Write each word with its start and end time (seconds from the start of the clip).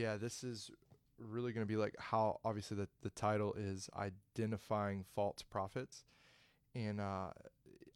Yeah, 0.00 0.16
this 0.16 0.42
is 0.42 0.70
really 1.18 1.52
going 1.52 1.66
to 1.66 1.68
be 1.68 1.76
like 1.76 1.94
how 1.98 2.40
obviously 2.42 2.78
the, 2.78 2.88
the 3.02 3.10
title 3.10 3.52
is 3.52 3.90
identifying 3.94 5.04
false 5.14 5.42
prophets. 5.42 6.04
And 6.74 7.00
uh, 7.00 7.30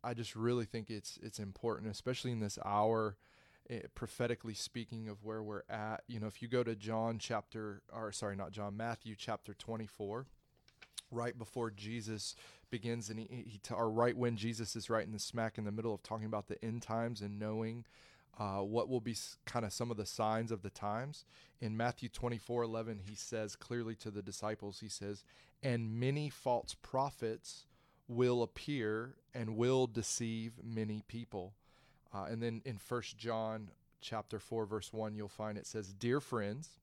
i 0.05 0.13
just 0.13 0.37
really 0.37 0.67
think 0.67 0.91
it's 0.91 1.19
it's 1.23 1.39
important 1.39 1.91
especially 1.91 2.31
in 2.31 2.41
this 2.41 2.59
hour 2.65 3.17
eh, 3.71 3.81
prophetically 3.95 4.53
speaking 4.53 5.09
of 5.09 5.25
where 5.25 5.43
we're 5.43 5.63
at. 5.71 6.03
You 6.07 6.21
know 6.21 6.27
if 6.27 6.43
you 6.43 6.49
go 6.49 6.63
to 6.63 6.77
john 6.77 7.19
chapter 7.19 7.81
or 7.93 8.13
sorry 8.13 8.37
not 8.37 8.53
john 8.53 8.77
matthew 8.77 9.15
chapter 9.17 9.55
24 9.55 10.27
right 11.11 11.39
before 11.39 11.71
jesus 11.71 12.37
begins 12.71 13.09
and 13.09 13.19
he, 13.19 13.27
he 13.47 13.61
or 13.73 13.91
right 13.91 14.17
when 14.17 14.37
jesus 14.37 14.77
is 14.77 14.91
right 14.91 15.07
in 15.07 15.13
the 15.13 15.19
smack 15.19 15.57
in 15.57 15.65
the 15.65 15.73
middle 15.73 15.95
of 15.95 16.03
talking 16.03 16.27
about 16.27 16.49
the 16.49 16.63
end 16.63 16.83
times 16.83 17.23
and 17.23 17.39
knowing 17.39 17.85
uh, 18.39 18.59
what 18.59 18.89
will 18.89 19.01
be 19.01 19.17
kind 19.47 19.65
of 19.65 19.73
some 19.73 19.91
of 19.91 19.97
the 19.97 20.07
signs 20.07 20.51
of 20.51 20.63
the 20.63 20.71
times. 20.71 21.25
In 21.61 21.77
Matthew 21.77 22.09
24 22.09 22.65
11, 22.65 23.01
he 23.07 23.15
says 23.15 23.57
clearly 23.57 23.95
to 23.97 24.11
the 24.11 24.23
disciples, 24.23 24.81
he 24.81 24.89
says, 24.89 25.25
And 25.63 25.99
many 25.99 26.29
false 26.29 26.75
prophets 26.83 27.67
will 28.09 28.43
appear 28.43 29.15
and 29.35 29.57
will 29.57 29.87
deceive 29.87 30.53
many 30.63 31.03
people. 31.09 31.55
Uh, 32.13 32.27
and 32.31 32.43
then 32.43 32.63
in 32.65 32.79
First 32.79 33.17
John 33.19 33.71
chapter 34.01 34.39
4, 34.39 34.67
verse 34.67 34.93
1, 34.93 35.15
you'll 35.15 35.29
find 35.29 35.57
it 35.57 35.67
says, 35.67 35.93
Dear 35.93 36.21
friends, 36.21 36.79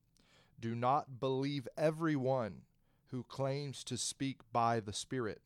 do 0.59 0.76
not 0.76 1.20
believe 1.20 1.68
everyone 1.77 2.62
who 3.12 3.23
claims 3.23 3.84
to 3.84 3.98
speak 3.98 4.38
by 4.52 4.79
the 4.79 4.93
Spirit. 4.93 5.41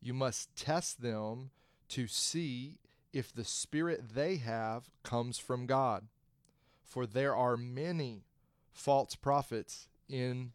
You 0.00 0.14
must 0.14 0.54
test 0.56 1.02
them 1.02 1.50
to 1.88 2.06
see 2.06 2.78
if 3.12 3.32
the 3.32 3.44
spirit 3.44 4.14
they 4.14 4.36
have 4.36 4.90
comes 5.02 5.38
from 5.38 5.66
God. 5.66 6.06
For 6.84 7.06
there 7.06 7.36
are 7.36 7.56
many 7.56 8.24
false 8.72 9.14
prophets 9.14 9.88
in 10.08 10.52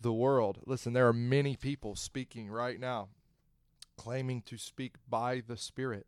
the 0.00 0.12
world. 0.12 0.60
Listen, 0.66 0.92
there 0.92 1.08
are 1.08 1.12
many 1.12 1.56
people 1.56 1.94
speaking 1.94 2.48
right 2.48 2.80
now, 2.80 3.08
claiming 3.96 4.42
to 4.42 4.56
speak 4.56 4.94
by 5.08 5.42
the 5.46 5.56
Spirit. 5.56 6.06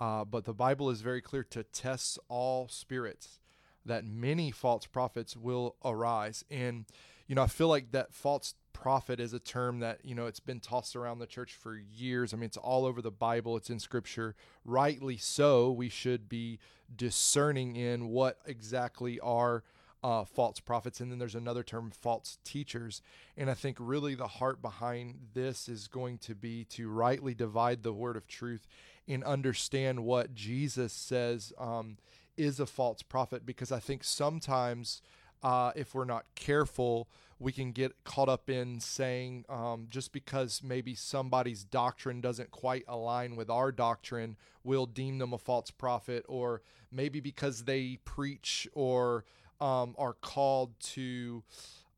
Uh, 0.00 0.24
but 0.24 0.44
the 0.44 0.52
Bible 0.52 0.90
is 0.90 1.00
very 1.00 1.20
clear 1.20 1.42
to 1.44 1.62
test 1.62 2.18
all 2.28 2.68
spirits, 2.68 3.40
that 3.84 4.04
many 4.04 4.50
false 4.50 4.86
prophets 4.86 5.36
will 5.36 5.76
arise. 5.84 6.44
And, 6.50 6.84
you 7.26 7.34
know, 7.34 7.42
I 7.42 7.46
feel 7.46 7.68
like 7.68 7.92
that 7.92 8.12
false 8.12 8.54
prophet 8.76 9.18
is 9.18 9.32
a 9.32 9.38
term 9.38 9.80
that 9.80 10.00
you 10.04 10.14
know 10.14 10.26
it's 10.26 10.38
been 10.38 10.60
tossed 10.60 10.94
around 10.94 11.18
the 11.18 11.26
church 11.26 11.54
for 11.54 11.78
years. 11.78 12.34
I 12.34 12.36
mean 12.36 12.44
it's 12.44 12.58
all 12.58 12.84
over 12.84 13.00
the 13.00 13.10
bible. 13.10 13.56
It's 13.56 13.70
in 13.70 13.78
scripture. 13.78 14.34
Rightly 14.66 15.16
so 15.16 15.70
we 15.70 15.88
should 15.88 16.28
be 16.28 16.58
discerning 16.94 17.74
in 17.74 18.08
what 18.08 18.38
exactly 18.44 19.18
are 19.20 19.64
uh, 20.04 20.24
false 20.24 20.60
prophets. 20.60 21.00
And 21.00 21.10
then 21.10 21.18
there's 21.18 21.34
another 21.34 21.62
term 21.62 21.90
false 21.90 22.36
teachers. 22.44 23.00
And 23.34 23.48
i 23.48 23.54
think 23.54 23.78
really 23.80 24.14
the 24.14 24.28
heart 24.28 24.60
behind 24.60 25.20
this 25.32 25.70
is 25.70 25.88
going 25.88 26.18
to 26.18 26.34
be 26.34 26.64
to 26.64 26.90
rightly 26.90 27.32
divide 27.32 27.82
the 27.82 27.94
word 27.94 28.16
of 28.16 28.28
truth 28.28 28.68
and 29.08 29.24
understand 29.24 30.04
what 30.04 30.34
jesus 30.34 30.92
says 30.92 31.54
um, 31.58 31.96
is 32.36 32.60
a 32.60 32.66
false 32.66 33.00
prophet. 33.00 33.46
Because 33.46 33.72
i 33.72 33.80
think 33.80 34.04
sometimes 34.04 35.00
uh, 35.42 35.72
if 35.76 35.94
we're 35.94 36.04
not 36.04 36.24
careful, 36.34 37.08
we 37.38 37.52
can 37.52 37.72
get 37.72 37.92
caught 38.04 38.28
up 38.28 38.48
in 38.48 38.80
saying 38.80 39.44
um, 39.48 39.86
just 39.90 40.12
because 40.12 40.62
maybe 40.62 40.94
somebody's 40.94 41.64
doctrine 41.64 42.20
doesn't 42.20 42.50
quite 42.50 42.84
align 42.88 43.36
with 43.36 43.50
our 43.50 43.70
doctrine, 43.70 44.36
we'll 44.64 44.86
deem 44.86 45.18
them 45.18 45.32
a 45.32 45.38
false 45.38 45.70
prophet, 45.70 46.24
or 46.28 46.62
maybe 46.90 47.20
because 47.20 47.64
they 47.64 47.98
preach 48.04 48.66
or 48.72 49.24
um, 49.60 49.94
are 49.98 50.14
called 50.14 50.78
to. 50.80 51.42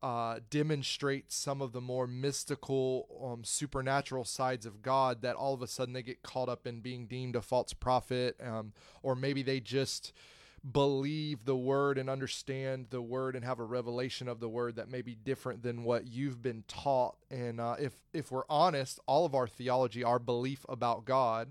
Uh, 0.01 0.39
demonstrate 0.49 1.29
some 1.29 1.61
of 1.61 1.73
the 1.73 1.81
more 1.81 2.07
mystical, 2.07 3.05
um, 3.21 3.43
supernatural 3.43 4.23
sides 4.23 4.65
of 4.65 4.81
God, 4.81 5.21
that 5.23 5.35
all 5.35 5.53
of 5.53 5.61
a 5.61 5.67
sudden 5.67 5.93
they 5.93 6.01
get 6.01 6.23
caught 6.23 6.47
up 6.47 6.65
in 6.65 6.79
being 6.79 7.05
deemed 7.05 7.35
a 7.35 7.41
false 7.41 7.73
prophet, 7.73 8.37
um, 8.41 8.71
or 9.03 9.13
maybe 9.13 9.43
they 9.43 9.59
just 9.59 10.13
believe 10.69 11.45
the 11.45 11.55
word 11.55 11.97
and 11.97 12.09
understand 12.09 12.87
the 12.89 13.01
word 13.01 13.35
and 13.35 13.45
have 13.45 13.59
a 13.59 13.63
revelation 13.63 14.27
of 14.27 14.39
the 14.39 14.49
word 14.49 14.75
that 14.75 14.89
may 14.89 15.01
be 15.01 15.15
different 15.15 15.63
than 15.63 15.83
what 15.83 16.07
you've 16.07 16.41
been 16.41 16.63
taught. 16.67 17.15
And 17.29 17.59
uh, 17.59 17.75
if 17.79 17.93
if 18.13 18.31
we're 18.31 18.43
honest, 18.49 18.99
all 19.05 19.25
of 19.25 19.35
our 19.35 19.47
theology, 19.47 20.03
our 20.03 20.19
belief 20.19 20.65
about 20.67 21.05
God, 21.05 21.49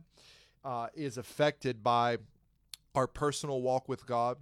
uh, 0.64 0.88
is 0.94 1.16
affected 1.16 1.82
by 1.82 2.18
our 2.94 3.06
personal 3.06 3.62
walk 3.62 3.88
with 3.88 4.06
God 4.06 4.38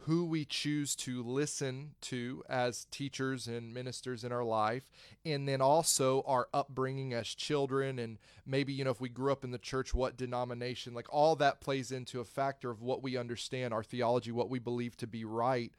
who 0.00 0.24
we 0.24 0.44
choose 0.44 0.94
to 0.94 1.22
listen 1.22 1.90
to 2.00 2.44
as 2.48 2.86
teachers 2.90 3.48
and 3.48 3.74
ministers 3.74 4.22
in 4.22 4.30
our 4.30 4.44
life, 4.44 4.88
and 5.24 5.48
then 5.48 5.60
also 5.60 6.22
our 6.26 6.48
upbringing 6.54 7.12
as 7.12 7.26
children, 7.26 7.98
and 7.98 8.18
maybe, 8.46 8.72
you 8.72 8.84
know, 8.84 8.90
if 8.90 9.00
we 9.00 9.08
grew 9.08 9.32
up 9.32 9.42
in 9.42 9.50
the 9.50 9.58
church, 9.58 9.92
what 9.92 10.16
denomination, 10.16 10.94
like 10.94 11.12
all 11.12 11.34
that 11.36 11.60
plays 11.60 11.90
into 11.90 12.20
a 12.20 12.24
factor 12.24 12.70
of 12.70 12.82
what 12.82 13.02
we 13.02 13.16
understand, 13.16 13.74
our 13.74 13.82
theology, 13.82 14.30
what 14.30 14.50
we 14.50 14.58
believe 14.58 14.96
to 14.96 15.06
be 15.06 15.24
right 15.24 15.72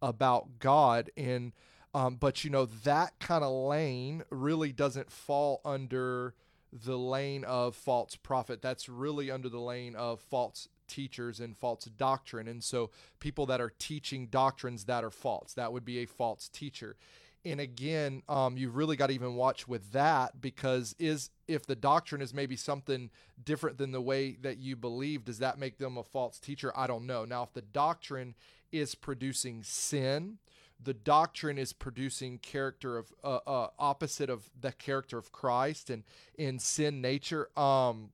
about 0.00 0.58
God. 0.60 1.10
And, 1.16 1.52
um, 1.92 2.16
but, 2.16 2.44
you 2.44 2.50
know, 2.50 2.66
that 2.66 3.18
kind 3.18 3.42
of 3.42 3.52
lane 3.52 4.22
really 4.30 4.72
doesn't 4.72 5.10
fall 5.10 5.60
under 5.64 6.34
the 6.72 6.96
lane 6.96 7.44
of 7.44 7.76
false 7.76 8.16
prophet. 8.16 8.62
That's 8.62 8.88
really 8.88 9.30
under 9.30 9.48
the 9.48 9.60
lane 9.60 9.94
of 9.94 10.20
false 10.20 10.68
teachers 10.92 11.40
and 11.40 11.56
false 11.56 11.84
doctrine. 11.84 12.46
And 12.46 12.62
so 12.62 12.90
people 13.18 13.46
that 13.46 13.60
are 13.60 13.72
teaching 13.78 14.26
doctrines 14.26 14.84
that 14.84 15.04
are 15.04 15.10
false, 15.10 15.54
that 15.54 15.72
would 15.72 15.84
be 15.84 15.98
a 15.98 16.06
false 16.06 16.48
teacher. 16.48 16.96
And 17.44 17.60
again, 17.60 18.22
um, 18.28 18.56
you've 18.56 18.76
really 18.76 18.96
got 18.96 19.08
to 19.08 19.14
even 19.14 19.34
watch 19.34 19.66
with 19.66 19.92
that 19.92 20.40
because 20.40 20.94
is 20.98 21.30
if 21.48 21.66
the 21.66 21.74
doctrine 21.74 22.20
is 22.20 22.34
maybe 22.34 22.56
something 22.56 23.10
different 23.42 23.78
than 23.78 23.90
the 23.90 24.00
way 24.00 24.36
that 24.42 24.58
you 24.58 24.76
believe, 24.76 25.24
does 25.24 25.38
that 25.38 25.58
make 25.58 25.78
them 25.78 25.96
a 25.96 26.04
false 26.04 26.38
teacher? 26.38 26.72
I 26.76 26.86
don't 26.86 27.06
know. 27.06 27.24
Now, 27.24 27.42
if 27.42 27.52
the 27.52 27.62
doctrine 27.62 28.34
is 28.70 28.94
producing 28.94 29.62
sin, 29.64 30.38
the 30.84 30.94
doctrine 30.94 31.58
is 31.58 31.72
producing 31.72 32.38
character 32.38 32.98
of 32.98 33.12
uh, 33.24 33.38
uh, 33.46 33.68
opposite 33.78 34.30
of 34.30 34.48
the 34.60 34.72
character 34.72 35.18
of 35.18 35.32
Christ 35.32 35.90
and 35.90 36.04
in 36.36 36.58
sin 36.58 37.00
nature. 37.00 37.48
Um, 37.58 38.10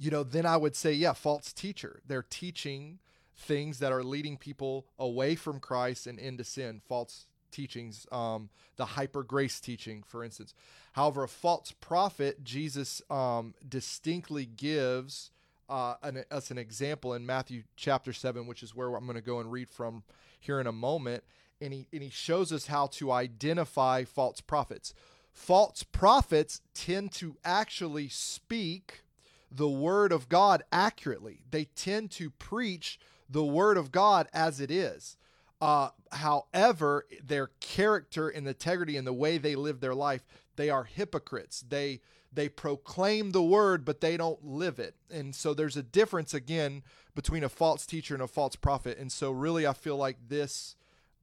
you 0.00 0.10
know, 0.10 0.22
then 0.22 0.46
I 0.46 0.56
would 0.56 0.74
say, 0.74 0.94
yeah, 0.94 1.12
false 1.12 1.52
teacher. 1.52 2.00
They're 2.06 2.24
teaching 2.28 3.00
things 3.36 3.80
that 3.80 3.92
are 3.92 4.02
leading 4.02 4.38
people 4.38 4.86
away 4.98 5.34
from 5.34 5.60
Christ 5.60 6.06
and 6.06 6.18
into 6.18 6.42
sin, 6.42 6.80
false 6.88 7.26
teachings, 7.50 8.06
um, 8.10 8.48
the 8.76 8.86
hyper 8.86 9.22
grace 9.22 9.60
teaching, 9.60 10.02
for 10.02 10.24
instance. 10.24 10.54
However, 10.92 11.24
a 11.24 11.28
false 11.28 11.74
prophet, 11.80 12.42
Jesus 12.42 13.02
um, 13.10 13.54
distinctly 13.68 14.46
gives 14.46 15.30
uh, 15.68 15.96
an, 16.02 16.24
us 16.30 16.50
an 16.50 16.56
example 16.56 17.12
in 17.12 17.26
Matthew 17.26 17.64
chapter 17.76 18.14
7, 18.14 18.46
which 18.46 18.62
is 18.62 18.74
where 18.74 18.94
I'm 18.94 19.04
going 19.04 19.16
to 19.16 19.20
go 19.20 19.38
and 19.38 19.52
read 19.52 19.68
from 19.68 20.02
here 20.38 20.60
in 20.60 20.66
a 20.66 20.72
moment. 20.72 21.24
And 21.60 21.74
he, 21.74 21.86
and 21.92 22.02
he 22.02 22.08
shows 22.08 22.52
us 22.52 22.68
how 22.68 22.86
to 22.86 23.12
identify 23.12 24.04
false 24.04 24.40
prophets. 24.40 24.94
False 25.30 25.82
prophets 25.82 26.62
tend 26.72 27.12
to 27.12 27.36
actually 27.44 28.08
speak 28.08 29.02
the 29.50 29.68
word 29.68 30.12
of 30.12 30.28
God 30.28 30.62
accurately. 30.72 31.42
They 31.50 31.64
tend 31.64 32.10
to 32.12 32.30
preach 32.30 32.98
the 33.28 33.44
word 33.44 33.76
of 33.76 33.92
God 33.92 34.28
as 34.32 34.60
it 34.60 34.70
is. 34.70 35.16
Uh, 35.60 35.90
however, 36.12 37.06
their 37.22 37.50
character 37.60 38.28
and 38.28 38.46
integrity 38.46 38.96
and 38.96 39.06
the 39.06 39.12
way 39.12 39.38
they 39.38 39.54
live 39.54 39.80
their 39.80 39.94
life, 39.94 40.24
they 40.56 40.70
are 40.70 40.84
hypocrites. 40.84 41.64
They 41.68 42.00
they 42.32 42.48
proclaim 42.48 43.32
the 43.32 43.42
word, 43.42 43.84
but 43.84 44.00
they 44.00 44.16
don't 44.16 44.44
live 44.44 44.78
it. 44.78 44.94
And 45.10 45.34
so 45.34 45.52
there's 45.52 45.76
a 45.76 45.82
difference 45.82 46.32
again 46.32 46.84
between 47.16 47.42
a 47.42 47.48
false 47.48 47.84
teacher 47.84 48.14
and 48.14 48.22
a 48.22 48.28
false 48.28 48.54
prophet. 48.54 48.98
And 48.98 49.10
so 49.10 49.32
really, 49.32 49.66
I 49.66 49.72
feel 49.72 49.96
like 49.96 50.16
this 50.28 50.76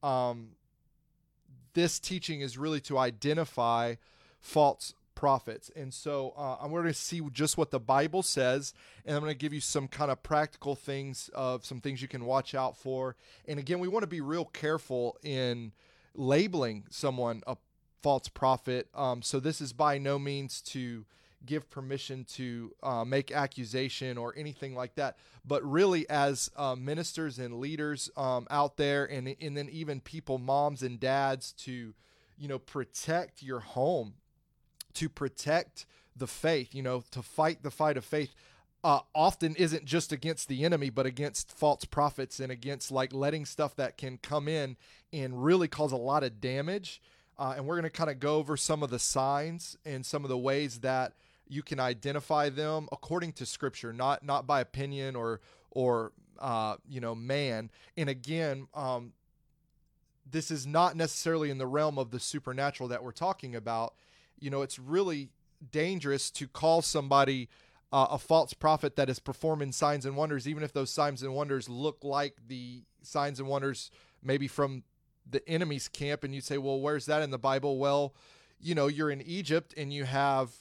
um, 0.03 0.49
this 1.73 1.99
teaching 1.99 2.41
is 2.41 2.57
really 2.57 2.81
to 2.81 2.97
identify 2.97 3.95
false 4.39 4.93
prophets. 5.17 5.71
And 5.75 5.91
so 5.91 6.35
uh, 6.37 6.57
I'm 6.61 6.69
going 6.69 6.85
to 6.85 6.93
see 6.93 7.21
just 7.33 7.57
what 7.57 7.71
the 7.71 7.79
Bible 7.79 8.21
says, 8.21 8.75
and 9.03 9.15
I'm 9.15 9.23
going 9.23 9.33
to 9.33 9.37
give 9.37 9.51
you 9.51 9.59
some 9.59 9.87
kind 9.87 10.11
of 10.11 10.21
practical 10.21 10.75
things 10.75 11.31
of 11.33 11.65
some 11.65 11.81
things 11.81 12.03
you 12.03 12.07
can 12.07 12.23
watch 12.23 12.53
out 12.53 12.77
for. 12.77 13.15
And 13.47 13.57
again, 13.57 13.79
we 13.79 13.87
want 13.87 14.03
to 14.03 14.07
be 14.07 14.21
real 14.21 14.45
careful 14.45 15.17
in 15.23 15.71
labeling 16.13 16.83
someone 16.91 17.41
a 17.47 17.57
false 18.03 18.27
prophet. 18.27 18.89
Um, 18.93 19.23
so 19.23 19.39
this 19.39 19.59
is 19.59 19.73
by 19.73 19.97
no 19.97 20.19
means 20.19 20.61
to 20.61 21.03
give 21.43 21.67
permission 21.67 22.23
to 22.35 22.75
uh, 22.83 23.03
make 23.03 23.31
accusation 23.31 24.19
or 24.19 24.35
anything 24.37 24.75
like 24.75 24.93
that. 24.95 25.17
But 25.43 25.63
really, 25.63 26.07
as 26.11 26.51
uh, 26.55 26.75
ministers 26.75 27.39
and 27.39 27.55
leaders 27.59 28.11
um, 28.15 28.45
out 28.51 28.77
there, 28.77 29.05
and 29.05 29.35
and 29.41 29.57
then 29.57 29.67
even 29.69 29.99
people, 29.99 30.37
moms 30.37 30.83
and 30.83 30.99
dads, 30.99 31.53
to 31.63 31.95
you 32.37 32.47
know 32.47 32.59
protect 32.59 33.41
your 33.41 33.61
home 33.61 34.13
to 34.99 35.09
protect 35.09 35.85
the 36.15 36.27
faith, 36.27 36.73
you 36.75 36.83
know, 36.83 37.03
to 37.11 37.21
fight 37.21 37.63
the 37.63 37.71
fight 37.71 37.97
of 37.97 38.05
faith. 38.05 38.33
uh, 38.83 39.01
often 39.13 39.55
isn't 39.55 39.85
just 39.85 40.11
against 40.11 40.47
the 40.47 40.63
enemy, 40.63 40.89
but 40.89 41.05
against 41.05 41.51
false 41.51 41.83
prophets 41.85 42.39
and 42.39 42.51
against 42.51 42.91
like 42.91 43.13
letting 43.13 43.45
stuff 43.45 43.75
that 43.75 43.97
can 43.97 44.17
come 44.17 44.47
in 44.47 44.77
and 45.11 45.43
really 45.43 45.67
cause 45.67 45.91
a 45.91 45.97
lot 45.97 46.23
of 46.23 46.39
damage. 46.39 47.01
Uh, 47.39 47.53
and 47.57 47.65
we're 47.65 47.75
going 47.75 47.83
to 47.83 47.89
kind 47.89 48.09
of 48.09 48.19
go 48.19 48.35
over 48.37 48.55
some 48.55 48.83
of 48.83 48.89
the 48.89 48.99
signs 48.99 49.77
and 49.85 50.05
some 50.05 50.23
of 50.23 50.29
the 50.29 50.37
ways 50.37 50.79
that 50.79 51.13
you 51.47 51.61
can 51.63 51.79
identify 51.79 52.49
them 52.49 52.87
according 52.91 53.33
to 53.33 53.45
Scripture, 53.45 53.93
not 53.93 54.23
not 54.23 54.45
by 54.47 54.61
opinion 54.61 55.15
or 55.15 55.41
or 55.71 56.11
uh, 56.39 56.75
you 56.87 57.01
know 57.01 57.15
man. 57.15 57.69
And 57.97 58.09
again, 58.09 58.67
um, 58.73 59.13
this 60.29 60.51
is 60.51 60.65
not 60.67 60.95
necessarily 60.95 61.49
in 61.49 61.57
the 61.57 61.67
realm 61.67 61.97
of 61.97 62.11
the 62.11 62.19
supernatural 62.19 62.89
that 62.89 63.03
we're 63.03 63.11
talking 63.11 63.55
about. 63.55 63.93
You 64.39 64.49
know, 64.49 64.61
it's 64.61 64.79
really 64.79 65.29
dangerous 65.71 66.29
to 66.31 66.47
call 66.47 66.81
somebody 66.81 67.49
uh, 67.91 68.07
a 68.11 68.17
false 68.17 68.53
prophet 68.53 68.95
that 68.95 69.09
is 69.09 69.19
performing 69.19 69.71
signs 69.71 70.05
and 70.05 70.15
wonders, 70.15 70.47
even 70.47 70.63
if 70.63 70.73
those 70.73 70.89
signs 70.89 71.23
and 71.23 71.33
wonders 71.33 71.69
look 71.69 72.03
like 72.03 72.37
the 72.47 72.83
signs 73.01 73.39
and 73.39 73.47
wonders 73.47 73.89
maybe 74.21 74.47
from 74.47 74.83
the 75.29 75.47
enemy's 75.47 75.87
camp. 75.87 76.23
And 76.23 76.35
you 76.35 76.41
say, 76.41 76.57
well, 76.57 76.79
where's 76.79 77.05
that 77.05 77.21
in 77.21 77.31
the 77.31 77.37
Bible? 77.37 77.77
Well, 77.77 78.13
you 78.59 78.75
know, 78.75 78.87
you're 78.87 79.11
in 79.11 79.21
Egypt 79.21 79.73
and 79.77 79.93
you 79.93 80.03
have 80.05 80.51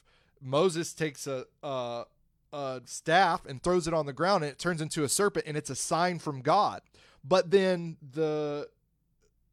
Moses 0.41 0.93
takes 0.93 1.27
a, 1.27 1.47
a, 1.63 2.05
a 2.53 2.83
staff 2.85 3.45
and 3.47 3.63
throws 3.63 3.89
it 3.89 3.95
on 3.95 4.07
the 4.07 4.13
ground 4.13 4.45
and 4.45 4.53
it 4.53 4.59
turns 4.59 4.81
into 4.81 5.03
a 5.03 5.09
serpent 5.09 5.47
and 5.47 5.57
it's 5.57 5.71
a 5.71 5.77
sign 5.77 6.19
from 6.19 6.43
God. 6.43 6.83
But 7.25 7.51
then 7.51 7.97
the 8.01 8.69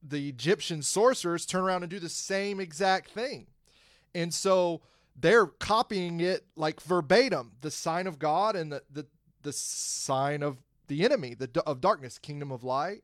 the 0.05 0.27
Egyptian 0.27 0.81
sorcerers 0.81 1.45
turn 1.45 1.63
around 1.63 1.83
and 1.83 1.89
do 1.89 1.99
the 1.99 2.09
same 2.09 2.59
exact 2.59 3.11
thing. 3.11 3.47
And 4.15 4.33
so 4.33 4.81
they're 5.19 5.47
copying 5.47 6.19
it 6.19 6.45
like 6.55 6.81
verbatim 6.81 7.51
the 7.61 7.71
sign 7.71 8.07
of 8.07 8.19
God 8.19 8.55
and 8.55 8.71
the, 8.71 8.81
the, 8.91 9.05
the 9.41 9.53
sign 9.53 10.43
of 10.43 10.57
the 10.87 11.03
enemy, 11.03 11.33
the 11.33 11.63
of 11.65 11.81
darkness, 11.81 12.17
kingdom 12.17 12.51
of 12.51 12.63
light, 12.63 13.03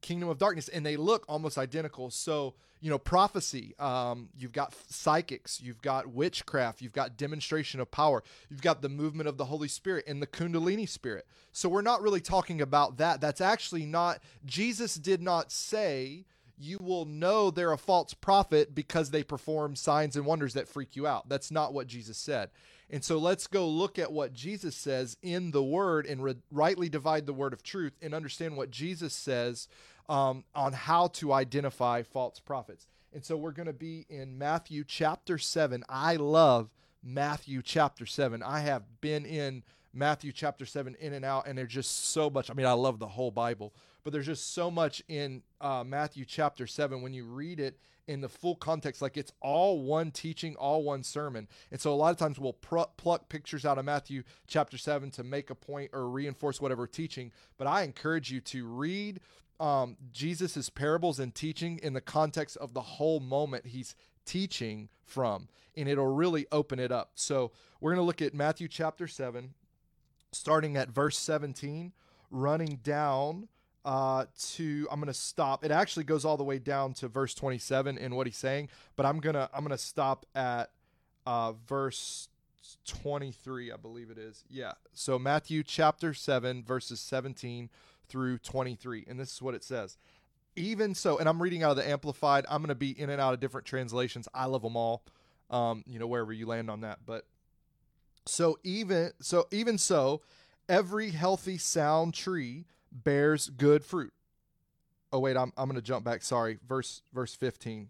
kingdom 0.00 0.28
of 0.28 0.38
darkness, 0.38 0.68
and 0.68 0.84
they 0.84 0.96
look 0.96 1.24
almost 1.28 1.58
identical. 1.58 2.10
So, 2.10 2.54
you 2.80 2.90
know, 2.90 2.98
prophecy, 2.98 3.74
um, 3.78 4.28
you've 4.36 4.52
got 4.52 4.74
psychics, 4.88 5.60
you've 5.60 5.82
got 5.82 6.06
witchcraft, 6.06 6.82
you've 6.82 6.92
got 6.92 7.16
demonstration 7.16 7.80
of 7.80 7.90
power, 7.90 8.22
you've 8.48 8.62
got 8.62 8.82
the 8.82 8.88
movement 8.88 9.28
of 9.28 9.38
the 9.38 9.46
Holy 9.46 9.68
Spirit 9.68 10.04
and 10.06 10.22
the 10.22 10.26
Kundalini 10.26 10.88
spirit. 10.88 11.26
So, 11.52 11.68
we're 11.68 11.82
not 11.82 12.02
really 12.02 12.20
talking 12.20 12.60
about 12.60 12.98
that. 12.98 13.20
That's 13.20 13.40
actually 13.40 13.86
not, 13.86 14.20
Jesus 14.44 14.94
did 14.94 15.22
not 15.22 15.50
say, 15.50 16.24
you 16.58 16.78
will 16.80 17.04
know 17.04 17.50
they're 17.50 17.72
a 17.72 17.78
false 17.78 18.14
prophet 18.14 18.74
because 18.74 19.10
they 19.10 19.22
perform 19.22 19.76
signs 19.76 20.16
and 20.16 20.24
wonders 20.24 20.54
that 20.54 20.68
freak 20.68 20.96
you 20.96 21.06
out. 21.06 21.28
That's 21.28 21.50
not 21.50 21.74
what 21.74 21.86
Jesus 21.86 22.16
said. 22.16 22.50
And 22.88 23.02
so 23.02 23.18
let's 23.18 23.46
go 23.46 23.68
look 23.68 23.98
at 23.98 24.12
what 24.12 24.32
Jesus 24.32 24.76
says 24.76 25.16
in 25.22 25.50
the 25.50 25.62
word 25.62 26.06
and 26.06 26.22
re- 26.22 26.36
rightly 26.50 26.88
divide 26.88 27.26
the 27.26 27.32
word 27.32 27.52
of 27.52 27.62
truth 27.62 27.94
and 28.00 28.14
understand 28.14 28.56
what 28.56 28.70
Jesus 28.70 29.12
says 29.12 29.68
um, 30.08 30.44
on 30.54 30.72
how 30.72 31.08
to 31.08 31.32
identify 31.32 32.02
false 32.02 32.38
prophets. 32.38 32.86
And 33.12 33.24
so 33.24 33.36
we're 33.36 33.52
going 33.52 33.66
to 33.66 33.72
be 33.72 34.06
in 34.08 34.38
Matthew 34.38 34.84
chapter 34.86 35.38
7. 35.38 35.82
I 35.88 36.16
love 36.16 36.70
Matthew 37.02 37.62
chapter 37.62 38.06
7. 38.06 38.42
I 38.42 38.60
have 38.60 38.82
been 39.00 39.24
in 39.24 39.62
Matthew 39.92 40.30
chapter 40.32 40.66
7 40.66 40.96
in 41.00 41.12
and 41.12 41.24
out, 41.24 41.46
and 41.46 41.56
there's 41.56 41.72
just 41.72 42.10
so 42.10 42.28
much. 42.28 42.50
I 42.50 42.54
mean, 42.54 42.66
I 42.66 42.72
love 42.72 42.98
the 42.98 43.06
whole 43.06 43.30
Bible, 43.30 43.72
but 44.06 44.12
there's 44.12 44.26
just 44.26 44.54
so 44.54 44.70
much 44.70 45.02
in 45.08 45.42
uh, 45.60 45.82
Matthew 45.84 46.24
chapter 46.24 46.64
7 46.68 47.02
when 47.02 47.12
you 47.12 47.24
read 47.24 47.58
it 47.58 47.76
in 48.06 48.20
the 48.20 48.28
full 48.28 48.54
context, 48.54 49.02
like 49.02 49.16
it's 49.16 49.32
all 49.40 49.82
one 49.82 50.12
teaching, 50.12 50.54
all 50.54 50.84
one 50.84 51.02
sermon. 51.02 51.48
And 51.72 51.80
so 51.80 51.92
a 51.92 51.96
lot 51.96 52.12
of 52.12 52.16
times 52.16 52.38
we'll 52.38 52.52
pr- 52.52 52.82
pluck 52.96 53.28
pictures 53.28 53.66
out 53.66 53.78
of 53.78 53.84
Matthew 53.84 54.22
chapter 54.46 54.78
7 54.78 55.10
to 55.10 55.24
make 55.24 55.50
a 55.50 55.56
point 55.56 55.90
or 55.92 56.08
reinforce 56.08 56.60
whatever 56.60 56.86
teaching. 56.86 57.32
But 57.58 57.66
I 57.66 57.82
encourage 57.82 58.30
you 58.30 58.40
to 58.42 58.64
read 58.64 59.18
um, 59.58 59.96
Jesus's 60.12 60.70
parables 60.70 61.18
and 61.18 61.34
teaching 61.34 61.80
in 61.82 61.92
the 61.92 62.00
context 62.00 62.56
of 62.58 62.74
the 62.74 62.82
whole 62.82 63.18
moment 63.18 63.66
he's 63.66 63.96
teaching 64.24 64.88
from, 65.02 65.48
and 65.76 65.88
it'll 65.88 66.14
really 66.14 66.46
open 66.52 66.78
it 66.78 66.92
up. 66.92 67.10
So 67.16 67.50
we're 67.80 67.90
going 67.90 68.04
to 68.04 68.06
look 68.06 68.22
at 68.22 68.34
Matthew 68.34 68.68
chapter 68.68 69.08
7, 69.08 69.54
starting 70.30 70.76
at 70.76 70.90
verse 70.90 71.18
17, 71.18 71.92
running 72.30 72.78
down 72.84 73.48
uh, 73.86 74.26
to 74.48 74.88
I'm 74.90 74.98
gonna 74.98 75.14
stop. 75.14 75.64
It 75.64 75.70
actually 75.70 76.04
goes 76.04 76.24
all 76.24 76.36
the 76.36 76.44
way 76.44 76.58
down 76.58 76.92
to 76.94 77.08
verse 77.08 77.32
27 77.34 77.96
in 77.96 78.16
what 78.16 78.26
he's 78.26 78.36
saying, 78.36 78.68
but 78.96 79.06
I'm 79.06 79.20
gonna 79.20 79.48
I'm 79.54 79.62
gonna 79.62 79.78
stop 79.78 80.26
at 80.34 80.70
uh, 81.24 81.52
verse 81.68 82.28
23, 82.84 83.70
I 83.70 83.76
believe 83.76 84.10
it 84.10 84.18
is. 84.18 84.42
Yeah. 84.50 84.72
So 84.92 85.20
Matthew 85.20 85.62
chapter 85.62 86.12
7 86.12 86.64
verses 86.64 86.98
17 86.98 87.70
through 88.08 88.38
23, 88.38 89.04
and 89.08 89.20
this 89.20 89.32
is 89.32 89.40
what 89.40 89.54
it 89.54 89.62
says. 89.62 89.96
Even 90.56 90.94
so, 90.94 91.18
and 91.18 91.28
I'm 91.28 91.40
reading 91.40 91.62
out 91.62 91.70
of 91.70 91.76
the 91.76 91.88
Amplified. 91.88 92.44
I'm 92.50 92.62
gonna 92.62 92.74
be 92.74 92.90
in 92.90 93.08
and 93.08 93.20
out 93.20 93.34
of 93.34 93.40
different 93.40 93.68
translations. 93.68 94.26
I 94.34 94.46
love 94.46 94.62
them 94.62 94.76
all. 94.76 95.04
Um, 95.48 95.84
you 95.86 96.00
know 96.00 96.08
wherever 96.08 96.32
you 96.32 96.46
land 96.46 96.70
on 96.70 96.80
that, 96.80 96.98
but 97.06 97.24
so 98.24 98.58
even 98.64 99.12
so 99.20 99.46
even 99.52 99.78
so, 99.78 100.22
every 100.68 101.10
healthy 101.10 101.56
sound 101.56 102.14
tree 102.14 102.64
bears 103.04 103.48
good 103.50 103.84
fruit. 103.84 104.12
Oh 105.12 105.20
wait, 105.20 105.36
I'm 105.36 105.52
I'm 105.56 105.68
going 105.68 105.76
to 105.76 105.82
jump 105.82 106.04
back. 106.04 106.22
Sorry. 106.22 106.58
Verse 106.66 107.02
verse 107.12 107.34
15. 107.34 107.88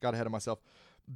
Got 0.00 0.14
ahead 0.14 0.26
of 0.26 0.32
myself. 0.32 0.60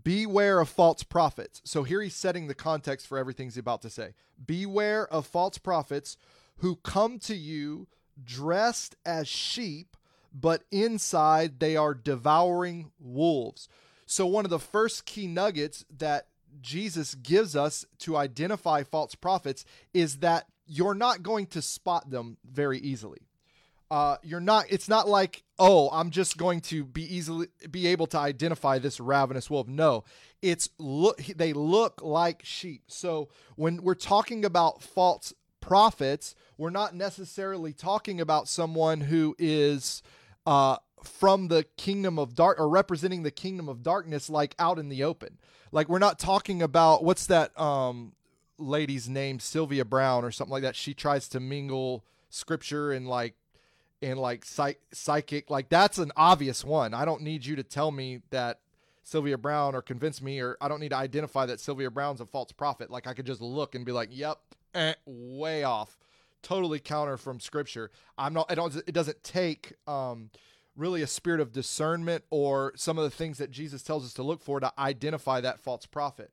Beware 0.02 0.61
of 0.61 0.69
false 0.69 1.02
prophets. 1.02 1.62
So 1.64 1.82
here 1.82 2.02
he's 2.02 2.14
setting 2.14 2.46
the 2.46 2.55
context 2.55 3.06
for 3.06 3.19
everything 3.19 3.46
he's 3.46 3.56
about 3.56 3.82
to 3.82 3.90
say. 3.90 4.14
Beware 4.44 5.06
of 5.06 5.26
false 5.26 5.58
prophets 5.58 6.17
who 6.58 6.76
come 6.76 7.19
to 7.20 7.34
you 7.34 7.87
dressed 8.23 8.96
as 9.05 9.29
sheep, 9.29 9.96
but 10.32 10.64
inside 10.70 11.61
they 11.61 11.76
are 11.76 11.94
devouring 11.94 12.90
wolves. 12.99 13.69
So 14.06 14.26
one 14.26 14.44
of 14.44 14.50
the 14.50 14.58
first 14.58 15.05
key 15.05 15.26
nuggets 15.26 15.84
that 15.96 16.29
Jesus 16.61 17.14
gives 17.14 17.55
us 17.55 17.84
to 17.99 18.17
identify 18.17 18.82
false 18.82 19.14
prophets 19.14 19.64
is 19.93 20.19
that 20.19 20.46
you're 20.67 20.95
not 20.95 21.23
going 21.23 21.47
to 21.47 21.63
spot 21.63 22.11
them 22.11 22.37
very 22.45 22.79
easily. 22.79 23.21
Uh, 23.91 24.17
you're 24.23 24.41
not. 24.41 24.67
It's 24.69 24.89
not 24.89 25.09
like 25.09 25.45
oh, 25.59 25.89
I'm 25.93 26.11
just 26.11 26.37
going 26.37 26.61
to 26.63 26.85
be 26.85 27.03
easily 27.15 27.49
be 27.71 27.87
able 27.87 28.07
to 28.09 28.19
identify 28.19 28.79
this 28.79 29.01
ravenous 29.01 29.49
wolf. 29.49 29.69
No, 29.69 30.05
it's 30.43 30.69
look. 30.79 31.19
They 31.23 31.53
look 31.53 32.03
like 32.03 32.45
sheep. 32.45 32.83
So 32.89 33.29
when 33.55 33.83
we're 33.83 33.95
talking 33.95 34.45
about 34.45 34.83
false 34.83 35.33
prophets, 35.61 36.35
we're 36.59 36.71
not 36.71 36.95
necessarily 36.95 37.73
talking 37.73 38.21
about 38.21 38.49
someone 38.49 39.03
who 39.03 39.37
is 39.39 40.03
uh, 40.47 40.77
from 41.05 41.49
the 41.49 41.65
kingdom 41.77 42.19
of 42.19 42.35
dark 42.35 42.59
or 42.59 42.69
representing 42.69 43.23
the 43.23 43.31
kingdom 43.31 43.69
of 43.69 43.83
darkness, 43.83 44.29
like 44.29 44.55
out 44.58 44.79
in 44.79 44.89
the 44.89 45.05
open. 45.05 45.39
Like 45.70 45.89
we're 45.89 45.99
not 45.99 46.19
talking 46.19 46.61
about 46.63 47.05
what's 47.05 47.27
that 47.27 47.58
um 47.58 48.13
lady's 48.58 49.08
name 49.08 49.39
Sylvia 49.39 49.84
Browne 49.84 50.25
or 50.25 50.31
something 50.31 50.53
like 50.53 50.63
that. 50.63 50.77
She 50.77 50.94
tries 50.94 51.29
to 51.29 51.41
mingle 51.41 52.05
scripture 52.29 52.93
and 52.93 53.08
like 53.08 53.34
and 54.03 54.19
like 54.19 54.44
psych- 54.44 54.81
psychic 54.93 55.51
like 55.51 55.69
that's 55.69 55.98
an 55.98 56.13
obvious 56.17 56.65
one. 56.65 56.94
I 56.94 57.05
don't 57.05 57.22
need 57.22 57.44
you 57.44 57.56
to 57.56 57.63
tell 57.63 57.91
me 57.91 58.20
that 58.31 58.60
Sylvia 59.03 59.39
Browne 59.39 59.75
or 59.75 59.82
convince 59.82 60.20
me 60.20 60.41
or 60.41 60.56
I 60.60 60.69
don't 60.69 60.81
need 60.81 60.91
to 60.91 60.96
identify 60.96 61.46
that 61.46 61.60
Sylvia 61.60 61.91
Browne's 61.91 62.20
a 62.20 62.27
false 62.27 62.53
prophet. 62.53 62.91
Like 62.91 63.06
I 63.06 63.15
could 63.15 63.27
just 63.27 63.41
look 63.41 63.75
and 63.75 63.84
be 63.84 63.93
like, 63.93 64.10
"Yep, 64.13 64.39
eh, 64.75 64.94
way 65.06 65.65
off." 65.65 65.96
Totally 66.43 66.79
counter 66.79 67.17
from 67.17 67.41
scripture. 67.41 67.91
I'm 68.19 68.34
not 68.34 68.48
don't 68.48 68.75
it 68.77 68.93
doesn't 68.93 69.22
take 69.22 69.75
um 69.86 70.31
really 70.77 71.03
a 71.03 71.06
spirit 71.06 71.41
of 71.41 71.53
discernment 71.53 72.25
or 72.31 72.72
some 72.77 72.98
of 72.98 73.05
the 73.05 73.10
things 73.10 73.39
that 73.39 73.51
Jesus 73.51 73.82
tells 73.82 74.05
us 74.05 74.13
to 74.15 74.22
look 74.22 74.43
for 74.43 74.60
to 74.60 74.72
identify 74.79 75.41
that 75.41 75.58
false 75.58 75.86
prophet 75.86 76.31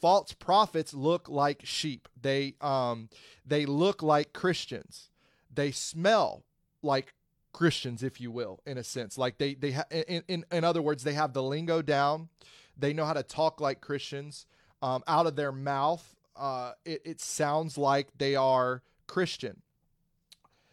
false 0.00 0.32
prophets 0.32 0.94
look 0.94 1.28
like 1.28 1.62
sheep. 1.64 2.08
They 2.20 2.54
um 2.60 3.08
they 3.44 3.66
look 3.66 4.02
like 4.02 4.32
Christians. 4.32 5.10
They 5.52 5.70
smell 5.70 6.44
like 6.82 7.14
Christians, 7.52 8.02
if 8.02 8.20
you 8.20 8.30
will, 8.30 8.60
in 8.66 8.78
a 8.78 8.84
sense. 8.84 9.16
Like 9.16 9.38
they 9.38 9.54
they 9.54 9.72
ha- 9.72 9.84
in, 9.90 10.22
in 10.28 10.44
in 10.50 10.64
other 10.64 10.82
words, 10.82 11.04
they 11.04 11.14
have 11.14 11.32
the 11.32 11.42
lingo 11.42 11.82
down. 11.82 12.28
They 12.76 12.92
know 12.92 13.04
how 13.04 13.12
to 13.12 13.22
talk 13.22 13.60
like 13.60 13.80
Christians. 13.80 14.46
Um, 14.82 15.02
out 15.06 15.26
of 15.26 15.36
their 15.36 15.52
mouth, 15.52 16.14
uh, 16.36 16.72
it, 16.84 17.00
it 17.04 17.20
sounds 17.20 17.78
like 17.78 18.08
they 18.18 18.34
are 18.34 18.82
Christian. 19.06 19.62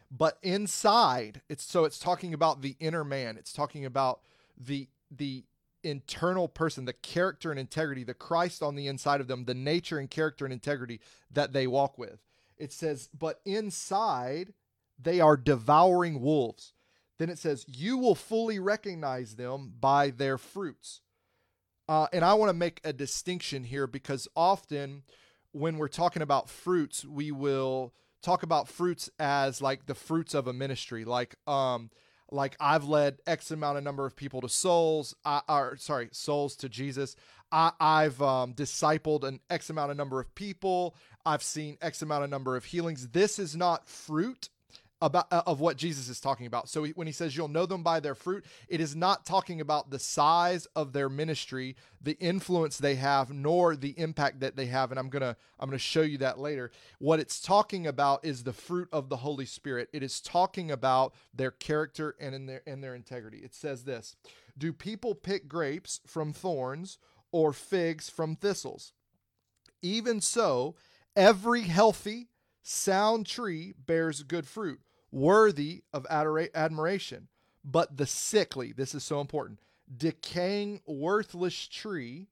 But 0.09 0.37
inside, 0.41 1.41
it's 1.47 1.63
so 1.63 1.85
it's 1.85 1.99
talking 1.99 2.33
about 2.33 2.61
the 2.61 2.75
inner 2.79 3.05
man. 3.05 3.37
It's 3.37 3.53
talking 3.53 3.85
about 3.85 4.19
the 4.57 4.89
the 5.09 5.45
internal 5.83 6.47
person, 6.47 6.85
the 6.85 6.93
character 6.93 7.51
and 7.51 7.59
integrity, 7.59 8.03
the 8.03 8.13
Christ 8.13 8.61
on 8.61 8.75
the 8.75 8.87
inside 8.87 9.21
of 9.21 9.27
them, 9.27 9.45
the 9.45 9.53
nature 9.53 9.97
and 9.97 10.09
character 10.09 10.45
and 10.45 10.53
integrity 10.53 10.99
that 11.31 11.53
they 11.53 11.67
walk 11.67 11.97
with. 11.97 12.19
It 12.57 12.71
says, 12.71 13.09
but 13.17 13.39
inside 13.45 14.53
they 14.99 15.19
are 15.19 15.37
devouring 15.37 16.21
wolves. 16.21 16.73
Then 17.17 17.29
it 17.29 17.39
says, 17.39 17.65
you 17.67 17.97
will 17.97 18.15
fully 18.15 18.59
recognize 18.59 19.35
them 19.35 19.73
by 19.79 20.09
their 20.09 20.37
fruits. 20.37 21.01
Uh, 21.87 22.07
and 22.13 22.23
I 22.23 22.35
want 22.35 22.49
to 22.49 22.53
make 22.53 22.79
a 22.83 22.93
distinction 22.93 23.63
here 23.63 23.87
because 23.87 24.27
often 24.35 25.03
when 25.51 25.77
we're 25.77 25.87
talking 25.87 26.21
about 26.21 26.49
fruits, 26.49 27.03
we 27.03 27.31
will 27.31 27.93
talk 28.21 28.43
about 28.43 28.69
fruits 28.69 29.09
as 29.19 29.61
like 29.61 29.87
the 29.87 29.95
fruits 29.95 30.33
of 30.33 30.47
a 30.47 30.53
ministry, 30.53 31.03
like 31.03 31.35
um 31.47 31.89
like 32.31 32.55
I've 32.59 32.85
led 32.85 33.19
X 33.27 33.51
amount 33.51 33.77
of 33.77 33.83
number 33.83 34.05
of 34.05 34.15
people 34.15 34.41
to 34.41 34.49
souls, 34.49 35.15
I, 35.25 35.41
or 35.47 35.77
sorry, 35.77 36.09
souls 36.11 36.55
to 36.57 36.69
Jesus. 36.69 37.15
I, 37.51 37.71
I've 37.79 38.21
um, 38.21 38.53
discipled 38.53 39.23
an 39.23 39.41
X 39.49 39.69
amount 39.69 39.91
of 39.91 39.97
number 39.97 40.19
of 40.19 40.33
people. 40.35 40.95
I've 41.25 41.43
seen 41.43 41.77
X 41.81 42.01
amount 42.01 42.23
of 42.23 42.29
number 42.29 42.55
of 42.55 42.65
healings. 42.65 43.09
This 43.09 43.37
is 43.37 43.55
not 43.55 43.87
fruit 43.87 44.49
about 45.01 45.27
uh, 45.31 45.41
of 45.47 45.59
what 45.59 45.77
Jesus 45.77 46.07
is 46.09 46.19
talking 46.19 46.45
about. 46.45 46.69
So 46.69 46.85
when 46.87 47.07
he 47.07 47.13
says 47.13 47.35
you'll 47.35 47.47
know 47.47 47.65
them 47.65 47.83
by 47.83 47.99
their 47.99 48.15
fruit, 48.15 48.45
it 48.67 48.79
is 48.79 48.95
not 48.95 49.25
talking 49.25 49.59
about 49.59 49.89
the 49.89 49.99
size 49.99 50.67
of 50.75 50.93
their 50.93 51.09
ministry, 51.09 51.75
the 52.01 52.17
influence 52.19 52.77
they 52.77 52.95
have, 52.95 53.31
nor 53.31 53.75
the 53.75 53.97
impact 53.97 54.39
that 54.41 54.55
they 54.55 54.67
have. 54.67 54.91
And 54.91 54.99
I'm 54.99 55.09
gonna 55.09 55.35
I'm 55.59 55.69
gonna 55.69 55.79
show 55.79 56.01
you 56.03 56.19
that 56.19 56.39
later. 56.39 56.71
What 56.99 57.19
it's 57.19 57.41
talking 57.41 57.87
about 57.87 58.23
is 58.23 58.43
the 58.43 58.53
fruit 58.53 58.89
of 58.91 59.09
the 59.09 59.17
Holy 59.17 59.45
Spirit. 59.45 59.89
It 59.91 60.03
is 60.03 60.21
talking 60.21 60.71
about 60.71 61.13
their 61.33 61.51
character 61.51 62.15
and 62.19 62.35
in 62.35 62.45
their 62.45 62.61
and 62.67 62.83
their 62.83 62.95
integrity. 62.95 63.39
It 63.39 63.55
says 63.55 63.83
this: 63.83 64.15
Do 64.57 64.71
people 64.71 65.15
pick 65.15 65.47
grapes 65.47 65.99
from 66.05 66.31
thorns 66.31 66.99
or 67.31 67.53
figs 67.53 68.09
from 68.09 68.35
thistles? 68.35 68.93
Even 69.81 70.21
so, 70.21 70.75
every 71.15 71.63
healthy 71.63 72.27
sound 72.61 73.25
tree 73.25 73.73
bears 73.85 74.21
good 74.21 74.47
fruit 74.47 74.79
worthy 75.11 75.83
of 75.93 76.05
admiration. 76.09 77.27
But 77.63 77.97
the 77.97 78.07
sickly, 78.07 78.71
this 78.71 78.95
is 78.95 79.03
so 79.03 79.21
important, 79.21 79.59
decaying, 79.95 80.81
worthless 80.87 81.67
tree 81.67 82.27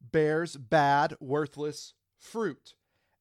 bears 0.00 0.56
bad, 0.56 1.16
worthless 1.20 1.94
fruit. 2.18 2.74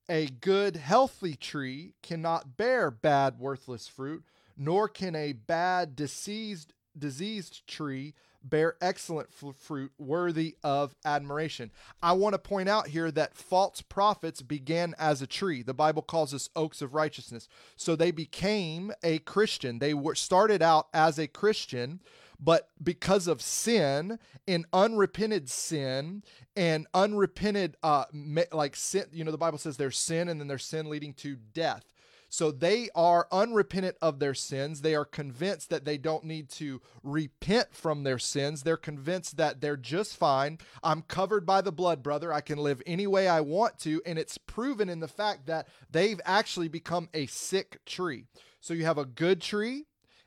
A 0.10 0.27
good, 0.27 0.77
healthy 0.77 1.36
tree 1.36 1.96
cannot 2.01 2.56
bear 2.56 2.89
bad, 2.89 3.39
worthless 3.39 3.88
fruit, 3.88 4.24
nor 4.56 4.88
can 4.88 5.16
a 5.16 5.34
bad, 5.34 5.96
diseased, 5.96 6.74
diseased 6.98 7.68
tree 7.68 8.13
bear 8.50 8.75
excellent 8.82 9.30
f- 9.32 9.56
fruit 9.56 9.92
worthy 9.98 10.56
of 10.63 10.96
admiration. 11.06 11.72
I 12.01 12.13
want 12.13 12.34
to 12.34 12.39
point 12.39 12.70
out 12.70 12.88
here 12.88 13.12
that 13.12 13.36
false 13.36 13.82
prophets 13.82 14.42
began 14.42 14.96
as 14.98 15.22
a 15.22 15.27
tree. 15.27 15.62
The 15.62 15.74
Bible 15.74 16.01
calls 16.01 16.34
us 16.34 16.50
oaks 16.56 16.82
of 16.82 16.94
righteousness. 16.94 17.48
So 17.75 17.96
they 17.96 18.12
became 18.12 18.92
a 19.04 19.20
Christian. 19.20 19.80
They 19.80 19.94
were 19.94 20.16
started 20.16 20.62
out 20.62 20.88
as 20.94 21.18
a 21.18 21.27
Christian, 21.27 22.00
but 22.39 22.70
because 22.82 23.27
of 23.27 23.42
sin 23.42 24.20
and 24.48 24.66
unrepented 24.72 25.50
sin 25.50 26.24
and 26.56 26.88
unrepented 26.94 27.77
uh 27.82 28.06
like 28.51 28.75
sin, 28.75 29.06
you 29.12 29.24
know 29.24 29.32
the 29.32 29.38
Bible 29.38 29.58
says 29.58 29.77
there's 29.77 29.98
sin 29.98 30.30
and 30.30 30.39
then 30.39 30.48
there's 30.48 30.66
sin 30.66 30.89
leading 30.89 31.13
to 31.16 31.36
death. 31.54 31.94
So 32.29 32.51
they 32.51 32.89
are 32.93 33.27
unrepentant 33.31 33.98
of 34.01 34.19
their 34.19 34.34
sins. 34.34 34.81
They 34.81 34.96
are 34.96 35.05
convinced 35.05 35.69
that 35.69 35.86
they 35.86 35.98
don't 35.98 36.25
need 36.25 36.50
to 36.51 36.81
repent 37.03 37.74
from 37.74 38.03
their 38.03 38.19
sins. 38.19 38.63
They're 38.63 38.77
convinced 38.77 39.38
that 39.38 39.62
they're 39.62 39.77
just 39.77 40.15
fine. 40.17 40.57
I'm 40.84 41.03
covered 41.03 41.46
by 41.46 41.62
the 41.62 41.72
blood, 41.72 42.03
brother. 42.03 42.34
I 42.34 42.41
can 42.41 42.57
live 42.57 42.81
any 42.86 43.07
way 43.07 43.27
I 43.27 43.41
want 43.41 43.79
to. 43.79 44.01
And 44.05 44.19
it's 44.19 44.38
proven 44.38 44.89
in 44.89 45.00
the 45.00 45.07
fact 45.07 45.46
that 45.48 45.67
they've 45.89 46.22
actually 46.25 46.67
become 46.67 47.10
a 47.13 47.27
sick 47.27 47.79
tree. 47.86 48.25
So 48.60 48.74
you 48.74 48.86
have 48.86 48.98
a 48.98 49.05
good 49.05 49.41
tree 49.41 49.86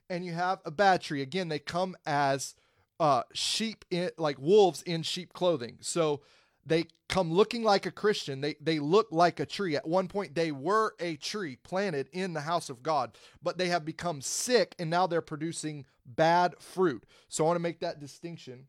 and 0.08 0.24
you 0.24 0.32
have 0.32 0.60
a 0.64 0.70
bad 0.70 1.02
tree. 1.02 1.22
Again, 1.22 1.48
they 1.48 1.58
come 1.58 1.96
as 2.06 2.54
uh, 2.98 3.22
sheep 3.32 3.84
in 3.90 4.10
like 4.18 4.38
wolves 4.38 4.82
in 4.82 5.02
sheep 5.02 5.32
clothing. 5.32 5.78
So 5.80 6.20
they 6.66 6.86
come 7.08 7.32
looking 7.32 7.62
like 7.62 7.86
a 7.86 7.90
Christian. 7.90 8.40
They 8.40 8.54
they 8.60 8.78
look 8.78 9.08
like 9.10 9.40
a 9.40 9.46
tree. 9.46 9.76
At 9.76 9.86
one 9.86 10.08
point 10.08 10.34
they 10.34 10.52
were 10.52 10.94
a 11.00 11.16
tree 11.16 11.56
planted 11.56 12.08
in 12.12 12.32
the 12.32 12.42
house 12.42 12.70
of 12.70 12.82
God, 12.82 13.16
but 13.42 13.58
they 13.58 13.68
have 13.68 13.84
become 13.84 14.20
sick 14.20 14.74
and 14.78 14.90
now 14.90 15.06
they're 15.06 15.20
producing 15.20 15.86
bad 16.06 16.54
fruit. 16.58 17.04
So 17.28 17.44
I 17.44 17.48
want 17.48 17.56
to 17.56 17.62
make 17.62 17.80
that 17.80 18.00
distinction. 18.00 18.66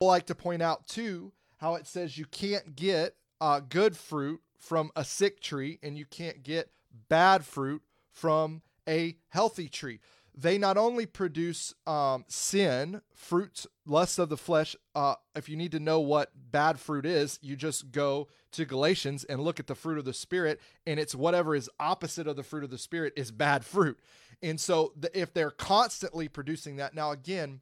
I 0.00 0.04
like 0.04 0.26
to 0.26 0.34
point 0.34 0.62
out 0.62 0.86
too 0.86 1.32
how 1.58 1.74
it 1.74 1.86
says 1.86 2.16
you 2.16 2.24
can't 2.24 2.74
get 2.74 3.16
uh, 3.40 3.60
good 3.60 3.96
fruit 3.96 4.40
from 4.58 4.90
a 4.96 5.04
sick 5.04 5.40
tree 5.40 5.78
and 5.82 5.96
you 5.96 6.06
can't 6.06 6.42
get 6.42 6.70
bad 7.08 7.44
fruit 7.44 7.82
from 8.10 8.62
a 8.88 9.16
healthy 9.28 9.68
tree 9.68 10.00
they 10.40 10.56
not 10.56 10.78
only 10.78 11.04
produce 11.04 11.74
um, 11.86 12.24
sin, 12.26 13.02
fruits, 13.14 13.66
lusts 13.84 14.18
of 14.18 14.30
the 14.30 14.36
flesh. 14.36 14.74
Uh, 14.94 15.14
if 15.36 15.48
you 15.48 15.56
need 15.56 15.72
to 15.72 15.80
know 15.80 16.00
what 16.00 16.30
bad 16.50 16.80
fruit 16.80 17.04
is, 17.04 17.38
you 17.42 17.56
just 17.56 17.92
go 17.92 18.28
to 18.52 18.64
Galatians 18.64 19.24
and 19.24 19.42
look 19.42 19.60
at 19.60 19.66
the 19.66 19.74
fruit 19.74 19.98
of 19.98 20.06
the 20.06 20.14
Spirit, 20.14 20.60
and 20.86 20.98
it's 20.98 21.14
whatever 21.14 21.54
is 21.54 21.68
opposite 21.78 22.26
of 22.26 22.36
the 22.36 22.42
fruit 22.42 22.64
of 22.64 22.70
the 22.70 22.78
Spirit 22.78 23.12
is 23.16 23.30
bad 23.30 23.64
fruit. 23.64 23.98
And 24.42 24.58
so, 24.58 24.92
the, 24.96 25.16
if 25.18 25.34
they're 25.34 25.50
constantly 25.50 26.26
producing 26.26 26.76
that, 26.76 26.94
now 26.94 27.10
again, 27.10 27.60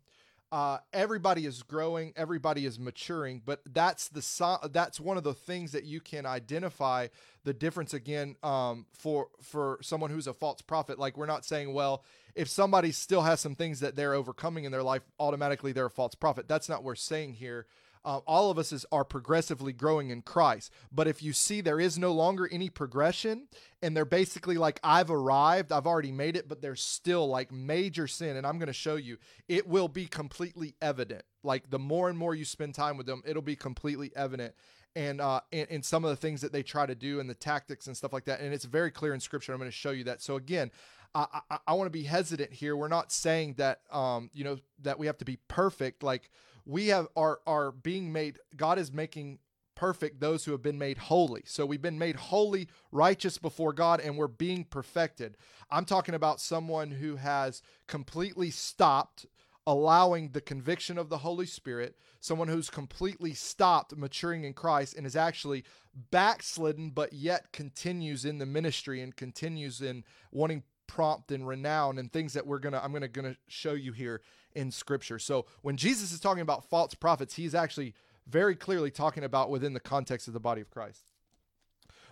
uh, 0.51 0.79
everybody 0.93 1.45
is 1.45 1.63
growing, 1.63 2.13
everybody 2.17 2.65
is 2.65 2.79
maturing, 2.79 3.43
but 3.45 3.61
that's 3.71 4.09
the 4.09 4.69
that's 4.73 4.99
one 4.99 5.17
of 5.17 5.25
the 5.25 5.35
things 5.35 5.73
that 5.73 5.85
you 5.85 6.01
can 6.01 6.25
identify 6.25 7.09
the 7.45 7.53
difference 7.53 7.93
again 7.93 8.37
um, 8.43 8.87
for 8.93 9.29
for 9.43 9.79
someone 9.83 10.11
who's 10.11 10.27
a 10.27 10.33
false 10.33 10.63
prophet. 10.63 10.99
Like 10.99 11.17
we're 11.19 11.27
not 11.27 11.45
saying, 11.45 11.75
well, 11.75 12.03
if 12.35 12.49
somebody 12.49 12.93
still 12.93 13.23
has 13.23 13.41
some 13.41 13.55
things 13.55 13.81
that 13.81 13.95
they're 13.95 14.15
overcoming 14.15 14.65
in 14.65 14.73
their 14.73 14.83
life, 14.83 15.03
automatically 15.21 15.73
they're 15.73 15.87
a 15.87 15.91
false 15.91 16.15
prophet. 16.15 16.49
That's 16.49 16.69
not 16.69 16.79
what 16.79 16.85
we're 16.85 16.95
saying 16.95 17.35
here. 17.35 17.67
Uh, 18.09 18.21
all 18.27 18.51
of 18.51 18.59
us 18.59 18.73
is, 18.73 18.87
are 18.91 19.05
progressively 19.05 19.71
growing 19.71 20.09
in 20.09 20.23
Christ. 20.23 20.73
But 20.91 21.07
if 21.09 21.23
you 21.23 21.35
see 21.35 21.61
there 21.61 21.79
is 21.79 21.99
no 21.99 22.11
longer 22.11 22.49
any 22.51 22.71
progression 22.71 23.49
and 23.83 23.95
they're 23.95 24.07
basically 24.07 24.57
like, 24.57 24.81
I've 24.83 25.11
arrived, 25.11 25.73
I've 25.73 25.87
already 25.87 26.11
made 26.11 26.35
it, 26.35 26.49
but 26.49 26.63
there's 26.63 26.83
still 26.83 27.29
like 27.29 27.53
major 27.53 28.07
sin. 28.07 28.39
And 28.39 28.47
I'm 28.47 28.59
going 28.59 28.69
to 28.69 28.73
show 28.73 28.97
you, 28.97 29.19
it 29.47 29.69
will 29.69 29.89
be 29.89 30.07
completely 30.07 30.75
evident. 30.81 31.21
Like 31.43 31.69
the 31.69 31.79
more 31.79 32.09
and 32.09 32.17
more 32.17 32.35
you 32.35 32.47
spend 32.47 32.75
time 32.75 32.97
with 32.97 33.07
them, 33.07 33.23
it'll 33.27 33.43
be 33.43 33.57
completely 33.57 34.11
evident. 34.17 34.55
And 34.97 35.21
uh, 35.21 35.43
in, 35.53 35.67
in 35.67 35.83
some 35.83 36.03
of 36.03 36.09
the 36.09 36.17
things 36.17 36.41
that 36.41 36.51
they 36.51 36.63
try 36.63 36.87
to 36.87 36.95
do 36.95 37.21
and 37.21 37.29
the 37.29 37.35
tactics 37.35 37.89
and 37.89 37.95
stuff 37.95 38.15
like 38.15 38.25
that. 38.25 38.41
And 38.41 38.55
it's 38.55 38.65
very 38.65 38.91
clear 38.91 39.13
in 39.13 39.21
scripture. 39.21 39.53
I'm 39.53 39.59
going 39.59 39.71
to 39.71 39.77
show 39.77 39.91
you 39.91 40.05
that. 40.05 40.23
So 40.23 40.37
again, 40.37 40.71
I, 41.15 41.27
I, 41.51 41.59
I 41.67 41.73
want 41.75 41.89
to 41.89 41.99
be 41.99 42.05
hesitant 42.05 42.55
here. 42.55 42.75
We're 42.75 42.89
not 42.89 43.13
saying 43.13 43.57
that 43.59 43.81
um, 43.93 44.31
you 44.33 44.45
know 44.45 44.57
that 44.83 44.99
we 44.99 45.07
have 45.07 45.19
to 45.19 45.27
be 45.27 45.39
perfect. 45.49 46.03
Like 46.03 46.31
we 46.69 46.89
have 46.89 47.09
are 47.17 47.41
are 47.47 47.73
being 47.73 48.13
made 48.13 48.39
god 48.57 48.79
is 48.79 48.93
making 48.93 49.41
perfect 49.79 50.19
those 50.19 50.45
who 50.45 50.51
have 50.51 50.61
been 50.61 50.77
made 50.77 50.99
holy. 50.99 51.43
So 51.47 51.65
we've 51.65 51.81
been 51.81 52.01
made 52.01 52.17
holy 52.17 52.67
righteous 52.91 53.39
before 53.39 53.73
god 53.73 54.01
and 54.01 54.17
we're 54.17 54.27
being 54.27 54.65
perfected. 54.65 55.37
I'm 55.71 55.85
talking 55.85 56.17
about 56.17 56.41
someone 56.41 56.91
who 56.91 57.15
has 57.15 57.63
completely 57.87 58.51
stopped 58.51 59.27
allowing 59.69 60.31
the 60.31 60.41
conviction 60.41 60.99
of 60.99 61.11
the 61.11 61.19
holy 61.19 61.45
spirit 61.45 61.95
someone 62.21 62.49
who's 62.49 62.71
completely 62.71 63.35
stopped 63.35 63.95
maturing 63.95 64.45
in 64.45 64.55
christ 64.55 64.97
and 64.97 65.07
is 65.07 65.15
actually 65.15 65.63
backslidden 66.11 66.89
but 66.89 67.13
yet 67.13 67.53
continues 67.53 68.25
in 68.25 68.39
the 68.39 68.47
ministry 68.47 69.03
and 69.03 69.15
continues 69.15 69.83
in 69.83 70.03
wanting 70.33 70.63
prompt 70.87 71.31
and 71.31 71.47
renown 71.47 71.99
and 71.99 72.11
things 72.11 72.33
that 72.33 72.47
we're 72.47 72.59
gonna 72.59 72.81
i'm 72.83 72.95
gonna 72.95 73.09
gonna 73.09 73.37
show 73.47 73.75
you 73.75 73.93
here 73.93 74.23
in 74.55 74.71
scripture. 74.71 75.19
So 75.19 75.47
when 75.63 75.77
jesus 75.77 76.13
is 76.13 76.21
talking 76.21 76.43
about 76.43 76.69
false 76.69 76.95
prophets 76.95 77.35
he's 77.35 77.55
actually 77.55 77.95
very 78.27 78.55
clearly 78.55 78.91
talking 78.91 79.25
about 79.25 79.51
within 79.51 79.73
the 79.73 79.81
context 79.81 80.29
of 80.29 80.35
the 80.35 80.41
body 80.41 80.61
of 80.61 80.71
christ. 80.71 81.13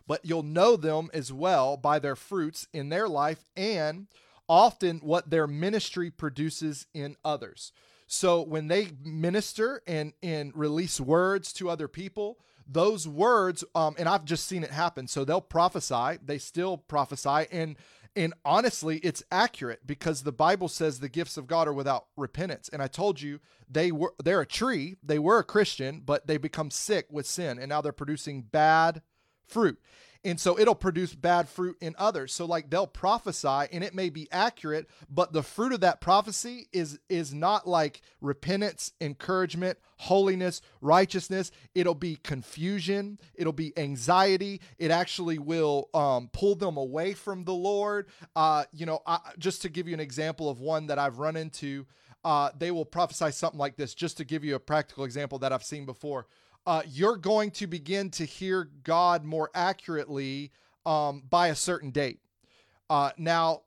But 0.06 0.24
you'll 0.24 0.42
know 0.42 0.76
them 0.76 1.10
as 1.12 1.32
well 1.32 1.76
by 1.76 1.98
their 1.98 2.16
fruits 2.16 2.68
in 2.72 2.88
their 2.88 3.08
life 3.08 3.44
and 3.56 4.06
often 4.48 4.98
what 4.98 5.30
their 5.30 5.46
ministry 5.46 6.10
produces 6.10 6.86
in 6.94 7.16
others. 7.24 7.72
So 8.06 8.42
when 8.42 8.68
they 8.68 8.90
minister 9.04 9.82
and 9.86 10.12
and 10.22 10.56
release 10.56 11.00
words 11.00 11.52
to 11.54 11.68
other 11.68 11.88
people 11.88 12.38
those 12.68 13.06
words 13.06 13.62
um, 13.76 13.94
and 13.96 14.08
i've 14.08 14.24
just 14.24 14.46
seen 14.46 14.64
it 14.64 14.70
happen. 14.70 15.06
So 15.08 15.24
they'll 15.24 15.40
prophesy 15.40 16.18
they 16.24 16.38
still 16.38 16.76
prophesy 16.76 17.46
and 17.50 17.76
and 18.16 18.34
honestly, 18.44 18.98
it's 18.98 19.22
accurate 19.30 19.86
because 19.86 20.22
the 20.22 20.32
Bible 20.32 20.68
says 20.68 20.98
the 20.98 21.08
gifts 21.08 21.36
of 21.36 21.46
God 21.46 21.68
are 21.68 21.72
without 21.72 22.06
repentance. 22.16 22.70
And 22.72 22.82
I 22.82 22.88
told 22.88 23.20
you 23.20 23.40
they 23.70 23.92
were 23.92 24.14
they're 24.22 24.40
a 24.40 24.46
tree, 24.46 24.96
they 25.02 25.18
were 25.18 25.38
a 25.38 25.44
Christian, 25.44 26.02
but 26.04 26.26
they 26.26 26.38
become 26.38 26.70
sick 26.70 27.06
with 27.10 27.26
sin 27.26 27.58
and 27.58 27.68
now 27.68 27.80
they're 27.80 27.92
producing 27.92 28.42
bad 28.42 29.02
fruit 29.46 29.78
and 30.26 30.40
so 30.40 30.58
it'll 30.58 30.74
produce 30.74 31.14
bad 31.14 31.48
fruit 31.48 31.76
in 31.80 31.94
others. 31.98 32.34
So 32.34 32.44
like 32.44 32.68
they'll 32.68 32.86
prophesy 32.86 33.68
and 33.72 33.84
it 33.84 33.94
may 33.94 34.10
be 34.10 34.28
accurate 34.32 34.88
but 35.08 35.32
the 35.32 35.42
fruit 35.42 35.72
of 35.72 35.80
that 35.80 36.00
prophecy 36.00 36.66
is 36.72 36.98
is 37.08 37.32
not 37.32 37.66
like 37.66 38.02
repentance 38.20 38.92
encouragement 39.00 39.78
holiness 39.98 40.60
righteousness. 40.80 41.50
It'll 41.74 41.94
be 41.94 42.16
confusion. 42.16 43.18
It'll 43.34 43.52
be 43.52 43.72
anxiety. 43.78 44.60
It 44.78 44.90
actually 44.90 45.38
will 45.38 45.88
um, 45.94 46.28
pull 46.32 46.54
them 46.54 46.76
away 46.76 47.14
from 47.14 47.44
the 47.44 47.54
lord. 47.54 48.08
Uh, 48.34 48.64
you 48.72 48.84
know 48.84 49.00
I, 49.06 49.20
just 49.38 49.62
to 49.62 49.68
give 49.68 49.86
you 49.86 49.94
an 49.94 50.00
example 50.00 50.50
of 50.50 50.60
one 50.60 50.88
that 50.88 50.98
i've 50.98 51.18
run 51.18 51.36
into 51.36 51.86
uh, 52.24 52.50
they 52.58 52.72
will 52.72 52.84
prophesy 52.84 53.30
something 53.30 53.58
like 53.58 53.76
this 53.76 53.94
just 53.94 54.16
to 54.16 54.24
give 54.24 54.44
you 54.44 54.56
a 54.56 54.58
practical 54.58 55.04
example 55.04 55.38
that 55.38 55.52
i've 55.52 55.62
seen 55.62 55.86
before 55.86 56.26
uh, 56.66 56.82
you're 56.86 57.16
going 57.16 57.50
to 57.52 57.66
begin 57.66 58.10
to 58.10 58.24
hear 58.24 58.68
God 58.82 59.24
more 59.24 59.50
accurately 59.54 60.50
um, 60.84 61.22
by 61.28 61.48
a 61.48 61.54
certain 61.54 61.90
date. 61.90 62.20
Uh, 62.90 63.10
now, 63.16 63.62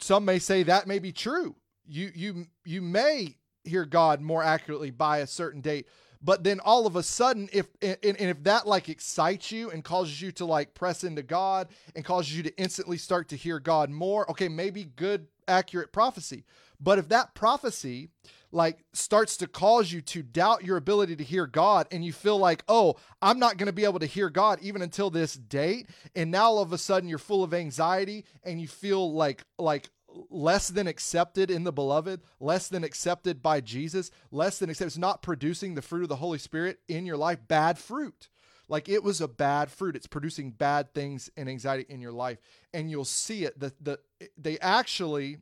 some 0.00 0.24
may 0.24 0.38
say 0.38 0.62
that 0.64 0.86
may 0.86 0.98
be 0.98 1.12
true. 1.12 1.56
You 1.86 2.10
you 2.14 2.46
you 2.64 2.82
may 2.82 3.36
hear 3.64 3.84
God 3.84 4.20
more 4.20 4.42
accurately 4.42 4.90
by 4.90 5.18
a 5.18 5.26
certain 5.26 5.60
date, 5.60 5.86
but 6.22 6.42
then 6.42 6.60
all 6.60 6.86
of 6.86 6.96
a 6.96 7.02
sudden, 7.02 7.48
if 7.52 7.66
and, 7.82 7.98
and 8.02 8.16
if 8.18 8.42
that 8.44 8.66
like 8.66 8.88
excites 8.88 9.52
you 9.52 9.70
and 9.70 9.84
causes 9.84 10.20
you 10.20 10.32
to 10.32 10.44
like 10.44 10.74
press 10.74 11.04
into 11.04 11.22
God 11.22 11.68
and 11.94 12.04
causes 12.04 12.36
you 12.36 12.42
to 12.42 12.56
instantly 12.56 12.96
start 12.96 13.28
to 13.28 13.36
hear 13.36 13.60
God 13.60 13.90
more, 13.90 14.28
okay, 14.30 14.48
maybe 14.48 14.84
good 14.84 15.26
accurate 15.46 15.92
prophecy. 15.92 16.44
But 16.80 16.98
if 16.98 17.08
that 17.08 17.34
prophecy 17.34 18.08
like 18.54 18.84
starts 18.92 19.36
to 19.38 19.48
cause 19.48 19.92
you 19.92 20.00
to 20.00 20.22
doubt 20.22 20.64
your 20.64 20.76
ability 20.76 21.16
to 21.16 21.24
hear 21.24 21.46
God 21.46 21.88
and 21.90 22.04
you 22.04 22.12
feel 22.12 22.38
like, 22.38 22.64
"Oh, 22.68 22.94
I'm 23.20 23.38
not 23.38 23.56
going 23.56 23.66
to 23.66 23.72
be 23.72 23.84
able 23.84 23.98
to 23.98 24.06
hear 24.06 24.30
God 24.30 24.60
even 24.62 24.80
until 24.80 25.10
this 25.10 25.34
date." 25.34 25.88
And 26.14 26.30
now 26.30 26.44
all 26.44 26.60
of 26.60 26.72
a 26.72 26.78
sudden 26.78 27.08
you're 27.08 27.18
full 27.18 27.42
of 27.42 27.52
anxiety 27.52 28.24
and 28.44 28.60
you 28.60 28.68
feel 28.68 29.12
like 29.12 29.44
like 29.58 29.90
less 30.30 30.68
than 30.68 30.86
accepted 30.86 31.50
in 31.50 31.64
the 31.64 31.72
beloved, 31.72 32.20
less 32.38 32.68
than 32.68 32.84
accepted 32.84 33.42
by 33.42 33.60
Jesus, 33.60 34.12
less 34.30 34.58
than 34.58 34.70
accepted. 34.70 34.86
It's 34.86 34.98
not 34.98 35.22
producing 35.22 35.74
the 35.74 35.82
fruit 35.82 36.04
of 36.04 36.08
the 36.08 36.16
Holy 36.16 36.38
Spirit 36.38 36.78
in 36.88 37.06
your 37.06 37.16
life, 37.16 37.40
bad 37.48 37.76
fruit. 37.78 38.28
Like 38.68 38.88
it 38.88 39.02
was 39.02 39.20
a 39.20 39.28
bad 39.28 39.70
fruit. 39.70 39.96
It's 39.96 40.06
producing 40.06 40.52
bad 40.52 40.94
things 40.94 41.28
and 41.36 41.48
anxiety 41.48 41.86
in 41.88 42.00
your 42.00 42.12
life. 42.12 42.38
And 42.72 42.90
you'll 42.90 43.04
see 43.04 43.44
it. 43.44 43.58
The 43.58 43.72
the 43.80 43.98
they 44.38 44.58
actually 44.60 45.38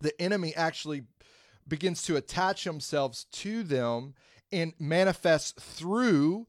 the 0.00 0.20
enemy 0.20 0.54
actually 0.54 1.04
begins 1.68 2.02
to 2.02 2.16
attach 2.16 2.64
themselves 2.64 3.24
to 3.32 3.62
them 3.62 4.14
and 4.52 4.72
manifests 4.78 5.52
through 5.52 6.46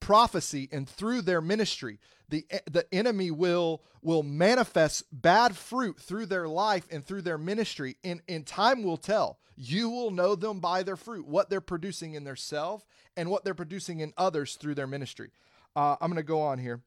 prophecy 0.00 0.68
and 0.70 0.88
through 0.88 1.22
their 1.22 1.40
ministry. 1.40 1.98
The 2.28 2.46
the 2.70 2.86
enemy 2.92 3.30
will 3.30 3.82
will 4.02 4.22
manifest 4.22 5.04
bad 5.10 5.56
fruit 5.56 5.98
through 5.98 6.26
their 6.26 6.46
life 6.46 6.86
and 6.90 7.04
through 7.04 7.22
their 7.22 7.38
ministry 7.38 7.96
and 8.04 8.20
and 8.28 8.46
time 8.46 8.82
will 8.82 8.96
tell. 8.96 9.38
You 9.56 9.90
will 9.90 10.10
know 10.10 10.34
them 10.34 10.60
by 10.60 10.82
their 10.82 10.96
fruit 10.96 11.26
what 11.26 11.50
they're 11.50 11.60
producing 11.60 12.14
in 12.14 12.24
their 12.24 12.36
self 12.36 12.86
and 13.16 13.28
what 13.30 13.44
they're 13.44 13.54
producing 13.54 14.00
in 14.00 14.12
others 14.16 14.54
through 14.54 14.76
their 14.76 14.86
ministry. 14.86 15.30
Uh, 15.74 15.96
i'm 16.00 16.10
going 16.10 16.16
to 16.16 16.22
go 16.22 16.40
on 16.40 16.58
here. 16.58 16.82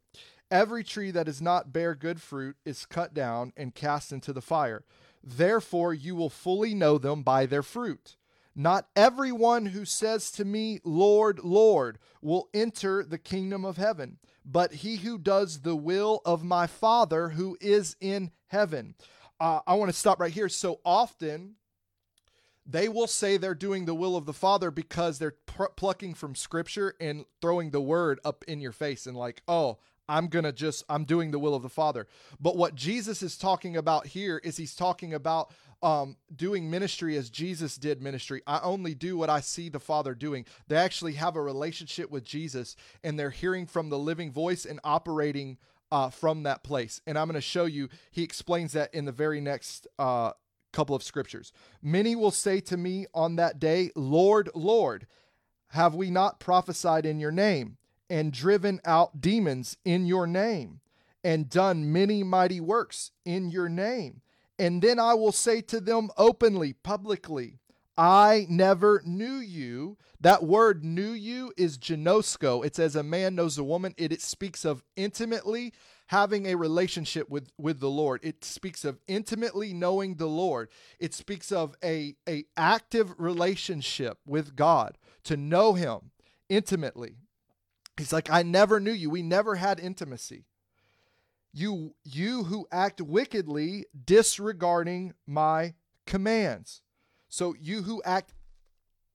Every 0.50 0.83
tree 0.83 1.11
that 1.11 1.25
does 1.25 1.41
not 1.41 1.71
bear 1.71 1.95
good 1.95 2.21
fruit 2.21 2.57
is 2.65 2.85
cut 2.85 3.13
down 3.13 3.53
and 3.55 3.73
cast 3.73 4.11
into 4.11 4.33
the 4.33 4.41
fire 4.41 4.83
Therefore, 5.23 5.93
you 5.93 6.15
will 6.15 6.29
fully 6.29 6.73
know 6.73 6.97
them 6.97 7.23
by 7.23 7.45
their 7.45 7.63
fruit. 7.63 8.17
Not 8.55 8.89
everyone 8.95 9.67
who 9.67 9.85
says 9.85 10.29
to 10.31 10.43
me, 10.43 10.79
Lord, 10.83 11.39
Lord, 11.39 11.99
will 12.21 12.49
enter 12.53 13.03
the 13.03 13.17
kingdom 13.17 13.63
of 13.63 13.77
heaven, 13.77 14.17
but 14.43 14.73
he 14.73 14.97
who 14.97 15.17
does 15.17 15.61
the 15.61 15.75
will 15.75 16.21
of 16.25 16.43
my 16.43 16.67
Father 16.67 17.29
who 17.29 17.57
is 17.61 17.95
in 18.01 18.31
heaven. 18.47 18.95
Uh, 19.39 19.61
I 19.65 19.75
want 19.75 19.89
to 19.89 19.97
stop 19.97 20.19
right 20.19 20.33
here. 20.33 20.49
So 20.49 20.81
often, 20.83 21.55
they 22.65 22.89
will 22.89 23.07
say 23.07 23.37
they're 23.37 23.55
doing 23.55 23.85
the 23.85 23.95
will 23.95 24.15
of 24.15 24.25
the 24.25 24.33
Father 24.33 24.69
because 24.69 25.17
they're 25.17 25.35
pr- 25.45 25.65
plucking 25.75 26.13
from 26.13 26.35
Scripture 26.35 26.95
and 26.99 27.25
throwing 27.41 27.71
the 27.71 27.81
word 27.81 28.19
up 28.25 28.43
in 28.47 28.59
your 28.59 28.71
face 28.71 29.07
and, 29.07 29.15
like, 29.15 29.41
oh, 29.47 29.79
I'm 30.12 30.27
going 30.27 30.44
to 30.44 30.51
just, 30.51 30.84
I'm 30.89 31.06
doing 31.06 31.32
the 31.32 31.39
will 31.39 31.56
of 31.56 31.63
the 31.63 31.70
Father. 31.70 32.06
But 32.39 32.58
what 32.58 32.75
Jesus 32.75 33.24
is 33.24 33.38
talking 33.38 33.77
about 33.77 34.08
here 34.08 34.41
is 34.44 34.58
he's 34.58 34.75
talking 34.75 35.13
about 35.13 35.51
um, 35.82 36.18
doing 36.36 36.70
ministry 36.70 37.15
as 37.15 37.30
Jesus 37.30 37.77
did 37.77 38.01
ministry. 38.01 38.41
I 38.46 38.60
only 38.60 38.94
do 38.94 39.15
what 39.15 39.30
I 39.30 39.39
see 39.39 39.70
the 39.70 39.80
Father 39.80 40.13
doing. 40.13 40.46
They 40.68 40.75
actually 40.75 41.13
have 41.13 41.38
a 41.38 41.41
relationship 41.41 42.12
with 42.12 42.25
Jesus 42.25 42.75
and 43.06 43.18
they're 43.18 43.30
hearing 43.30 43.65
from 43.65 43.89
the 43.89 43.98
living 43.98 44.32
voice 44.32 44.65
and 44.65 44.82
operating 44.84 45.58
uh, 45.94 46.10
from 46.10 46.44
that 46.44 46.62
place. 46.62 47.00
And 47.08 47.18
I'm 47.18 47.27
going 47.27 47.36
to 47.36 47.41
show 47.41 47.65
you, 47.65 47.88
he 48.12 48.22
explains 48.22 48.74
that 48.74 48.94
in 48.94 49.06
the 49.06 49.12
very 49.13 49.39
next 49.39 49.88
uh, 49.98 50.34
couple 50.74 50.96
of 50.96 51.03
scriptures. 51.03 51.53
Many 51.82 52.18
will 52.18 52.32
say 52.32 52.60
to 52.60 52.75
me 52.75 53.08
on 53.13 53.38
that 53.38 53.60
day, 53.60 53.91
Lord, 53.96 54.50
Lord, 54.53 55.08
have 55.70 55.96
we 55.96 56.12
not 56.12 56.41
prophesied 56.41 57.06
in 57.06 57.19
your 57.21 57.32
name? 57.32 57.78
And 58.12 58.34
driven 58.34 58.82
out 58.84 59.21
demons 59.21 59.78
in 59.86 60.06
your 60.06 60.28
name, 60.28 60.82
and 61.24 61.50
done 61.50 61.93
many 61.93 62.24
mighty 62.24 62.60
works 62.60 63.12
in 63.24 63.50
your 63.50 63.69
name. 63.69 64.19
And 64.60 64.82
then 64.82 65.00
I 65.00 65.13
will 65.13 65.32
say 65.32 65.62
to 65.62 65.80
them 65.80 66.10
openly, 66.17 66.74
publicly, 66.74 67.60
I 67.97 68.47
never 68.50 69.02
knew 69.06 69.38
you. 69.38 69.97
That 70.19 70.43
word 70.43 70.84
knew 70.84 71.12
you 71.12 71.54
is 71.56 71.78
ginosko. 71.78 72.65
It's 72.65 72.80
as 72.80 72.97
a 72.97 73.02
man 73.02 73.36
knows 73.36 73.58
a 73.58 73.63
woman. 73.63 73.93
It, 73.95 74.12
it 74.12 74.21
speaks 74.21 74.65
of 74.65 74.84
intimately 74.97 75.74
having 76.08 76.47
a 76.47 76.56
relationship 76.56 77.30
with, 77.30 77.50
with 77.58 77.80
the 77.80 77.89
Lord. 77.89 78.19
It 78.24 78.43
speaks 78.43 78.84
of 78.84 79.00
intimately 79.08 79.71
knowing 79.74 80.15
the 80.15 80.28
Lord. 80.28 80.67
It 81.00 81.13
speaks 81.13 81.50
of 81.50 81.76
a, 81.82 82.15
a 82.28 82.43
active 82.58 83.13
relationship 83.17 84.17
with 84.26 84.58
God, 84.58 84.97
to 85.24 85.38
know 85.38 85.76
him 85.76 86.12
intimately. 86.50 87.15
He's 88.01 88.11
like, 88.11 88.31
I 88.31 88.41
never 88.41 88.79
knew 88.79 88.91
you. 88.91 89.11
We 89.11 89.21
never 89.21 89.55
had 89.55 89.79
intimacy. 89.79 90.45
You, 91.53 91.93
you 92.03 92.45
who 92.45 92.67
act 92.71 92.99
wickedly, 92.99 93.85
disregarding 94.05 95.13
my 95.27 95.75
commands. 96.07 96.81
So 97.29 97.53
you 97.61 97.83
who 97.83 98.01
act 98.03 98.33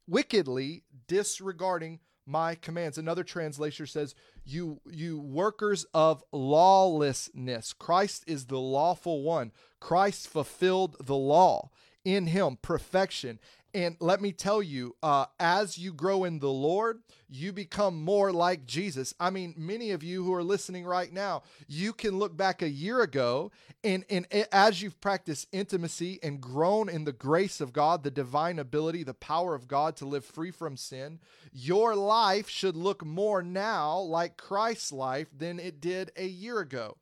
wickedly, 0.06 0.84
disregarding 1.08 1.98
my 2.26 2.54
commands. 2.54 2.96
Another 2.96 3.24
translation 3.24 3.88
says, 3.88 4.14
"You 4.44 4.80
you 4.88 5.18
workers 5.18 5.84
of 5.92 6.22
lawlessness. 6.30 7.72
Christ 7.72 8.22
is 8.28 8.46
the 8.46 8.60
lawful 8.60 9.22
one. 9.22 9.50
Christ 9.80 10.28
fulfilled 10.28 10.96
the 11.00 11.16
law 11.16 11.70
in 12.04 12.28
him 12.28 12.56
perfection 12.62 13.40
and 13.76 13.94
let 14.00 14.22
me 14.22 14.32
tell 14.32 14.62
you, 14.62 14.96
uh, 15.02 15.26
as 15.38 15.76
you 15.76 15.92
grow 15.92 16.24
in 16.24 16.38
the 16.38 16.48
Lord, 16.48 17.02
you 17.28 17.52
become 17.52 18.02
more 18.02 18.32
like 18.32 18.64
Jesus. 18.64 19.12
I 19.20 19.28
mean, 19.28 19.52
many 19.54 19.90
of 19.90 20.02
you 20.02 20.24
who 20.24 20.32
are 20.32 20.42
listening 20.42 20.86
right 20.86 21.12
now, 21.12 21.42
you 21.68 21.92
can 21.92 22.18
look 22.18 22.34
back 22.34 22.62
a 22.62 22.70
year 22.70 23.02
ago, 23.02 23.52
and, 23.84 24.06
and 24.08 24.26
as 24.50 24.80
you've 24.80 24.98
practiced 25.02 25.48
intimacy 25.52 26.18
and 26.22 26.40
grown 26.40 26.88
in 26.88 27.04
the 27.04 27.12
grace 27.12 27.60
of 27.60 27.74
God, 27.74 28.02
the 28.02 28.10
divine 28.10 28.58
ability, 28.58 29.02
the 29.02 29.12
power 29.12 29.54
of 29.54 29.68
God 29.68 29.94
to 29.96 30.06
live 30.06 30.24
free 30.24 30.50
from 30.50 30.78
sin, 30.78 31.20
your 31.52 31.94
life 31.94 32.48
should 32.48 32.76
look 32.76 33.04
more 33.04 33.42
now 33.42 33.98
like 33.98 34.38
Christ's 34.38 34.90
life 34.90 35.28
than 35.36 35.60
it 35.60 35.82
did 35.82 36.12
a 36.16 36.26
year 36.26 36.60
ago. 36.60 36.96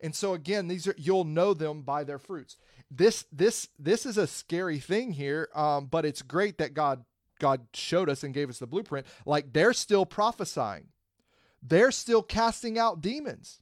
And 0.00 0.14
so 0.14 0.34
again, 0.34 0.68
these 0.68 0.86
are 0.86 0.94
you'll 0.96 1.24
know 1.24 1.52
them 1.52 1.82
by 1.82 2.04
their 2.04 2.18
fruits 2.18 2.56
this 2.94 3.24
this 3.32 3.68
this 3.78 4.04
is 4.04 4.18
a 4.18 4.26
scary 4.26 4.78
thing 4.78 5.12
here 5.12 5.48
um, 5.54 5.86
but 5.86 6.04
it's 6.04 6.22
great 6.22 6.58
that 6.58 6.74
god 6.74 7.04
god 7.42 7.66
showed 7.74 8.08
us 8.08 8.22
and 8.22 8.32
gave 8.32 8.48
us 8.48 8.58
the 8.58 8.66
blueprint. 8.66 9.06
Like 9.26 9.52
they're 9.52 9.74
still 9.74 10.06
prophesying. 10.06 10.86
They're 11.60 11.90
still 11.90 12.22
casting 12.22 12.78
out 12.78 13.02
demons. 13.02 13.58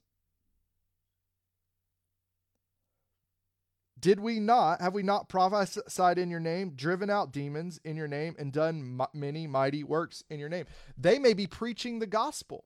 Did 3.99 4.19
we 4.19 4.39
not 4.39 4.81
have 4.81 4.93
we 4.93 5.03
not 5.03 5.29
prophesied 5.29 6.17
in 6.17 6.29
your 6.29 6.39
name 6.39 6.73
driven 6.75 7.09
out 7.09 7.31
demons 7.33 7.79
in 7.83 7.97
your 7.97 8.07
name 8.07 8.35
and 8.39 8.53
done 8.53 8.99
m- 9.01 9.07
many 9.13 9.45
mighty 9.47 9.83
works 9.83 10.23
in 10.29 10.39
your 10.39 10.49
name? 10.49 10.65
They 10.97 11.19
may 11.19 11.33
be 11.33 11.47
preaching 11.47 11.99
the 11.99 12.07
gospel. 12.07 12.65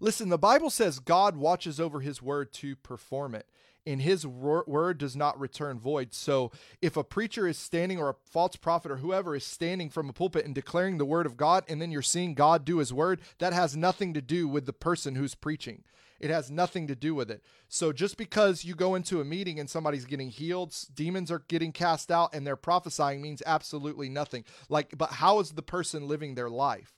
Listen 0.00 0.30
the 0.30 0.38
bible 0.38 0.70
says 0.70 0.98
god 0.98 1.36
watches 1.36 1.78
over 1.78 2.00
his 2.00 2.22
word 2.22 2.52
to 2.54 2.76
perform 2.76 3.34
it 3.34 3.46
and 3.86 4.02
his 4.02 4.26
word 4.26 4.98
does 4.98 5.16
not 5.16 5.38
return 5.40 5.78
void. 5.78 6.12
So 6.14 6.52
if 6.82 6.96
a 6.96 7.04
preacher 7.04 7.46
is 7.46 7.58
standing 7.58 7.98
or 7.98 8.10
a 8.10 8.16
false 8.24 8.56
prophet 8.56 8.90
or 8.90 8.98
whoever 8.98 9.34
is 9.34 9.44
standing 9.44 9.90
from 9.90 10.08
a 10.08 10.12
pulpit 10.12 10.44
and 10.44 10.54
declaring 10.54 10.98
the 10.98 11.04
word 11.04 11.26
of 11.26 11.36
God, 11.36 11.64
and 11.68 11.80
then 11.80 11.90
you're 11.90 12.02
seeing 12.02 12.34
God 12.34 12.64
do 12.64 12.78
his 12.78 12.92
word, 12.92 13.20
that 13.38 13.52
has 13.52 13.76
nothing 13.76 14.14
to 14.14 14.22
do 14.22 14.46
with 14.46 14.66
the 14.66 14.72
person 14.72 15.14
who's 15.14 15.34
preaching. 15.34 15.84
It 16.20 16.28
has 16.28 16.50
nothing 16.50 16.86
to 16.88 16.94
do 16.94 17.14
with 17.14 17.30
it. 17.30 17.42
So 17.68 17.92
just 17.92 18.18
because 18.18 18.62
you 18.62 18.74
go 18.74 18.94
into 18.94 19.22
a 19.22 19.24
meeting 19.24 19.58
and 19.58 19.70
somebody's 19.70 20.04
getting 20.04 20.28
healed, 20.28 20.76
demons 20.94 21.30
are 21.30 21.42
getting 21.48 21.72
cast 21.72 22.10
out, 22.10 22.34
and 22.34 22.46
they're 22.46 22.56
prophesying 22.56 23.22
means 23.22 23.42
absolutely 23.46 24.10
nothing. 24.10 24.44
Like, 24.68 24.98
but 24.98 25.12
how 25.12 25.40
is 25.40 25.52
the 25.52 25.62
person 25.62 26.06
living 26.06 26.34
their 26.34 26.50
life? 26.50 26.92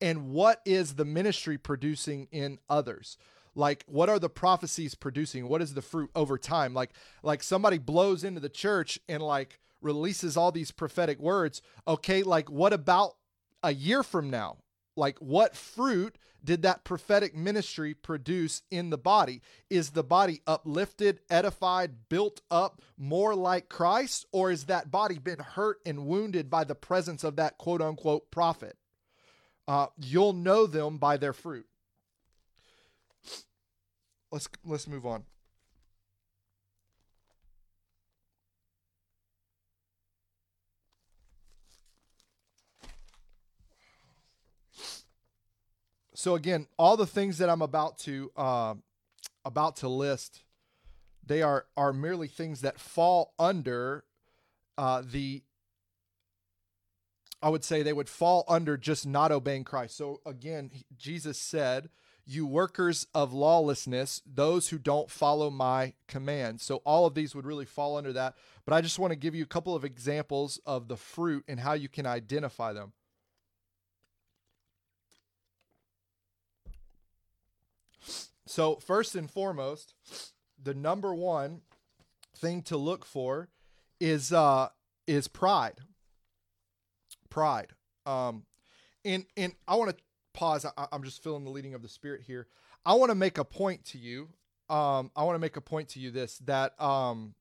And 0.00 0.30
what 0.30 0.60
is 0.66 0.94
the 0.94 1.04
ministry 1.04 1.58
producing 1.58 2.26
in 2.32 2.58
others? 2.68 3.16
Like 3.56 3.84
what 3.86 4.08
are 4.08 4.18
the 4.18 4.28
prophecies 4.28 4.94
producing? 4.94 5.48
What 5.48 5.62
is 5.62 5.74
the 5.74 5.82
fruit 5.82 6.10
over 6.14 6.38
time? 6.38 6.74
Like 6.74 6.90
like 7.22 7.42
somebody 7.42 7.78
blows 7.78 8.22
into 8.22 8.40
the 8.40 8.48
church 8.48 9.00
and 9.08 9.22
like 9.22 9.58
releases 9.80 10.36
all 10.36 10.52
these 10.52 10.70
prophetic 10.70 11.18
words. 11.18 11.62
Okay 11.88 12.22
like 12.22 12.50
what 12.50 12.72
about 12.72 13.16
a 13.62 13.72
year 13.72 14.02
from 14.02 14.30
now? 14.30 14.58
Like 14.94 15.18
what 15.18 15.56
fruit 15.56 16.18
did 16.44 16.62
that 16.62 16.84
prophetic 16.84 17.34
ministry 17.34 17.92
produce 17.94 18.62
in 18.70 18.90
the 18.90 18.98
body? 18.98 19.40
Is 19.70 19.90
the 19.90 20.04
body 20.04 20.42
uplifted 20.46 21.20
edified 21.30 22.08
built 22.08 22.42
up 22.50 22.82
more 22.96 23.34
like 23.34 23.68
christ 23.68 24.26
or 24.32 24.50
is 24.50 24.64
that 24.66 24.90
body 24.90 25.18
been 25.18 25.40
hurt 25.40 25.78
and 25.86 26.06
wounded 26.06 26.50
by 26.50 26.64
the 26.64 26.74
presence 26.74 27.24
of 27.24 27.36
that 27.36 27.56
quote 27.56 27.80
unquote 27.80 28.30
prophet? 28.30 28.76
Uh, 29.66 29.86
you'll 29.96 30.34
know 30.34 30.66
them 30.66 30.98
by 30.98 31.16
their 31.16 31.32
fruit. 31.32 31.66
Let's 34.36 34.48
let's 34.66 34.86
move 34.86 35.06
on. 35.06 35.24
So 46.12 46.34
again, 46.34 46.66
all 46.78 46.98
the 46.98 47.06
things 47.06 47.38
that 47.38 47.48
I'm 47.48 47.62
about 47.62 47.96
to 48.00 48.30
uh, 48.36 48.74
about 49.42 49.76
to 49.76 49.88
list, 49.88 50.42
they 51.24 51.40
are 51.40 51.64
are 51.74 51.94
merely 51.94 52.28
things 52.28 52.60
that 52.60 52.78
fall 52.78 53.32
under 53.38 54.04
uh, 54.76 55.02
the. 55.02 55.44
I 57.40 57.48
would 57.48 57.64
say 57.64 57.82
they 57.82 57.94
would 57.94 58.10
fall 58.10 58.44
under 58.48 58.76
just 58.76 59.06
not 59.06 59.32
obeying 59.32 59.64
Christ. 59.64 59.96
So 59.96 60.20
again, 60.26 60.72
Jesus 60.94 61.38
said, 61.38 61.88
"You 62.26 62.46
workers 62.46 63.06
of 63.14 63.32
lawlessness, 63.32 64.20
those 64.26 64.68
who 64.68 64.78
don't 64.78 65.10
follow 65.10 65.50
my 65.50 65.94
commands." 66.08 66.62
So 66.62 66.76
all 66.84 67.06
of 67.06 67.14
these 67.14 67.34
would 67.34 67.46
really 67.46 67.64
fall 67.64 67.96
under 67.96 68.12
that. 68.12 68.34
But 68.64 68.74
I 68.74 68.80
just 68.80 68.98
want 68.98 69.12
to 69.12 69.16
give 69.16 69.34
you 69.34 69.44
a 69.44 69.46
couple 69.46 69.74
of 69.74 69.84
examples 69.84 70.60
of 70.66 70.88
the 70.88 70.96
fruit 70.96 71.44
and 71.46 71.60
how 71.60 71.74
you 71.74 71.88
can 71.88 72.04
identify 72.04 72.72
them. 72.72 72.92
So, 78.46 78.76
first 78.76 79.14
and 79.14 79.30
foremost, 79.30 79.94
the 80.62 80.72
number 80.72 81.14
one 81.14 81.62
thing 82.36 82.62
to 82.62 82.76
look 82.76 83.04
for 83.04 83.48
is 84.00 84.32
uh 84.32 84.68
is 85.06 85.28
pride. 85.28 85.80
Pride. 87.28 87.72
Um 88.04 88.46
and 89.04 89.26
and 89.36 89.54
I 89.66 89.76
want 89.76 89.96
to 89.96 90.02
pause. 90.36 90.64
I, 90.64 90.86
I'm 90.92 91.02
just 91.02 91.22
feeling 91.22 91.44
the 91.44 91.50
leading 91.50 91.74
of 91.74 91.82
the 91.82 91.88
spirit 91.88 92.22
here. 92.22 92.46
I 92.84 92.94
want 92.94 93.10
to 93.10 93.16
make 93.16 93.38
a 93.38 93.44
point 93.44 93.84
to 93.86 93.98
you. 93.98 94.28
Um 94.68 95.10
I 95.16 95.24
want 95.24 95.34
to 95.34 95.40
make 95.40 95.56
a 95.56 95.60
point 95.60 95.88
to 95.90 96.00
you 96.00 96.10
this 96.10 96.38
that 96.44 96.80
um 96.80 97.34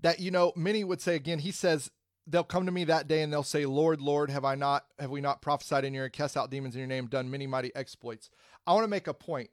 that 0.00 0.20
you 0.20 0.30
know 0.30 0.52
many 0.56 0.84
would 0.84 1.00
say 1.00 1.16
again 1.16 1.38
he 1.38 1.50
says 1.50 1.90
they'll 2.30 2.44
come 2.44 2.66
to 2.66 2.72
me 2.72 2.84
that 2.84 3.08
day 3.08 3.22
and 3.22 3.32
they'll 3.32 3.42
say, 3.42 3.66
Lord, 3.66 4.00
Lord, 4.00 4.30
have 4.30 4.44
I 4.44 4.54
not, 4.54 4.84
have 4.98 5.10
we 5.10 5.20
not 5.20 5.42
prophesied 5.42 5.84
in 5.84 5.94
your 5.94 6.04
name, 6.04 6.10
cast 6.10 6.36
out 6.36 6.50
demons 6.50 6.74
in 6.74 6.80
your 6.80 6.88
name, 6.88 7.06
done 7.06 7.30
many 7.30 7.46
mighty 7.46 7.74
exploits? 7.74 8.30
I 8.66 8.72
want 8.72 8.84
to 8.84 8.88
make 8.88 9.06
a 9.06 9.14
point. 9.14 9.50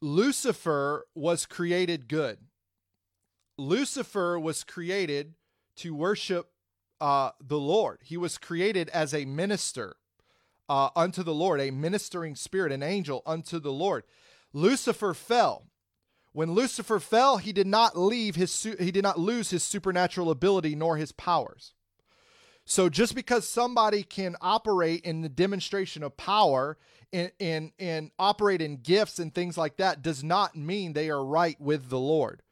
Lucifer 0.00 1.06
was 1.14 1.46
created 1.46 2.08
good. 2.08 2.38
Lucifer 3.58 4.38
was 4.38 4.64
created 4.64 5.34
to 5.76 5.94
worship 5.94 6.50
uh, 7.00 7.30
the 7.40 7.58
Lord. 7.58 8.00
He 8.02 8.16
was 8.16 8.38
created 8.38 8.88
as 8.90 9.14
a 9.14 9.24
minister 9.24 9.96
uh, 10.70 10.88
unto 10.94 11.24
the 11.24 11.34
Lord, 11.34 11.60
a 11.60 11.72
ministering 11.72 12.36
spirit, 12.36 12.70
an 12.70 12.80
angel 12.82 13.24
unto 13.26 13.58
the 13.58 13.72
Lord. 13.72 14.04
Lucifer 14.52 15.14
fell. 15.14 15.66
When 16.32 16.52
Lucifer 16.52 17.00
fell, 17.00 17.38
he 17.38 17.52
did 17.52 17.66
not 17.66 17.98
leave 17.98 18.36
his 18.36 18.62
he 18.78 18.92
did 18.92 19.02
not 19.02 19.18
lose 19.18 19.50
his 19.50 19.64
supernatural 19.64 20.30
ability 20.30 20.76
nor 20.76 20.96
his 20.96 21.10
powers. 21.10 21.74
So 22.64 22.88
just 22.88 23.16
because 23.16 23.48
somebody 23.48 24.04
can 24.04 24.36
operate 24.40 25.00
in 25.04 25.22
the 25.22 25.28
demonstration 25.28 26.04
of 26.04 26.16
power 26.16 26.78
and, 27.12 27.32
and, 27.40 27.72
and 27.80 28.12
operate 28.16 28.62
in 28.62 28.76
gifts 28.76 29.18
and 29.18 29.34
things 29.34 29.58
like 29.58 29.78
that 29.78 30.02
does 30.02 30.22
not 30.22 30.54
mean 30.54 30.92
they 30.92 31.10
are 31.10 31.24
right 31.24 31.60
with 31.60 31.88
the 31.88 31.98
Lord. 31.98 32.42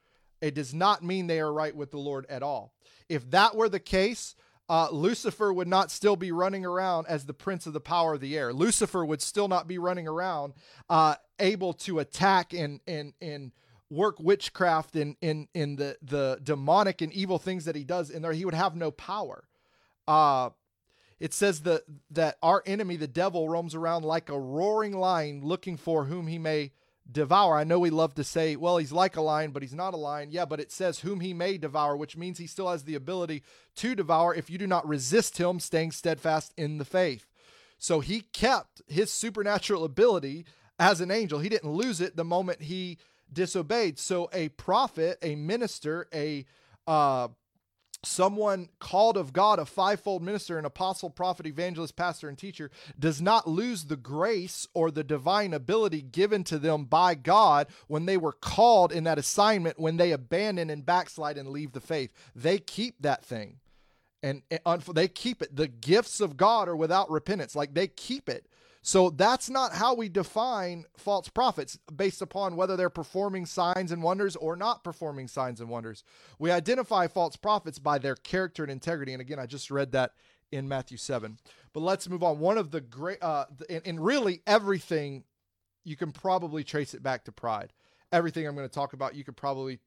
It 0.40 0.57
does 0.57 0.74
not 0.74 1.04
mean 1.04 1.28
they 1.28 1.38
are 1.38 1.52
right 1.52 1.76
with 1.76 1.92
the 1.92 1.98
Lord 1.98 2.26
at 2.28 2.42
all. 2.42 2.74
If 3.09 3.31
that 3.31 3.54
were 3.54 3.68
the 3.68 3.78
case, 3.78 4.35
uh, 4.68 4.88
Lucifer 4.90 5.52
would 5.52 5.68
not 5.68 5.90
still 5.90 6.16
be 6.16 6.31
running 6.31 6.64
around 6.64 7.07
as 7.07 7.24
the 7.24 7.35
prince 7.35 7.66
of 7.66 7.72
the 7.72 7.81
power 7.81 8.14
of 8.14 8.20
the 8.20 8.37
air. 8.37 8.52
Lucifer 8.52 9.04
would 9.04 9.22
still 9.22 9.48
not 9.48 9.66
be 9.66 9.78
running 9.78 10.07
around 10.07 10.52
uh, 10.90 11.14
able 11.38 11.72
to 11.72 11.98
attack 11.98 12.52
and 12.52 12.81
and 12.87 13.14
and 13.20 13.52
work 13.90 14.20
witchcraft 14.20 14.96
in 14.96 15.16
in 15.20 15.48
in 15.54 15.76
the 15.76 15.96
the 16.02 16.38
demonic 16.42 17.00
and 17.00 17.12
evil 17.12 17.38
things 17.38 17.64
that 17.64 17.74
he 17.74 17.85
does 17.85 18.11
in 18.11 18.20
there 18.20 18.33
he 18.33 18.44
would 18.44 18.54
have 18.54 18.76
no 18.76 18.90
power 18.90 19.44
uh 20.07 20.50
it 21.18 21.33
says 21.33 21.62
that 21.62 21.85
that 22.11 22.37
our 22.42 22.62
enemy 22.66 22.96
the 22.96 23.09
devil 23.09 23.48
roams 23.48 23.74
around 23.74 24.04
like 24.04 24.28
a 24.28 24.38
roaring 24.38 24.92
lion 24.92 25.40
looking 25.42 25.76
for 25.78 26.04
whom 26.04 26.26
he 26.26 26.38
may 26.38 26.70
devour. 27.11 27.57
I 27.57 27.64
know 27.64 27.79
we 27.79 27.90
love 27.90 28.14
to 28.14 28.25
say 28.25 28.57
well 28.57 28.77
he's 28.77 28.92
like 28.92 29.16
a 29.16 29.23
lion 29.23 29.51
but 29.51 29.62
he's 29.62 29.75
not 29.75 29.94
a 29.94 29.99
lion. 29.99 30.31
Yeah 30.31 30.44
but 30.44 30.61
it 30.61 30.71
says 30.73 31.01
whom 31.01 31.21
he 31.21 31.33
may 31.33 31.59
devour 31.59 31.97
which 31.97 32.16
means 32.16 32.38
he 32.38 32.47
still 32.47 32.68
has 32.68 32.85
the 32.85 32.94
ability 32.94 33.42
to 33.77 33.94
devour 33.94 34.35
if 34.35 34.51
you 34.51 34.59
do 34.59 34.66
not 34.66 34.87
resist 34.87 35.38
him 35.38 35.61
staying 35.61 35.92
steadfast 35.92 36.53
in 36.57 36.79
the 36.79 36.85
faith. 36.85 37.27
So 37.79 38.01
he 38.01 38.21
kept 38.21 38.83
his 38.88 39.11
supernatural 39.11 39.85
ability 39.85 40.44
as 40.79 41.01
an 41.01 41.11
angel. 41.11 41.38
He 41.38 41.49
didn't 41.49 41.71
lose 41.71 42.01
it 42.01 42.16
the 42.16 42.25
moment 42.25 42.62
he 42.62 42.99
disobeyed. 43.33 43.99
So 43.99 44.29
a 44.33 44.49
prophet, 44.51 45.18
a 45.23 45.37
minister, 45.37 46.09
a 46.12 46.44
uh, 46.87 47.29
someone 48.04 48.68
called 48.78 49.16
of 49.16 49.32
God, 49.32 49.58
a 49.58 49.64
fivefold 49.64 50.22
minister, 50.22 50.58
an 50.58 50.64
apostle, 50.64 51.11
prophet, 51.11 51.46
evangelist, 51.46 51.96
pastor, 51.96 52.28
and 52.28 52.38
teacher, 52.38 52.70
does 52.98 53.20
not 53.20 53.48
lose 53.48 53.84
the 53.84 53.96
grace 53.96 54.68
or 54.74 54.90
the 54.90 55.04
divine 55.04 55.52
ability 55.52 56.02
given 56.02 56.44
to 56.44 56.58
them 56.58 56.84
by 56.84 57.14
God 57.14 57.66
when 57.88 58.06
they 58.06 58.16
were 58.16 58.32
called 58.32 58.92
in 58.92 59.04
that 59.04 59.18
assignment, 59.18 59.78
when 59.78 59.96
they 59.96 60.12
abandon 60.12 60.70
and 60.70 60.87
backslide 60.87 61.38
and 61.38 61.48
leave 61.48 61.72
the 61.72 61.80
faith. 61.80 62.12
They 62.34 62.58
keep 62.58 63.02
that 63.02 63.24
thing. 63.24 63.56
And, 64.22 64.42
and 64.50 64.82
they 64.82 65.06
keep 65.06 65.42
it. 65.42 65.54
The 65.54 65.68
gifts 65.68 66.20
of 66.20 66.37
God 66.37 66.68
are 66.68 66.76
without 66.76 67.11
repentance. 67.11 67.54
Like 67.54 67.74
they 67.74 67.87
keep 67.87 68.28
it. 68.28 68.47
So 68.82 69.10
that's 69.10 69.50
not 69.50 69.74
how 69.74 69.94
we 69.94 70.08
define 70.08 70.84
false 70.96 71.28
prophets 71.28 71.78
based 71.94 72.22
upon 72.22 72.56
whether 72.56 72.76
they're 72.76 72.90
performing 72.90 73.44
signs 73.44 73.92
and 73.92 74.02
wonders 74.02 74.36
or 74.36 74.56
not 74.56 74.84
performing 74.84 75.28
signs 75.28 75.60
and 75.60 75.68
wonders. 75.68 76.04
We 76.38 76.50
identify 76.50 77.06
false 77.08 77.36
prophets 77.36 77.78
by 77.78 77.98
their 77.98 78.14
character 78.14 78.62
and 78.62 78.72
integrity. 78.72 79.12
And 79.12 79.20
again, 79.20 79.38
I 79.38 79.46
just 79.46 79.70
read 79.70 79.92
that 79.92 80.12
in 80.50 80.68
Matthew 80.68 80.96
7. 80.96 81.38
But 81.72 81.80
let's 81.80 82.08
move 82.08 82.22
on. 82.22 82.38
One 82.38 82.58
of 82.58 82.70
the 82.70 82.80
great, 82.80 83.22
uh, 83.22 83.46
and, 83.68 83.82
and 83.84 84.04
really 84.04 84.42
everything, 84.46 85.24
you 85.84 85.96
can 85.96 86.12
probably 86.12 86.64
trace 86.64 86.94
it 86.94 87.02
back 87.02 87.24
to 87.24 87.32
pride. 87.32 87.72
Everything 88.12 88.46
I'm 88.46 88.54
going 88.54 88.68
to 88.68 88.74
talk 88.74 88.94
about, 88.94 89.14
you 89.14 89.24
could 89.24 89.36
probably 89.36 89.80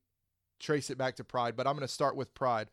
trace 0.60 0.90
it 0.90 0.98
back 0.98 1.16
to 1.16 1.24
pride, 1.24 1.56
but 1.56 1.66
I'm 1.66 1.76
going 1.76 1.88
to 1.88 1.94
start 1.94 2.16
with 2.16 2.34
pride. 2.36 2.70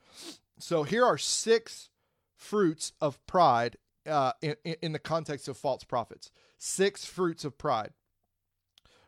So 0.59 0.83
here 0.83 1.04
are 1.04 1.16
six 1.16 1.88
fruits 2.37 2.92
of 3.00 3.24
pride 3.26 3.76
uh, 4.09 4.33
in, 4.42 4.57
in 4.83 4.92
the 4.92 4.99
context 4.99 5.49
of 5.49 5.57
false 5.57 5.85
prophets. 5.85 6.31
Six 6.59 7.05
fruits 7.05 7.44
of 7.44 7.59
pride. 7.59 7.92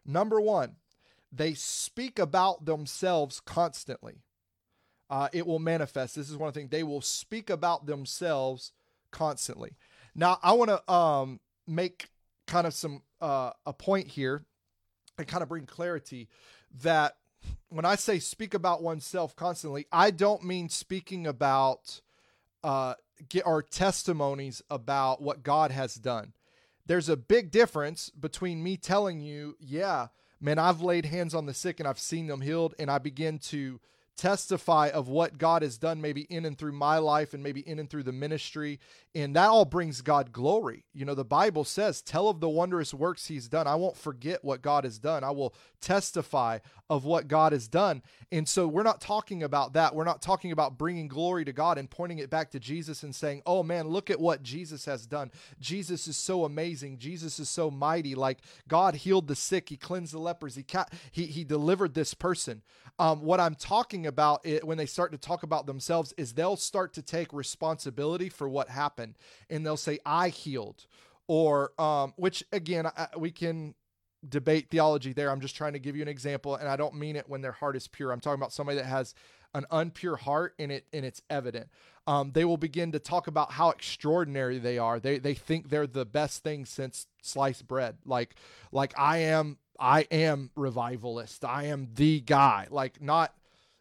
Number 0.04 0.40
one, 0.40 0.76
they 1.32 1.54
speak 1.54 2.18
about 2.18 2.64
themselves 2.64 3.40
constantly. 3.40 4.22
Uh, 5.08 5.28
it 5.32 5.46
will 5.46 5.58
manifest. 5.58 6.14
This 6.14 6.30
is 6.30 6.36
one 6.36 6.52
things 6.52 6.70
they 6.70 6.82
will 6.82 7.00
speak 7.00 7.50
about 7.50 7.86
themselves 7.86 8.72
constantly. 9.10 9.76
Now, 10.14 10.38
I 10.42 10.52
want 10.52 10.70
to 10.70 10.92
um, 10.92 11.40
make 11.66 12.08
kind 12.46 12.66
of 12.66 12.74
some 12.74 13.02
uh, 13.20 13.50
a 13.66 13.72
point 13.72 14.08
here 14.08 14.44
and 15.18 15.26
kind 15.26 15.42
of 15.42 15.48
bring 15.48 15.66
clarity 15.66 16.28
that 16.82 17.16
when 17.68 17.84
I 17.84 17.96
say 17.96 18.18
speak 18.18 18.54
about 18.54 18.82
oneself 18.82 19.34
constantly, 19.34 19.86
I 19.92 20.10
don't 20.10 20.44
mean 20.44 20.68
speaking 20.68 21.26
about 21.26 22.00
uh, 22.62 22.94
get 23.28 23.46
our 23.46 23.62
testimonies 23.62 24.62
about 24.70 25.22
what 25.22 25.42
God 25.42 25.70
has 25.70 25.94
done. 25.94 26.32
There's 26.86 27.08
a 27.08 27.16
big 27.16 27.50
difference 27.50 28.10
between 28.10 28.62
me 28.62 28.76
telling 28.76 29.20
you, 29.20 29.56
yeah, 29.60 30.08
man, 30.40 30.58
I've 30.58 30.80
laid 30.80 31.04
hands 31.04 31.34
on 31.34 31.46
the 31.46 31.54
sick 31.54 31.78
and 31.78 31.88
I've 31.88 32.00
seen 32.00 32.26
them 32.26 32.40
healed, 32.40 32.74
and 32.78 32.90
I 32.90 32.98
begin 32.98 33.38
to 33.38 33.80
testify 34.16 34.88
of 34.88 35.08
what 35.08 35.38
God 35.38 35.62
has 35.62 35.78
done, 35.78 36.00
maybe 36.00 36.22
in 36.22 36.44
and 36.44 36.56
through 36.56 36.72
my 36.72 36.98
life 36.98 37.32
and 37.32 37.42
maybe 37.42 37.60
in 37.60 37.78
and 37.78 37.88
through 37.88 38.02
the 38.02 38.12
ministry. 38.12 38.78
And 39.14 39.34
that 39.34 39.48
all 39.48 39.64
brings 39.64 40.02
God 40.02 40.32
glory. 40.32 40.84
You 40.92 41.04
know, 41.04 41.14
the 41.14 41.24
Bible 41.24 41.64
says, 41.64 42.02
Tell 42.02 42.28
of 42.28 42.40
the 42.40 42.48
wondrous 42.48 42.92
works 42.92 43.26
he's 43.26 43.48
done. 43.48 43.66
I 43.66 43.74
won't 43.76 43.96
forget 43.96 44.44
what 44.44 44.62
God 44.62 44.84
has 44.84 44.98
done. 44.98 45.24
I 45.24 45.30
will 45.30 45.54
testify 45.80 46.58
of 46.90 47.04
what 47.04 47.28
God 47.28 47.52
has 47.52 47.66
done. 47.66 48.02
And 48.30 48.48
so 48.48 48.68
we're 48.68 48.82
not 48.82 49.00
talking 49.00 49.42
about 49.42 49.72
that. 49.72 49.94
We're 49.94 50.04
not 50.04 50.20
talking 50.22 50.52
about 50.52 50.76
bringing 50.76 51.08
glory 51.08 51.44
to 51.44 51.52
God 51.52 51.78
and 51.78 51.88
pointing 51.88 52.18
it 52.18 52.30
back 52.30 52.50
to 52.50 52.60
Jesus 52.60 53.02
and 53.02 53.14
saying, 53.14 53.42
Oh 53.46 53.62
man, 53.62 53.88
look 53.88 54.10
at 54.10 54.20
what 54.20 54.42
Jesus 54.42 54.84
has 54.84 55.06
done. 55.06 55.30
Jesus 55.60 56.06
is 56.06 56.16
so 56.16 56.44
amazing. 56.44 56.98
Jesus 56.98 57.38
is 57.38 57.48
so 57.48 57.70
mighty. 57.70 58.14
Like 58.14 58.38
God 58.68 58.96
healed 58.96 59.28
the 59.28 59.36
sick, 59.36 59.68
he 59.70 59.76
cleansed 59.76 60.12
the 60.12 60.18
lepers, 60.18 60.56
he, 60.56 60.62
ca- 60.62 60.86
he, 61.10 61.26
he 61.26 61.44
delivered 61.44 61.94
this 61.94 62.12
person. 62.12 62.62
Um, 62.98 63.22
what 63.22 63.40
I'm 63.40 63.54
talking 63.54 63.99
about 64.06 64.44
it, 64.44 64.64
when 64.64 64.78
they 64.78 64.86
start 64.86 65.12
to 65.12 65.18
talk 65.18 65.42
about 65.42 65.66
themselves 65.66 66.12
is 66.16 66.34
they'll 66.34 66.56
start 66.56 66.92
to 66.94 67.02
take 67.02 67.32
responsibility 67.32 68.28
for 68.28 68.48
what 68.48 68.68
happened 68.68 69.16
and 69.48 69.64
they'll 69.64 69.76
say, 69.76 69.98
I 70.04 70.28
healed. 70.28 70.86
Or, 71.26 71.72
um, 71.80 72.12
which 72.16 72.42
again, 72.52 72.86
I, 72.86 73.08
we 73.16 73.30
can 73.30 73.74
debate 74.28 74.68
theology 74.70 75.12
there. 75.12 75.30
I'm 75.30 75.40
just 75.40 75.56
trying 75.56 75.74
to 75.74 75.78
give 75.78 75.94
you 75.94 76.02
an 76.02 76.08
example, 76.08 76.56
and 76.56 76.68
I 76.68 76.76
don't 76.76 76.94
mean 76.94 77.16
it 77.16 77.28
when 77.28 77.40
their 77.40 77.52
heart 77.52 77.76
is 77.76 77.86
pure. 77.86 78.10
I'm 78.10 78.20
talking 78.20 78.40
about 78.40 78.52
somebody 78.52 78.78
that 78.78 78.86
has 78.86 79.14
an 79.54 79.66
unpure 79.70 80.18
heart 80.18 80.54
and 80.58 80.70
it 80.70 80.86
and 80.92 81.04
it's 81.04 81.22
evident 81.28 81.68
um, 82.06 82.32
they 82.32 82.44
will 82.44 82.56
begin 82.56 82.92
to 82.92 82.98
talk 82.98 83.26
about 83.26 83.52
how 83.52 83.70
extraordinary 83.70 84.58
they 84.58 84.78
are 84.78 85.00
they 85.00 85.18
they 85.18 85.34
think 85.34 85.68
they're 85.68 85.86
the 85.86 86.04
best 86.04 86.42
thing 86.42 86.64
since 86.64 87.06
sliced 87.22 87.66
bread 87.66 87.96
like 88.04 88.34
like 88.70 88.94
i 88.96 89.18
am 89.18 89.58
i 89.78 90.02
am 90.10 90.50
revivalist 90.54 91.44
i 91.44 91.64
am 91.64 91.88
the 91.94 92.20
guy 92.20 92.66
like 92.70 93.02
not 93.02 93.34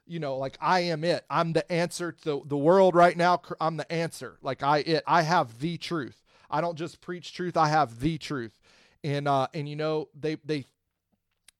you 0.09 0.19
know 0.19 0.37
like 0.37 0.57
i 0.59 0.81
am 0.81 1.03
it. 1.03 1.25
I'm 1.29 1.53
the 1.53 1.69
answer 1.71 2.11
to 2.23 2.43
the, 2.45 2.57
world 2.57 2.95
right 2.95 3.15
now. 3.15 3.41
I'm 3.61 3.77
the 3.77 3.89
answer. 3.91 4.37
Like 4.41 4.63
i 4.63 4.79
it 4.79 5.03
i 5.07 5.21
have 5.21 5.59
the 5.59 5.77
truth. 5.77 6.23
I 6.49 6.61
don't 6.61 6.77
just 6.77 6.99
preach 6.99 7.33
truth. 7.33 7.55
I 7.55 7.69
have 7.69 7.99
the 7.99 8.17
truth. 8.17 8.59
And 9.03 9.27
uh 9.27 9.47
and 9.53 9.69
you 9.69 9.75
know 9.75 10.09
they 10.19 10.37
they 10.43 10.65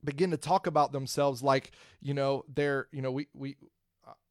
begin 0.04 0.32
to 0.32 0.38
talk 0.38 0.68
about 0.68 0.92
themselves 0.92 1.44
like 1.44 1.72
you 2.02 2.14
know 2.14 2.44
they're 2.54 2.88
you 2.92 3.02
know 3.02 3.12
we 3.12 3.28
we 3.34 3.58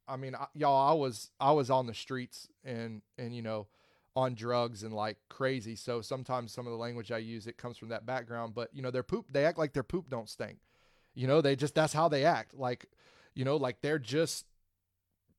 i 0.07 0.17
mean 0.17 0.35
y'all 0.55 0.89
i 0.89 0.93
was 0.93 1.29
i 1.39 1.51
was 1.51 1.69
on 1.69 1.85
the 1.85 1.93
streets 1.93 2.47
and 2.63 3.03
and 3.19 3.35
you 3.35 3.43
know 3.43 3.67
on 4.15 4.33
drugs 4.33 4.83
and 4.83 4.93
like 4.93 5.17
crazy. 5.29 5.75
So 5.75 6.01
sometimes 6.01 6.51
some 6.51 6.67
of 6.67 6.71
the 6.71 6.77
language 6.77 7.11
i 7.11 7.17
use 7.17 7.47
it 7.47 7.57
comes 7.57 7.77
from 7.77 7.89
that 7.89 8.05
background. 8.05 8.53
But 8.53 8.69
you 8.73 8.81
know 8.81 8.91
their 8.91 9.03
poop 9.03 9.25
they 9.31 9.45
act 9.45 9.57
like 9.57 9.73
their 9.73 9.83
poop 9.83 10.09
don't 10.09 10.29
stink. 10.29 10.57
You 11.15 11.27
know 11.27 11.41
they 11.41 11.55
just 11.55 11.75
that's 11.75 11.93
how 11.93 12.09
they 12.09 12.25
act. 12.25 12.53
Like 12.53 12.87
you 13.35 13.45
know 13.45 13.57
like 13.57 13.81
they're 13.81 13.99
just 13.99 14.45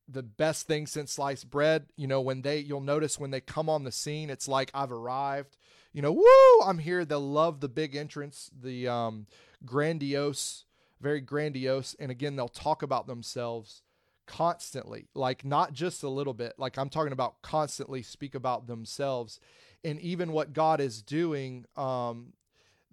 the 0.08 0.22
best 0.22 0.66
thing 0.66 0.86
since 0.86 1.12
sliced 1.12 1.48
bread 1.50 1.86
you 1.96 2.06
know 2.06 2.20
when 2.20 2.42
they 2.42 2.58
you'll 2.58 2.80
notice 2.80 3.18
when 3.18 3.30
they 3.30 3.40
come 3.40 3.68
on 3.68 3.84
the 3.84 3.92
scene 3.92 4.28
it's 4.28 4.48
like 4.48 4.70
i've 4.74 4.90
arrived 4.90 5.56
you 5.92 6.02
know 6.02 6.12
woo 6.12 6.66
i'm 6.66 6.78
here 6.78 7.04
they'll 7.04 7.20
love 7.20 7.60
the 7.60 7.68
big 7.68 7.94
entrance 7.94 8.50
the 8.60 8.88
um 8.88 9.26
grandiose, 9.64 10.64
very 11.00 11.20
grandiose. 11.20 11.94
And 11.98 12.10
again, 12.10 12.36
they'll 12.36 12.48
talk 12.48 12.82
about 12.82 13.06
themselves 13.06 13.82
constantly, 14.26 15.08
like 15.14 15.44
not 15.44 15.72
just 15.72 16.02
a 16.02 16.08
little 16.08 16.34
bit, 16.34 16.54
like 16.58 16.78
I'm 16.78 16.88
talking 16.88 17.12
about 17.12 17.42
constantly 17.42 18.02
speak 18.02 18.34
about 18.34 18.66
themselves. 18.66 19.40
And 19.82 20.00
even 20.00 20.32
what 20.32 20.52
God 20.52 20.80
is 20.80 21.02
doing, 21.02 21.64
um, 21.76 22.34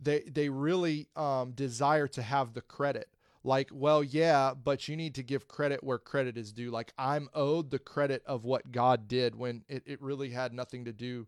they, 0.01 0.21
they 0.21 0.49
really 0.49 1.07
um, 1.15 1.51
desire 1.51 2.07
to 2.07 2.21
have 2.21 2.53
the 2.53 2.61
credit 2.61 3.09
like, 3.47 3.69
well, 3.71 4.03
yeah, 4.03 4.53
but 4.53 4.89
you 4.89 4.97
need 4.97 5.15
to 5.15 5.23
give 5.23 5.47
credit 5.47 5.81
where 5.81 5.97
credit 5.97 6.37
is 6.37 6.51
due. 6.51 6.69
Like, 6.69 6.91
I'm 6.97 7.29
owed 7.33 7.71
the 7.71 7.79
credit 7.79 8.21
of 8.25 8.43
what 8.43 8.73
God 8.73 9.07
did 9.07 9.35
when 9.35 9.63
it, 9.69 9.83
it 9.85 10.01
really 10.01 10.31
had 10.31 10.53
nothing 10.53 10.83
to 10.83 10.91
do 10.91 11.27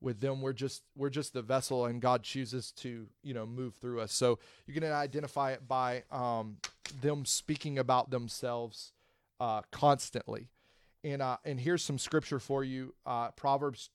with 0.00 0.20
them. 0.20 0.42
We're 0.42 0.52
just 0.52 0.82
we're 0.96 1.10
just 1.10 1.32
the 1.32 1.42
vessel 1.42 1.86
and 1.86 2.00
god 2.00 2.24
chooses 2.24 2.72
to 2.72 3.06
you 3.22 3.34
know 3.34 3.46
move 3.46 3.74
through 3.76 4.00
us. 4.00 4.12
So 4.12 4.40
you 4.66 4.74
can 4.74 4.82
identify 4.84 5.52
it 5.52 5.68
by 5.68 6.02
um, 6.10 6.56
them 7.00 7.24
speaking 7.24 7.78
about 7.78 8.10
themselves 8.10 8.92
uh, 9.38 9.62
constantly. 9.70 10.48
And 11.04 11.22
uh, 11.22 11.36
and 11.44 11.60
here's 11.60 11.84
some 11.84 11.98
scripture 11.98 12.40
for 12.40 12.64
you 12.64 12.94
uh, 13.06 13.30
proverbs 13.30 13.90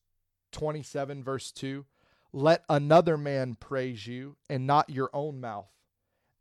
27 0.54 1.24
verse 1.24 1.52
2 1.52 1.86
let 2.32 2.64
another 2.70 3.18
man 3.18 3.56
praise 3.60 4.08
you 4.08 4.38
and 4.50 4.66
not 4.66 4.90
your 4.90 5.10
own 5.14 5.42
mouth 5.42 5.75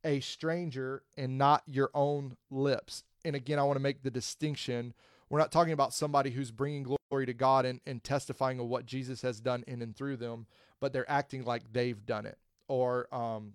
a 0.05 0.21
stranger 0.21 1.03
and 1.17 1.39
not 1.39 1.63
your 1.67 1.91
own 1.95 2.37
lips 2.51 3.05
and 3.25 3.35
again 3.35 3.59
i 3.59 3.63
want 3.63 3.77
to 3.77 3.83
make 3.83 4.03
the 4.03 4.11
distinction 4.11 4.95
we're 5.31 5.39
not 5.39 5.53
talking 5.53 5.73
about 5.73 5.95
somebody 5.95 6.31
who's 6.31 6.51
bringing 6.51 6.85
glory 7.11 7.27
to 7.27 7.35
God 7.35 7.65
and, 7.65 7.81
and 7.87 8.03
testifying 8.05 8.61
of 8.61 8.67
what 8.67 8.87
Jesus 8.87 9.23
has 9.23 9.41
done 9.41 9.65
in 9.67 9.83
and 9.83 9.97
through 9.97 10.17
them, 10.17 10.47
but 10.81 10.93
they're 10.93 11.11
acting 11.11 11.45
like 11.45 11.73
they've 11.73 12.05
done 12.05 12.27
it. 12.27 12.39
Or 12.69 13.13
um, 13.13 13.55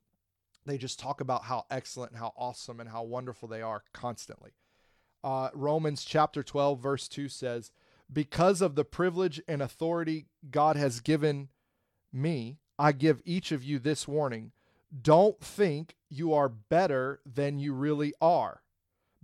they 0.66 0.78
just 0.78 1.00
talk 1.00 1.22
about 1.22 1.44
how 1.44 1.66
excellent 1.70 2.16
how 2.16 2.34
awesome 2.36 2.80
and 2.80 2.90
how 2.90 3.04
wonderful 3.04 3.48
they 3.48 3.62
are 3.62 3.84
constantly. 3.94 4.52
Uh, 5.24 5.50
Romans 5.54 6.04
chapter 6.04 6.44
12, 6.44 6.80
verse 6.80 7.08
2 7.08 7.30
says, 7.30 7.72
Because 8.12 8.62
of 8.62 8.76
the 8.76 8.86
privilege 8.86 9.42
and 9.48 9.62
authority 9.62 10.28
God 10.50 10.76
has 10.76 11.02
given 11.02 11.50
me, 12.12 12.58
I 12.78 12.92
give 12.94 13.22
each 13.26 13.52
of 13.52 13.64
you 13.64 13.80
this 13.80 14.08
warning. 14.08 14.52
Don't 15.02 15.40
think 15.40 15.96
you 16.10 16.34
are 16.34 16.50
better 16.50 17.20
than 17.26 17.60
you 17.60 17.74
really 17.74 18.14
are. 18.20 18.62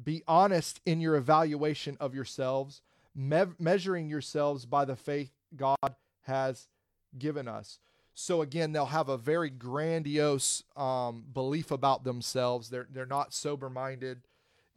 Be 0.01 0.23
honest 0.28 0.82
in 0.86 1.01
your 1.01 1.15
evaluation 1.15 1.97
of 1.99 2.13
yourselves, 2.13 2.82
me- 3.15 3.43
measuring 3.58 4.10
yourselves 4.10 4.65
by 4.65 4.86
the 4.86 4.95
faith 4.95 5.32
God 5.56 5.95
has 6.23 6.67
given 7.17 7.47
us. 7.47 7.80
So 8.13 8.41
again, 8.41 8.71
they'll 8.71 8.86
have 8.86 9.10
a 9.10 9.17
very 9.17 9.49
grandiose 9.49 10.63
um, 10.75 11.25
belief 11.34 11.71
about 11.71 12.04
themselves. 12.04 12.69
They're 12.69 12.88
they're 12.89 13.06
not 13.06 13.34
sober 13.34 13.69
minded. 13.69 14.21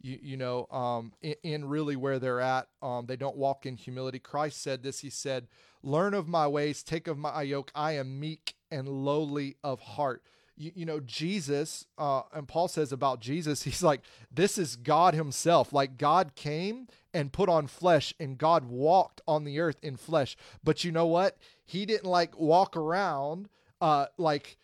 You, 0.01 0.19
you 0.21 0.37
know, 0.37 0.65
um, 0.71 1.13
in, 1.21 1.35
in, 1.43 1.65
really 1.65 1.97
where 1.97 2.19
they're 2.19 2.39
at, 2.39 2.67
um, 2.81 3.05
they 3.05 3.17
don't 3.17 3.35
walk 3.35 3.65
in 3.65 3.75
humility. 3.75 4.19
Christ 4.19 4.61
said 4.61 4.83
this. 4.83 4.99
He 4.99 5.09
said, 5.09 5.47
"Learn 5.83 6.13
of 6.13 6.27
my 6.27 6.47
ways, 6.47 6.83
take 6.83 7.07
of 7.07 7.17
my 7.17 7.41
yoke. 7.43 7.71
I 7.75 7.93
am 7.93 8.19
meek 8.19 8.55
and 8.71 8.87
lowly 8.87 9.55
of 9.63 9.79
heart." 9.81 10.21
You, 10.59 10.71
you 10.75 10.85
know 10.85 10.99
jesus 10.99 11.87
uh, 11.97 12.21
and 12.33 12.47
paul 12.47 12.67
says 12.67 12.91
about 12.91 13.19
jesus 13.19 13.63
he's 13.69 13.81
like 13.81 14.01
this 14.31 14.57
is 14.57 14.75
god 14.75 15.13
himself. 15.13 15.73
Like 15.73 15.97
god 15.97 16.35
came 16.35 16.87
and 17.13 17.31
put 17.33 17.49
on 17.49 17.67
flesh 17.67 18.13
and 18.19 18.37
god 18.37 18.65
walked 18.65 19.21
on 19.27 19.43
the 19.43 19.59
earth 19.59 19.77
in 19.81 19.97
flesh. 19.97 20.37
But 20.63 20.83
you 20.83 20.91
know 20.91 21.05
what? 21.05 21.37
He 21.65 21.85
didn't 21.85 22.09
like 22.09 22.39
walk 22.39 22.75
around 22.75 23.49
uh 23.81 24.07
like 24.17 24.57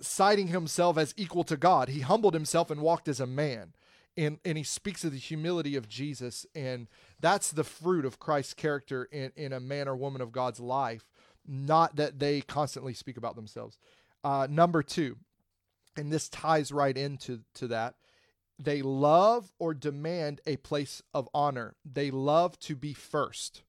citing 0.00 0.48
himself 0.48 0.98
as 0.98 1.14
equal 1.16 1.44
to 1.44 1.56
god. 1.56 1.88
He 1.88 2.00
humbled 2.00 2.34
himself 2.34 2.70
and 2.70 2.80
walked 2.80 3.08
as 3.08 3.20
a 3.20 3.26
man. 3.26 3.74
And 4.16 4.38
and 4.44 4.56
he 4.56 4.64
speaks 4.64 5.04
of 5.04 5.12
the 5.12 5.18
humility 5.18 5.74
of 5.74 5.88
jesus 5.88 6.46
and 6.54 6.86
that's 7.18 7.50
the 7.50 7.64
fruit 7.64 8.04
of 8.04 8.20
christ's 8.20 8.54
character 8.54 9.08
in 9.10 9.32
in 9.34 9.52
a 9.52 9.58
man 9.58 9.88
or 9.88 9.96
woman 9.96 10.20
of 10.20 10.30
god's 10.30 10.60
life 10.60 11.10
not 11.48 11.96
that 11.96 12.20
they 12.20 12.40
constantly 12.40 12.94
speak 12.94 13.16
about 13.16 13.34
themselves 13.34 13.76
uh, 14.24 14.48
number 14.50 14.82
two, 14.82 15.18
and 15.96 16.10
this 16.10 16.28
ties 16.28 16.72
right 16.72 16.96
into 16.96 17.40
to 17.54 17.68
that. 17.68 17.94
They 18.58 18.82
love 18.82 19.52
or 19.58 19.74
demand 19.74 20.40
a 20.46 20.56
place 20.56 21.02
of 21.12 21.28
honor. 21.34 21.76
They 21.84 22.10
love 22.10 22.58
to 22.60 22.74
be 22.74 22.94
first. 22.94 23.62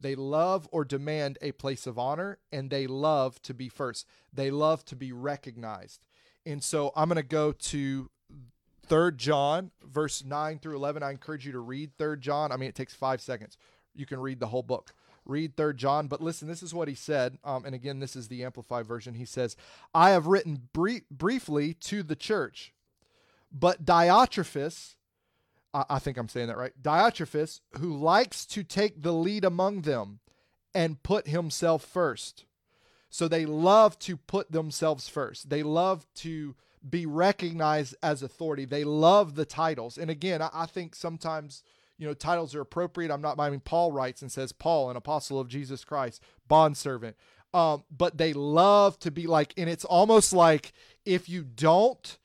They 0.00 0.14
love 0.14 0.68
or 0.70 0.84
demand 0.84 1.38
a 1.42 1.52
place 1.52 1.86
of 1.86 1.98
honor, 1.98 2.38
and 2.52 2.70
they 2.70 2.86
love 2.86 3.42
to 3.42 3.54
be 3.54 3.68
first. 3.68 4.06
They 4.32 4.50
love 4.50 4.84
to 4.86 4.96
be 4.96 5.12
recognized. 5.12 6.06
And 6.46 6.62
so 6.62 6.92
I'm 6.94 7.08
going 7.08 7.16
to 7.16 7.22
go 7.22 7.52
to 7.52 8.10
Third 8.86 9.18
John, 9.18 9.72
verse 9.84 10.24
9 10.24 10.60
through 10.60 10.76
11. 10.76 11.02
I 11.02 11.10
encourage 11.10 11.44
you 11.44 11.52
to 11.52 11.58
read 11.58 11.90
Third 11.98 12.20
John. 12.22 12.52
I 12.52 12.56
mean, 12.56 12.68
it 12.68 12.76
takes 12.76 12.94
five 12.94 13.20
seconds. 13.20 13.58
You 13.94 14.06
can 14.06 14.20
read 14.20 14.38
the 14.38 14.46
whole 14.46 14.62
book 14.62 14.94
read 15.28 15.56
third 15.56 15.76
john 15.76 16.08
but 16.08 16.22
listen 16.22 16.48
this 16.48 16.62
is 16.62 16.74
what 16.74 16.88
he 16.88 16.94
said 16.94 17.38
um, 17.44 17.64
and 17.64 17.74
again 17.74 18.00
this 18.00 18.16
is 18.16 18.28
the 18.28 18.42
amplified 18.42 18.86
version. 18.86 19.14
He 19.14 19.24
says 19.24 19.56
i 19.94 20.10
have 20.10 20.26
written 20.26 20.68
brief, 20.72 21.02
briefly 21.10 21.74
to 21.74 22.02
the 22.02 22.16
church 22.16 22.72
but 23.52 23.84
diotrephes 23.84 24.96
I, 25.72 25.84
I 25.90 25.98
think 25.98 26.16
i'm 26.16 26.28
saying 26.28 26.48
that 26.48 26.56
right 26.56 26.72
diotrephes 26.82 27.60
who 27.78 27.96
likes 27.96 28.46
to 28.46 28.64
take 28.64 29.02
the 29.02 29.12
lead 29.12 29.44
among 29.44 29.82
them 29.82 30.20
and 30.74 31.02
put 31.02 31.26
himself 31.28 31.82
first. 31.84 32.44
So 33.10 33.26
they 33.26 33.46
love 33.46 33.98
to 34.00 34.16
put 34.16 34.52
themselves 34.52 35.08
first. 35.08 35.50
They 35.50 35.62
love 35.62 36.06
to 36.16 36.54
be 36.88 37.06
recognized 37.06 37.96
as 38.02 38.22
authority. 38.22 38.64
They 38.64 38.84
love 38.84 39.34
the 39.34 39.44
titles. 39.44 39.98
And 39.98 40.10
again 40.10 40.42
I, 40.42 40.50
I 40.52 40.66
think 40.66 40.94
sometimes 40.94 41.62
you 41.98 42.06
know, 42.06 42.14
titles 42.14 42.54
are 42.54 42.60
appropriate. 42.60 43.10
I'm 43.10 43.20
not, 43.20 43.38
I 43.38 43.50
mean, 43.50 43.60
Paul 43.60 43.92
writes 43.92 44.22
and 44.22 44.30
says, 44.30 44.52
Paul, 44.52 44.90
an 44.90 44.96
apostle 44.96 45.40
of 45.40 45.48
Jesus 45.48 45.84
Christ, 45.84 46.22
bondservant. 46.46 47.16
Um, 47.52 47.84
but 47.90 48.18
they 48.18 48.32
love 48.32 48.98
to 49.00 49.10
be 49.10 49.26
like, 49.26 49.52
and 49.56 49.68
it's 49.68 49.84
almost 49.84 50.32
like 50.32 50.72
if 51.04 51.28
you 51.28 51.42
don't, 51.42 52.18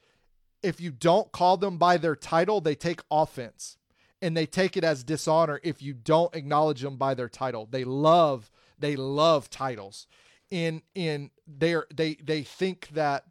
if 0.62 0.80
you 0.80 0.92
don't 0.92 1.32
call 1.32 1.58
them 1.58 1.78
by 1.78 1.98
their 1.98 2.16
title, 2.16 2.62
they 2.62 2.76
take 2.76 3.02
offense 3.10 3.78
and 4.22 4.38
they 4.38 4.46
take 4.46 4.78
it 4.78 4.84
as 4.84 5.04
dishonor 5.04 5.60
if 5.64 5.82
you 5.82 5.94
don't 5.94 6.36
acknowledge 6.36 6.82
them 6.82 6.98
by 6.98 7.14
their 7.14 7.30
title. 7.30 7.68
They 7.70 7.84
love, 7.84 8.52
they 8.80 8.96
love 8.96 9.50
titles. 9.50 10.08
In 10.52 10.84
in 10.94 11.32
they 11.48 11.76
they 11.94 12.14
they 12.16 12.44
think 12.44 12.90
that 12.90 13.24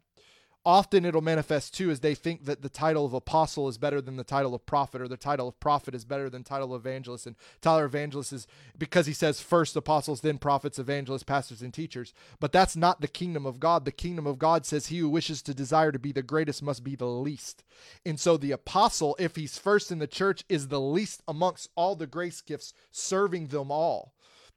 often 0.65 1.05
it'll 1.05 1.21
manifest 1.21 1.73
too 1.73 1.89
as 1.89 1.99
they 1.99 2.15
think 2.15 2.45
that 2.45 2.61
the 2.61 2.69
title 2.69 3.05
of 3.05 3.13
apostle 3.13 3.67
is 3.67 3.77
better 3.77 4.01
than 4.01 4.15
the 4.15 4.23
title 4.23 4.55
of 4.55 4.65
prophet 4.65 5.01
or 5.01 5.07
the 5.07 5.17
title 5.17 5.47
of 5.47 5.59
prophet 5.59 5.93
is 5.93 6.05
better 6.05 6.29
than 6.29 6.43
title 6.43 6.73
of 6.73 6.85
evangelist 6.85 7.27
and 7.27 7.35
tyler 7.61 7.85
evangelist 7.85 8.31
is 8.31 8.47
because 8.77 9.05
he 9.05 9.13
says 9.13 9.41
first 9.41 9.75
apostles 9.75 10.21
then 10.21 10.37
prophets 10.37 10.79
evangelists 10.79 11.23
pastors 11.23 11.61
and 11.61 11.73
teachers. 11.73 12.13
But 12.39 12.51
that's 12.51 12.75
not 12.75 13.01
the 13.01 13.07
kingdom 13.07 13.45
of 13.45 13.59
god. 13.59 13.85
The 13.85 13.91
kingdom 13.91 14.27
of 14.27 14.39
god 14.39 14.65
says 14.65 14.87
he 14.87 14.99
who 14.99 15.09
wishes 15.09 15.41
to 15.43 15.53
desire 15.53 15.91
to 15.91 15.99
be 15.99 16.11
the 16.11 16.21
greatest 16.21 16.63
must 16.63 16.83
be 16.83 16.95
the 16.95 17.05
least. 17.05 17.63
And 18.05 18.19
so 18.19 18.37
the 18.37 18.51
apostle 18.51 19.15
if 19.19 19.35
he's 19.35 19.57
first 19.57 19.91
in 19.91 19.99
the 19.99 20.07
church 20.07 20.43
is 20.49 20.67
the 20.67 20.81
least 20.81 21.21
amongst 21.27 21.69
all 21.75 21.95
the 21.95 22.07
grace 22.07 22.41
gifts 22.41 22.73
serving 22.91 23.47
them 23.47 23.71
all. 23.71 24.13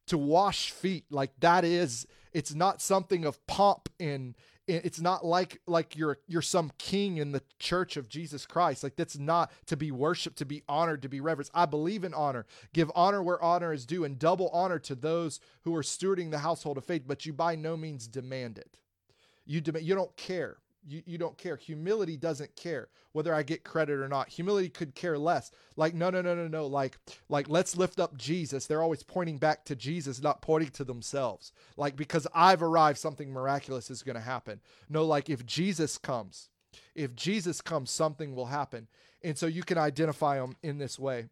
To 0.08 0.18
wash 0.18 0.70
feet 0.70 1.04
like 1.10 1.32
that 1.40 1.64
is 1.64 2.06
it's 2.32 2.54
not 2.54 2.82
something 2.82 3.24
of 3.24 3.44
pomp 3.46 3.88
and 3.98 4.34
it's 4.68 5.00
not 5.00 5.24
like 5.24 5.60
like 5.66 5.96
you're 5.96 6.18
you're 6.26 6.42
some 6.42 6.72
king 6.78 7.18
in 7.18 7.32
the 7.32 7.42
church 7.58 7.96
of 7.96 8.08
Jesus 8.08 8.46
Christ. 8.46 8.82
Like 8.82 8.96
that's 8.96 9.18
not 9.18 9.52
to 9.66 9.76
be 9.76 9.90
worshiped, 9.90 10.38
to 10.38 10.44
be 10.44 10.62
honored, 10.68 11.02
to 11.02 11.08
be 11.08 11.20
reverenced. 11.20 11.52
I 11.54 11.66
believe 11.66 12.04
in 12.04 12.12
honor. 12.14 12.46
Give 12.72 12.90
honor 12.94 13.22
where 13.22 13.42
honor 13.42 13.72
is 13.72 13.86
due 13.86 14.04
and 14.04 14.18
double 14.18 14.48
honor 14.48 14.78
to 14.80 14.94
those 14.94 15.40
who 15.62 15.74
are 15.76 15.82
stewarding 15.82 16.30
the 16.30 16.38
household 16.38 16.78
of 16.78 16.84
faith, 16.84 17.04
but 17.06 17.24
you 17.24 17.32
by 17.32 17.54
no 17.54 17.76
means 17.76 18.08
demand 18.08 18.58
it. 18.58 18.78
You 19.44 19.60
demand 19.60 19.86
you 19.86 19.94
don't 19.94 20.16
care 20.16 20.58
you, 20.86 21.02
you 21.04 21.18
don't 21.18 21.36
care. 21.36 21.56
Humility 21.56 22.16
doesn't 22.16 22.54
care 22.56 22.88
whether 23.12 23.34
I 23.34 23.42
get 23.42 23.64
credit 23.64 23.98
or 23.98 24.08
not. 24.08 24.28
Humility 24.28 24.68
could 24.68 24.94
care 24.94 25.18
less. 25.18 25.50
Like, 25.76 25.94
no, 25.94 26.10
no, 26.10 26.22
no, 26.22 26.34
no, 26.34 26.48
no. 26.48 26.66
Like, 26.66 26.98
like 27.28 27.48
let's 27.48 27.76
lift 27.76 27.98
up 27.98 28.16
Jesus. 28.16 28.66
They're 28.66 28.82
always 28.82 29.02
pointing 29.02 29.38
back 29.38 29.64
to 29.66 29.76
Jesus, 29.76 30.22
not 30.22 30.42
pointing 30.42 30.70
to 30.70 30.84
themselves. 30.84 31.52
Like, 31.76 31.96
because 31.96 32.26
I've 32.34 32.62
arrived, 32.62 32.98
something 32.98 33.30
miraculous 33.32 33.90
is 33.90 34.02
going 34.02 34.16
to 34.16 34.22
happen. 34.22 34.60
No, 34.88 35.04
like 35.04 35.28
if 35.28 35.44
Jesus 35.44 35.98
comes, 35.98 36.50
if 36.94 37.14
Jesus 37.14 37.60
comes, 37.60 37.90
something 37.90 38.34
will 38.34 38.46
happen. 38.46 38.88
And 39.22 39.36
so 39.36 39.46
you 39.46 39.62
can 39.62 39.78
identify 39.78 40.38
them 40.38 40.56
in 40.62 40.78
this 40.78 40.98
way. 40.98 41.26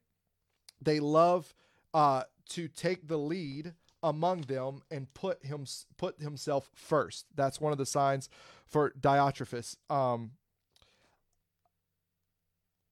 They 0.81 1.01
love 1.01 1.55
uh, 1.93 2.25
to 2.51 2.69
take 2.69 3.09
the 3.09 3.19
lead 3.19 3.75
among 4.05 4.43
them 4.43 4.83
and 4.91 5.13
put 5.15 5.45
him 5.45 5.65
put 5.97 6.21
himself 6.21 6.71
first. 6.75 7.27
That's 7.35 7.61
one 7.61 7.73
of 7.73 7.79
the 7.79 7.87
signs 7.87 8.29
for 8.67 8.93
Diotrephes. 9.01 9.77
Um, 9.91 10.33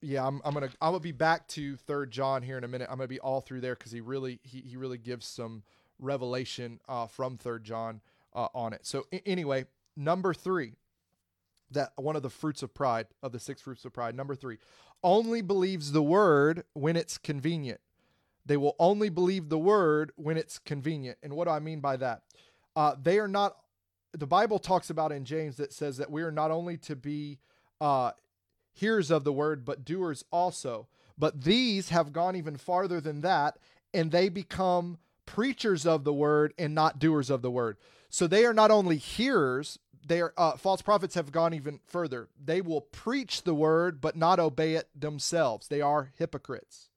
yeah, 0.01 0.27
I'm, 0.27 0.40
I'm 0.44 0.55
gonna 0.55 0.70
I'm 0.81 0.88
gonna 0.92 1.01
be 1.01 1.12
back 1.12 1.46
to 1.48 1.77
Third 1.77 2.11
John 2.11 2.42
here 2.42 2.59
in 2.59 2.64
a 2.64 2.68
minute. 2.68 2.88
I'm 2.90 2.96
gonna 2.96 3.07
be 3.07 3.20
all 3.20 3.40
through 3.40 3.61
there 3.61 3.77
because 3.77 3.92
he 3.92 4.01
really 4.01 4.40
he, 4.42 4.61
he 4.62 4.77
really 4.77 4.98
gives 4.98 5.27
some 5.27 5.62
revelation 6.01 6.81
uh, 6.88 7.07
from 7.07 7.37
Third 7.37 7.62
John 7.62 8.01
uh, 8.35 8.48
on 8.55 8.72
it. 8.72 8.85
So 8.85 9.05
I- 9.12 9.22
anyway, 9.25 9.66
number 9.96 10.35
three, 10.35 10.72
that 11.70 11.92
one 11.96 12.16
of 12.16 12.22
the 12.22 12.31
fruits 12.31 12.62
of 12.62 12.75
pride 12.75 13.07
of 13.22 13.31
the 13.33 13.38
six 13.38 13.61
fruits 13.62 13.85
of 13.85 13.92
pride. 13.92 14.16
Number 14.16 14.35
three, 14.35 14.57
only 15.05 15.42
believes 15.42 15.92
the 15.92 16.03
word 16.03 16.64
when 16.72 16.96
it's 16.96 17.18
convenient. 17.18 17.81
They 18.45 18.57
will 18.57 18.75
only 18.79 19.09
believe 19.09 19.49
the 19.49 19.59
word 19.59 20.13
when 20.17 20.37
it's 20.37 20.59
convenient. 20.59 21.19
And 21.23 21.35
what 21.35 21.45
do 21.47 21.51
I 21.53 21.61
mean 21.61 21.81
by 21.81 21.97
that? 21.99 22.23
Uh, 22.75 22.95
they 23.01 23.19
are 23.19 23.29
not 23.29 23.57
the 24.15 24.27
Bible 24.27 24.59
talks 24.59 24.91
about 24.91 25.13
in 25.13 25.25
James 25.25 25.57
that 25.57 25.73
says 25.73 25.97
that 25.97 26.11
we 26.11 26.23
are 26.23 26.33
not 26.33 26.51
only 26.51 26.77
to 26.79 26.95
be 26.95 27.39
uh, 27.81 28.13
hearers 28.73 29.11
of 29.11 29.25
the 29.25 29.33
word, 29.33 29.65
but 29.65 29.85
doers 29.85 30.25
also. 30.31 30.87
But 31.17 31.45
these 31.45 31.89
have 31.91 32.13
gone 32.13 32.37
even 32.37 32.57
farther 32.57 33.01
than 33.01 33.23
that, 33.23 33.59
and 33.95 34.11
they 34.11 34.29
become 34.29 34.99
preachers 35.25 35.87
of 35.87 36.05
the 36.05 36.13
word 36.13 36.53
and 36.59 36.75
not 36.75 36.99
doers 36.99 37.31
of 37.31 37.43
the 37.43 37.51
word. 37.51 37.77
So 38.11 38.27
they 38.27 38.45
are 38.45 38.55
not 38.55 38.71
only 38.71 38.99
hearers, 38.99 39.79
they 40.07 40.21
are 40.21 40.35
uh, 40.37 40.57
false 40.57 40.83
prophets 40.83 41.15
have 41.15 41.33
gone 41.33 41.55
even 41.55 41.81
further. 41.87 42.29
They 42.43 42.61
will 42.61 42.81
preach 42.81 43.43
the 43.43 43.55
word 43.55 44.01
but 44.01 44.17
not 44.17 44.39
obey 44.39 44.75
it 44.75 44.89
themselves. 44.95 45.69
They 45.69 45.81
are 45.81 46.13
hypocrites. 46.19 46.91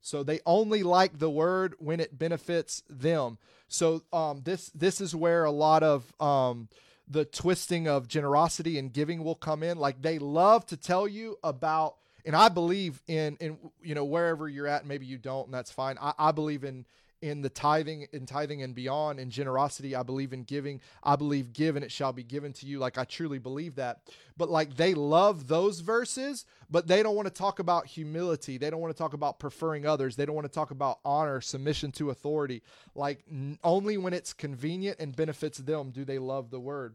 So 0.00 0.22
they 0.22 0.40
only 0.46 0.82
like 0.82 1.18
the 1.18 1.30
word 1.30 1.74
when 1.78 2.00
it 2.00 2.18
benefits 2.18 2.82
them. 2.88 3.38
So 3.68 4.02
um, 4.12 4.42
this 4.44 4.70
this 4.74 5.00
is 5.00 5.14
where 5.14 5.44
a 5.44 5.50
lot 5.50 5.82
of 5.82 6.12
um, 6.20 6.68
the 7.06 7.24
twisting 7.24 7.88
of 7.88 8.08
generosity 8.08 8.78
and 8.78 8.92
giving 8.92 9.22
will 9.22 9.34
come 9.34 9.62
in. 9.62 9.78
Like 9.78 10.00
they 10.02 10.18
love 10.18 10.66
to 10.66 10.76
tell 10.76 11.06
you 11.06 11.38
about, 11.44 11.96
and 12.24 12.34
I 12.34 12.48
believe 12.48 13.02
in 13.06 13.36
in 13.40 13.58
you 13.82 13.94
know 13.94 14.04
wherever 14.04 14.48
you're 14.48 14.66
at, 14.66 14.86
maybe 14.86 15.06
you 15.06 15.18
don't, 15.18 15.46
and 15.46 15.54
that's 15.54 15.70
fine. 15.70 15.96
I, 16.00 16.14
I 16.18 16.32
believe 16.32 16.64
in 16.64 16.86
in 17.20 17.42
the 17.42 17.48
tithing 17.48 18.06
in 18.12 18.26
tithing 18.26 18.62
and 18.62 18.74
beyond 18.74 19.18
in 19.18 19.30
generosity 19.30 19.96
i 19.96 20.02
believe 20.02 20.32
in 20.32 20.42
giving. 20.44 20.80
I 21.02 21.16
believe 21.16 21.52
give 21.52 21.76
and 21.76 21.84
it 21.84 21.90
shall 21.90 22.12
be 22.12 22.22
given 22.22 22.52
to 22.54 22.66
you. 22.66 22.78
Like 22.78 22.98
i 22.98 23.04
truly 23.04 23.38
believe 23.38 23.76
that. 23.76 24.00
But 24.36 24.50
like 24.50 24.76
they 24.76 24.94
love 24.94 25.48
those 25.48 25.80
verses 25.80 26.44
but 26.70 26.86
they 26.86 27.02
don't 27.02 27.16
want 27.16 27.26
to 27.26 27.34
talk 27.34 27.58
about 27.58 27.86
humility. 27.86 28.58
They 28.58 28.70
don't 28.70 28.80
want 28.80 28.94
to 28.94 28.98
talk 28.98 29.14
about 29.14 29.38
preferring 29.38 29.86
others. 29.86 30.16
They 30.16 30.26
don't 30.26 30.34
want 30.34 30.46
to 30.46 30.52
talk 30.52 30.70
about 30.70 30.98
honor 31.04 31.40
submission 31.40 31.92
to 31.92 32.10
authority. 32.10 32.62
Like 32.94 33.24
n- 33.30 33.58
only 33.64 33.96
when 33.96 34.12
it's 34.12 34.32
convenient 34.32 34.98
and 35.00 35.16
benefits 35.16 35.58
them 35.58 35.90
do 35.90 36.04
they 36.04 36.18
love 36.18 36.50
the 36.50 36.60
word. 36.60 36.94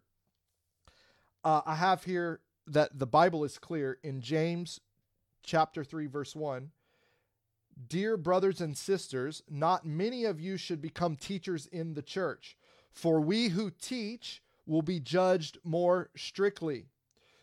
Uh, 1.44 1.62
i 1.66 1.76
have 1.76 2.04
here 2.04 2.40
that 2.68 2.98
the 2.98 3.08
bible 3.08 3.44
is 3.44 3.58
clear. 3.58 3.98
In 4.04 4.22
james 4.22 4.80
chapter 5.44 5.84
3 5.84 6.08
verse 6.08 6.36
1 6.36 6.72
Dear 7.88 8.18
brothers 8.18 8.62
and 8.62 8.78
sisters, 8.78 9.44
not 9.50 9.86
many 9.86 10.26
of 10.26 10.40
you 10.40 10.58
should 10.58 10.82
become 10.82 11.16
teachers 11.16 11.66
in 11.68 11.94
the 11.94 12.02
church, 12.02 12.56
for 12.92 13.20
we 13.20 13.50
who 13.50 13.72
teach 13.72 14.42
will 14.66 14.82
be 14.82 15.00
judged 15.00 15.58
more 15.64 16.10
strictly. 16.16 16.88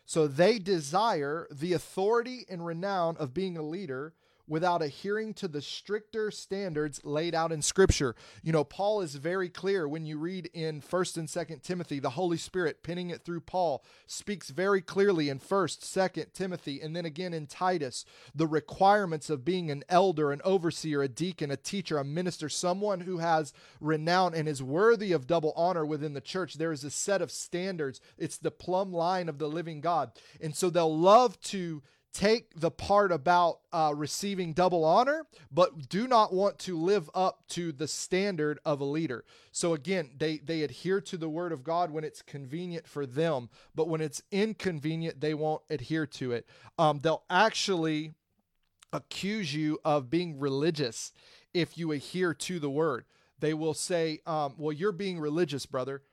So 0.05 0.27
they 0.27 0.59
desire 0.59 1.47
the 1.51 1.73
authority 1.73 2.45
and 2.49 2.65
renown 2.65 3.17
of 3.17 3.33
being 3.33 3.57
a 3.57 3.61
leader 3.61 4.13
without 4.51 4.81
adhering 4.81 5.33
to 5.33 5.47
the 5.47 5.61
stricter 5.61 6.29
standards 6.29 6.99
laid 7.05 7.33
out 7.33 7.53
in 7.53 7.61
scripture. 7.61 8.13
You 8.43 8.51
know, 8.51 8.65
Paul 8.65 8.99
is 8.99 9.15
very 9.15 9.47
clear 9.47 9.87
when 9.87 10.05
you 10.05 10.17
read 10.17 10.49
in 10.53 10.81
1st 10.81 11.15
and 11.15 11.27
2nd 11.29 11.61
Timothy, 11.61 11.99
the 11.99 12.09
Holy 12.09 12.35
Spirit 12.35 12.83
pinning 12.83 13.11
it 13.11 13.23
through 13.23 13.39
Paul 13.39 13.81
speaks 14.07 14.49
very 14.49 14.81
clearly 14.81 15.29
in 15.29 15.39
1st, 15.39 15.79
2nd 15.79 16.33
Timothy, 16.33 16.81
and 16.81 16.93
then 16.93 17.05
again 17.05 17.33
in 17.33 17.47
Titus, 17.47 18.03
the 18.35 18.45
requirements 18.45 19.29
of 19.29 19.45
being 19.45 19.71
an 19.71 19.85
elder, 19.87 20.33
an 20.33 20.41
overseer, 20.43 21.01
a 21.01 21.07
deacon, 21.07 21.49
a 21.49 21.55
teacher, 21.55 21.97
a 21.97 22.03
minister, 22.03 22.49
someone 22.49 22.99
who 22.99 23.19
has 23.19 23.53
renown 23.79 24.33
and 24.35 24.49
is 24.49 24.61
worthy 24.61 25.13
of 25.13 25.27
double 25.27 25.53
honor 25.55 25.85
within 25.85 26.11
the 26.11 26.19
church. 26.19 26.55
There 26.55 26.73
is 26.73 26.83
a 26.83 26.91
set 26.91 27.21
of 27.21 27.31
standards. 27.31 28.01
It's 28.17 28.37
the 28.37 28.51
plumb 28.51 28.91
line 28.91 29.29
of 29.29 29.37
the 29.37 29.47
living 29.47 29.79
God. 29.79 30.11
And 30.41 30.53
so 30.53 30.69
they'll 30.69 30.99
love 30.99 31.39
to 31.43 31.81
take 32.13 32.59
the 32.59 32.71
part 32.71 33.11
about 33.11 33.59
uh, 33.71 33.93
receiving 33.95 34.53
double 34.53 34.83
honor, 34.83 35.25
but 35.51 35.87
do 35.89 36.07
not 36.07 36.33
want 36.33 36.59
to 36.59 36.77
live 36.77 37.09
up 37.15 37.43
to 37.49 37.71
the 37.71 37.87
standard 37.87 38.59
of 38.65 38.81
a 38.81 38.85
leader. 38.85 39.23
So 39.51 39.73
again, 39.73 40.11
they 40.17 40.37
they 40.37 40.63
adhere 40.63 40.99
to 41.01 41.17
the 41.17 41.29
word 41.29 41.51
of 41.51 41.63
God 41.63 41.91
when 41.91 42.03
it's 42.03 42.21
convenient 42.21 42.87
for 42.87 43.05
them, 43.05 43.49
but 43.73 43.87
when 43.87 44.01
it's 44.01 44.21
inconvenient, 44.31 45.21
they 45.21 45.33
won't 45.33 45.61
adhere 45.69 46.05
to 46.07 46.33
it. 46.33 46.47
Um, 46.77 46.99
they'll 46.99 47.23
actually 47.29 48.13
accuse 48.91 49.53
you 49.53 49.79
of 49.85 50.09
being 50.09 50.37
religious 50.37 51.13
if 51.53 51.77
you 51.77 51.93
adhere 51.93 52.33
to 52.33 52.59
the 52.59 52.69
word. 52.69 53.05
They 53.39 53.53
will 53.53 53.73
say, 53.73 54.19
um, 54.25 54.55
"Well, 54.57 54.73
you're 54.73 54.91
being 54.91 55.19
religious, 55.19 55.65
brother." 55.65 56.03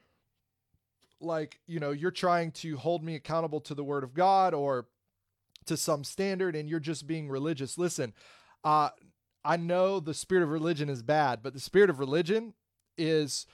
Like, 1.21 1.59
you 1.67 1.81
know, 1.81 1.91
you're 1.91 2.13
trying 2.13 2.53
to 2.53 2.77
hold 2.77 3.03
me 3.03 3.17
accountable 3.17 3.61
to 3.63 3.75
the 3.75 3.83
word 3.83 4.05
of 4.05 4.15
God 4.15 4.55
or 4.55 4.87
to 5.69 5.77
some 5.77 6.05
standard 6.05 6.55
and 6.55 6.69
you're 6.69 6.81
just 6.81 7.07
being 7.07 7.29
religious. 7.29 7.79
Listen, 7.79 8.13
uh, 8.65 8.91
I 9.45 9.57
know 9.57 10.01
the 10.01 10.15
spirit 10.15 10.43
of 10.43 10.51
religion 10.51 10.89
is 10.89 11.03
bad, 11.03 11.43
but 11.43 11.55
the 11.55 11.61
spirit 11.61 11.91
of 11.91 11.99
religion 11.99 12.55
is 12.97 13.47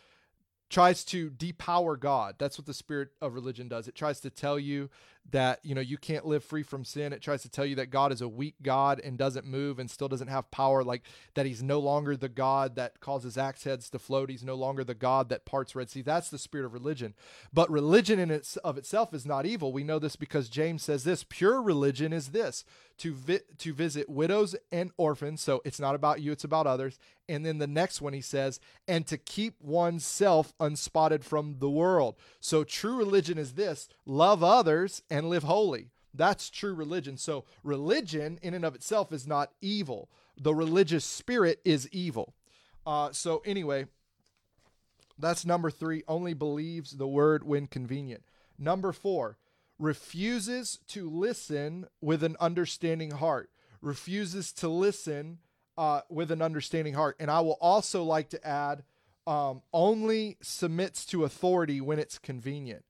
tries 0.71 1.05
to 1.05 1.31
depower 1.31 1.99
God. 1.99 2.35
That's 2.39 2.59
what 2.59 2.67
the 2.67 2.75
spirit 2.75 3.11
of 3.21 3.35
religion 3.35 3.69
does. 3.69 3.87
It 3.87 3.95
tries 3.95 4.21
to 4.21 4.31
tell 4.31 4.59
you 4.59 4.91
that, 5.31 5.61
you 5.63 5.75
know, 5.75 5.81
you 5.81 5.97
can't 5.97 6.27
live 6.27 6.45
free 6.45 6.63
from 6.63 6.85
sin. 6.85 7.13
It 7.13 7.23
tries 7.23 7.43
to 7.43 7.49
tell 7.49 7.65
you 7.65 7.77
that 7.77 7.91
God 7.91 8.13
is 8.13 8.21
a 8.21 8.29
weak 8.29 8.55
God 8.63 9.01
and 9.01 9.17
doesn't 9.17 9.47
move 9.47 9.79
and 9.79 9.91
still 9.91 10.09
doesn't 10.09 10.29
have 10.29 10.51
power, 10.51 10.85
like 10.85 11.03
that 11.35 11.47
he's 11.47 11.63
no 11.63 11.79
longer 11.79 12.17
the 12.17 12.29
God 12.29 12.77
that 12.77 13.01
causes 13.01 13.39
axe 13.39 13.65
heads 13.65 13.89
to 13.91 13.99
float. 13.99 14.31
He's 14.31 14.45
no 14.45 14.55
longer 14.55 14.85
the 14.85 14.95
God 14.95 15.31
that 15.31 15.45
parts 15.45 15.75
Red 15.75 15.91
Sea. 15.91 16.03
That's 16.03 16.29
the 16.29 16.39
spirit 16.39 16.67
of 16.67 16.75
religion. 16.75 17.15
But 17.53 17.71
religion 17.71 18.19
in 18.19 18.31
its 18.31 18.57
of 18.59 18.79
itself 18.79 19.15
is 19.15 19.27
not 19.27 19.47
evil. 19.47 19.73
We 19.73 19.83
know 19.83 19.99
this 19.99 20.17
because 20.17 20.49
James 20.49 20.83
says 20.83 21.05
this, 21.05 21.25
pure 21.29 21.61
religion 21.61 22.13
is 22.13 22.29
this, 22.29 22.65
to 22.99 23.13
vi- 23.15 23.41
to 23.59 23.73
visit 23.73 24.09
widows 24.09 24.55
and 24.71 24.93
orphans. 24.97 25.41
So 25.41 25.63
it's 25.65 25.81
not 25.81 25.95
about 25.95 26.21
you, 26.21 26.33
it's 26.33 26.45
about 26.45 26.67
others. 26.67 26.99
And 27.29 27.45
then 27.45 27.59
the 27.59 27.67
next 27.67 28.03
one 28.03 28.13
he 28.13 28.21
says, 28.21 28.61
and 28.87 29.07
to 29.07 29.17
keep 29.17 29.61
oneself 29.61 30.53
unspotted 30.61 31.25
from 31.25 31.57
the 31.59 31.71
world. 31.71 32.17
So 32.39 32.65
true 32.65 32.97
religion 32.97 33.39
is 33.39 33.55
this 33.55 33.89
love 34.05 34.45
others 34.45 35.03
and 35.15 35.31
live 35.31 35.45
holy. 35.45 35.91
That's 36.13 36.51
true 36.51 36.75
religion. 36.75 37.17
So 37.17 37.45
religion 37.63 38.39
in 38.43 38.53
and 38.53 38.65
of 38.65 38.75
itself 38.75 39.13
is 39.13 39.27
not 39.29 39.53
evil. 39.61 40.11
The 40.37 40.55
religious 40.55 41.05
spirit 41.05 41.61
is 41.65 41.89
evil. 41.93 42.35
Uh, 42.85 43.13
so 43.13 43.41
anyway, 43.47 43.87
that's 45.17 45.47
number 45.47 45.71
three. 45.71 46.03
Only 46.09 46.35
believes 46.35 46.97
the 46.97 47.07
word 47.07 47.45
when 47.45 47.69
convenient. 47.69 48.25
Number 48.59 48.93
four, 48.93 49.39
refuses 49.79 50.81
to 50.89 51.09
listen 51.09 51.87
with 52.01 52.25
an 52.25 52.37
understanding 52.41 53.13
heart. 53.13 53.51
Refuses 53.81 54.53
to 54.55 54.69
listen 54.69 55.39
uh, 55.79 56.01
with 56.09 56.33
an 56.33 56.43
understanding 56.43 56.95
heart. 56.95 57.17
And 57.21 57.31
I 57.31 57.41
will 57.41 57.59
also 57.61 58.03
like 58.03 58.31
to 58.31 58.47
add 58.47 58.83
um, 59.29 59.63
only 59.73 60.39
submits 60.43 61.05
to 61.07 61.25
authority 61.25 61.81
when 61.81 62.01
it's 62.01 62.19
convenient. 62.19 62.85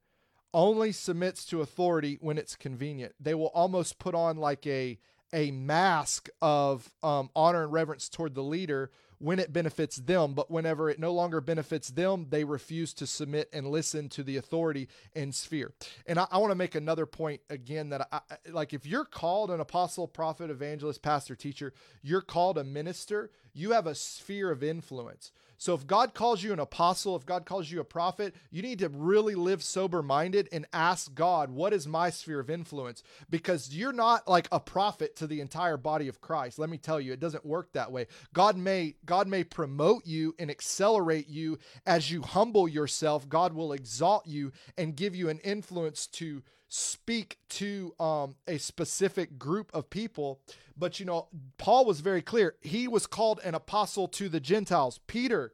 Only 0.55 0.93
submits 0.93 1.45
to 1.47 1.61
authority 1.61 2.17
when 2.21 2.39
it's 2.39 2.57
convenient. 2.57 3.15
They 3.21 3.35
will 3.35 3.49
almost 3.49 3.99
put 3.99 4.15
on 4.15 4.37
like 4.37 4.67
a 4.67 4.99
a 5.33 5.51
mask 5.51 6.29
of 6.41 6.93
um, 7.03 7.29
honor 7.35 7.65
and 7.65 7.73
reverence 7.73 8.09
toward 8.09 8.37
the 8.37 8.43
leader 8.43 8.91
when 9.19 9.39
it 9.39 9.53
benefits 9.53 9.97
them, 9.97 10.35
but 10.35 10.51
whenever 10.51 10.91
it 10.91 10.99
no 10.99 11.13
longer 11.13 11.41
benefits 11.41 11.89
them, 11.89 12.27
they 12.29 12.45
refuse 12.45 12.93
to 12.95 13.07
submit 13.07 13.49
and 13.53 13.67
listen 13.67 14.09
to 14.09 14.23
the 14.23 14.37
authority 14.37 14.89
and 15.15 15.35
sphere. 15.35 15.73
And 16.07 16.19
I, 16.19 16.27
I 16.31 16.39
want 16.39 16.51
to 16.51 16.57
make 16.57 16.75
another 16.75 17.07
point 17.07 17.41
again 17.49 17.89
that 17.89 18.07
I, 18.13 18.21
like 18.51 18.75
if 18.75 18.87
you're 18.87 19.05
called 19.05 19.51
an 19.51 19.61
apostle, 19.61 20.07
prophet, 20.07 20.51
evangelist, 20.51 21.03
pastor, 21.03 21.35
teacher, 21.35 21.73
you're 22.03 22.21
called 22.21 22.59
a 22.59 22.65
minister, 22.65 23.31
you 23.55 23.73
have 23.73 23.87
a 23.87 23.95
sphere 23.95 24.51
of 24.51 24.63
influence. 24.63 25.31
So 25.57 25.73
if 25.73 25.87
God 25.87 26.13
calls 26.13 26.43
you 26.43 26.53
an 26.53 26.59
apostle, 26.59 27.17
if 27.17 27.25
God 27.25 27.47
calls 27.47 27.71
you 27.71 27.81
a 27.81 27.85
prophet, 27.85 28.35
you 28.51 28.61
need 28.61 28.81
to 28.81 28.89
really 28.89 29.35
live 29.35 29.63
sober 29.63 30.03
minded 30.03 30.49
and 30.53 30.67
ask 30.73 31.15
God, 31.15 31.51
what 31.51 31.73
is 31.73 31.87
my 31.87 32.11
sphere 32.11 32.41
of 32.41 32.51
influence? 32.51 33.03
Because 33.31 33.75
you're 33.75 33.93
not 33.93 34.29
like 34.29 34.49
a 34.51 34.61
prophet 34.61 35.17
to 35.17 35.27
the 35.27 35.41
entire 35.41 35.77
body 35.77 36.09
of 36.09 36.21
Christ. 36.21 36.59
Let 36.59 36.69
me 36.69 36.77
tell 36.77 37.01
you, 37.01 37.13
it 37.13 37.21
doesn't 37.21 37.47
work 37.47 37.73
that 37.73 37.93
way. 37.93 38.09
God 38.35 38.57
may 38.57 38.97
God 39.07 39.29
may 39.29 39.45
promote 39.45 40.05
you 40.05 40.35
and 40.39 40.51
accelerate 40.51 41.29
you 41.29 41.59
as 41.87 42.11
you 42.11 42.23
humble 42.23 42.69
yourself. 42.69 43.29
God 43.29 43.55
will 43.55 43.73
exalt 43.73 44.27
you 44.27 44.53
and 44.77 44.97
give 44.97 45.15
you 45.15 45.29
an 45.29 45.39
influence 45.39 46.07
to 46.09 46.43
speak 46.75 47.39
to 47.49 47.95
um, 48.01 48.35
a 48.49 48.59
specific 48.59 49.39
group 49.39 49.71
of 49.73 49.89
people. 49.91 50.41
But 50.77 50.99
you 50.99 51.07
know, 51.07 51.29
Paul 51.57 51.85
was 51.85 52.01
very 52.01 52.21
clear. 52.21 52.57
He 52.61 52.89
was 52.89 53.07
called 53.07 53.41
an 53.45 53.55
apostle 53.55 54.09
to 54.09 54.29
the 54.29 54.41
Gentiles. 54.41 54.99
Peter 55.07 55.53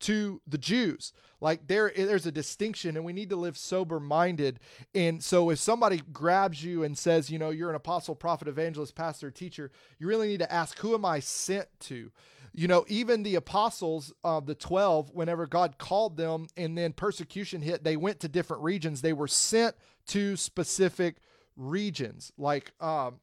to 0.00 0.42
the 0.46 0.58
Jews. 0.58 1.12
Like 1.40 1.68
there 1.68 1.92
there's 1.94 2.26
a 2.26 2.32
distinction 2.32 2.96
and 2.96 3.04
we 3.04 3.12
need 3.12 3.30
to 3.30 3.36
live 3.36 3.56
sober 3.56 4.00
minded. 4.00 4.58
And 4.94 5.22
so 5.22 5.50
if 5.50 5.58
somebody 5.58 6.02
grabs 6.12 6.64
you 6.64 6.82
and 6.82 6.98
says, 6.98 7.30
you 7.30 7.38
know, 7.38 7.50
you're 7.50 7.70
an 7.70 7.76
apostle, 7.76 8.14
prophet, 8.14 8.48
evangelist, 8.48 8.94
pastor, 8.94 9.30
teacher, 9.30 9.70
you 9.98 10.06
really 10.08 10.28
need 10.28 10.40
to 10.40 10.52
ask 10.52 10.78
who 10.78 10.94
am 10.94 11.04
I 11.04 11.20
sent 11.20 11.68
to? 11.80 12.10
You 12.58 12.68
know, 12.68 12.86
even 12.88 13.22
the 13.22 13.34
apostles 13.34 14.14
of 14.24 14.46
the 14.46 14.54
12 14.54 15.10
whenever 15.12 15.46
God 15.46 15.76
called 15.76 16.16
them 16.16 16.46
and 16.56 16.76
then 16.76 16.94
persecution 16.94 17.60
hit, 17.60 17.84
they 17.84 17.98
went 17.98 18.20
to 18.20 18.28
different 18.28 18.62
regions. 18.62 19.02
They 19.02 19.12
were 19.12 19.28
sent 19.28 19.76
to 20.08 20.36
specific 20.36 21.16
regions. 21.54 22.32
Like 22.38 22.72
um 22.80 23.20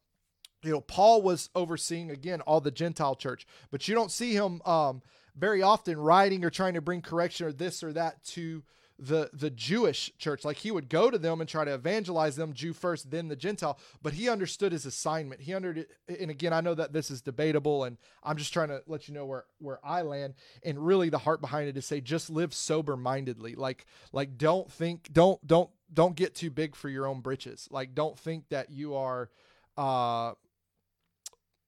you 0.62 0.72
know, 0.72 0.82
Paul 0.82 1.24
was 1.24 1.50
overseeing 1.56 2.12
again 2.12 2.42
all 2.42 2.62
the 2.62 2.72
Gentile 2.72 3.16
church, 3.16 3.48
but 3.72 3.88
you 3.88 3.96
don't 3.96 4.12
see 4.12 4.34
him 4.34 4.62
um 4.66 5.02
very 5.36 5.64
often 5.64 5.98
writing 5.98 6.46
or 6.46 6.52
trying 6.52 6.76
to 6.76 6.82
bring 6.82 7.02
correction 7.02 7.48
or 7.48 7.52
this 7.52 7.84
or 7.84 7.92
that 7.94 8.24
to 8.26 8.62
the 9.00 9.30
the 9.34 9.50
Jewish 9.50 10.12
church. 10.18 10.46
Like 10.46 10.58
he 10.58 10.72
would 10.72 10.90
go 10.90 11.10
to 11.10 11.18
them 11.18 11.42
and 11.42 11.50
try 11.50 11.66
to 11.66 11.74
evangelize 11.74 12.36
them, 12.36 12.54
Jew 12.54 12.74
first, 12.74 13.12
then 13.12 13.28
the 13.28 13.36
Gentile. 13.36 13.80
But 14.02 14.14
he 14.14 14.30
understood 14.30 14.72
his 14.72 14.86
assignment. 14.86 15.42
He 15.42 15.54
understood, 15.54 15.88
and 16.08 16.32
again, 16.32 16.54
I 16.54 16.62
know 16.62 16.76
that 16.76 16.94
this 16.94 17.12
is 17.12 17.22
debatable, 17.22 17.84
and 17.84 17.98
I'm 18.24 18.38
just 18.38 18.54
trying 18.54 18.70
to 18.70 18.82
let 18.88 19.08
you 19.08 19.14
know 19.14 19.26
where 19.26 19.46
where 19.60 19.80
I 19.84 20.02
land. 20.04 20.36
And 20.64 20.86
really, 20.86 21.10
the 21.10 21.18
heart 21.20 21.42
behind 21.42 21.68
it 21.68 21.78
is 21.78 21.86
say, 21.86 22.02
just 22.02 22.30
live 22.30 22.54
sober 22.54 22.96
mindedly. 22.96 23.56
Like 23.56 23.86
like 24.12 24.38
don't 24.38 24.72
think, 24.72 25.10
don't 25.12 25.46
don't 25.46 25.70
don't 25.94 26.16
get 26.16 26.36
too 26.36 26.52
big 26.52 26.76
for 26.76 26.90
your 26.90 27.08
own 27.08 27.22
britches. 27.22 27.68
Like 27.72 27.96
don't 27.96 28.18
think 28.18 28.50
that 28.50 28.70
you 28.70 28.96
are. 28.96 29.30
uh 29.78 30.34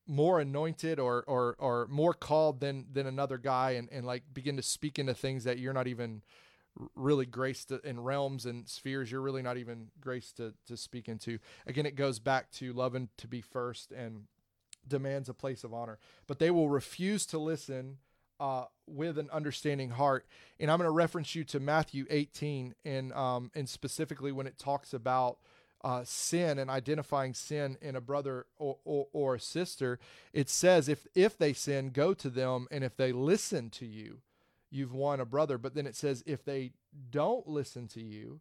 more 0.08 0.40
anointed 0.40 1.00
or 1.00 1.24
or 1.28 1.56
or 1.58 1.88
more 1.90 2.14
called 2.14 2.60
than 2.60 2.86
than 2.92 3.08
another 3.08 3.38
guy 3.38 3.72
and 3.72 3.90
and 3.92 4.06
like 4.06 4.24
begin 4.34 4.56
to 4.56 4.62
speak 4.62 5.00
into 5.00 5.14
things 5.14 5.44
that 5.46 5.58
you're 5.58 5.74
not 5.74 5.88
even 5.88 6.22
really 6.96 7.26
graced 7.26 7.72
in 7.72 8.00
realms 8.00 8.46
and 8.46 8.68
spheres 8.68 9.12
you're 9.12 9.22
really 9.22 9.42
not 9.42 9.58
even 9.58 9.88
graced 10.00 10.38
to 10.38 10.54
to 10.68 10.78
speak 10.78 11.08
into. 11.08 11.40
Again 11.66 11.86
it 11.86 11.96
goes 11.96 12.20
back 12.20 12.52
to 12.52 12.74
loving 12.74 13.10
to 13.18 13.28
be 13.28 13.42
first 13.42 13.92
and 13.92 14.24
demands 14.88 15.30
a 15.30 15.34
place 15.34 15.64
of 15.64 15.74
honor. 15.74 16.00
But 16.28 16.40
they 16.40 16.52
will 16.52 16.70
refuse 16.70 17.26
to 17.28 17.40
listen 17.40 17.98
uh, 18.40 18.66
with 18.86 19.18
an 19.18 19.30
understanding 19.32 19.92
heart. 19.92 20.26
And 20.60 20.70
i'm 20.70 20.78
going 20.78 20.88
to 20.88 20.92
reference 20.92 21.36
you 21.36 21.44
to 21.46 21.60
matthew 21.60 22.06
18 22.10 22.76
and 22.84 23.14
um 23.14 23.52
and 23.56 23.70
specifically 23.70 24.32
when 24.32 24.48
it 24.48 24.58
talks 24.58 24.94
about 24.94 25.38
uh, 25.86 26.04
sin 26.04 26.58
and 26.58 26.68
identifying 26.68 27.36
sin 27.36 27.78
in 27.80 27.96
a 27.96 28.02
brother 28.02 28.48
or, 28.58 28.78
or, 28.86 29.08
or 29.14 29.36
a 29.36 29.40
sister, 29.40 30.00
it 30.34 30.50
says 30.50 30.90
if 30.90 31.06
if 31.14 31.38
they 31.38 31.54
sin, 31.54 31.92
go 31.92 32.14
to 32.16 32.28
them, 32.28 32.68
and 32.72 32.84
if 32.84 32.98
they 32.98 33.12
listen 33.12 33.70
to 33.70 33.86
you, 33.86 34.20
you've 34.70 34.94
won 34.94 35.20
a 35.20 35.26
brother. 35.26 35.58
But 35.58 35.76
then 35.76 35.88
it 35.88 35.96
says 35.96 36.24
if 36.26 36.44
they 36.44 36.72
don't 37.10 37.48
listen 37.48 37.88
to 37.90 38.02
you, 38.02 38.40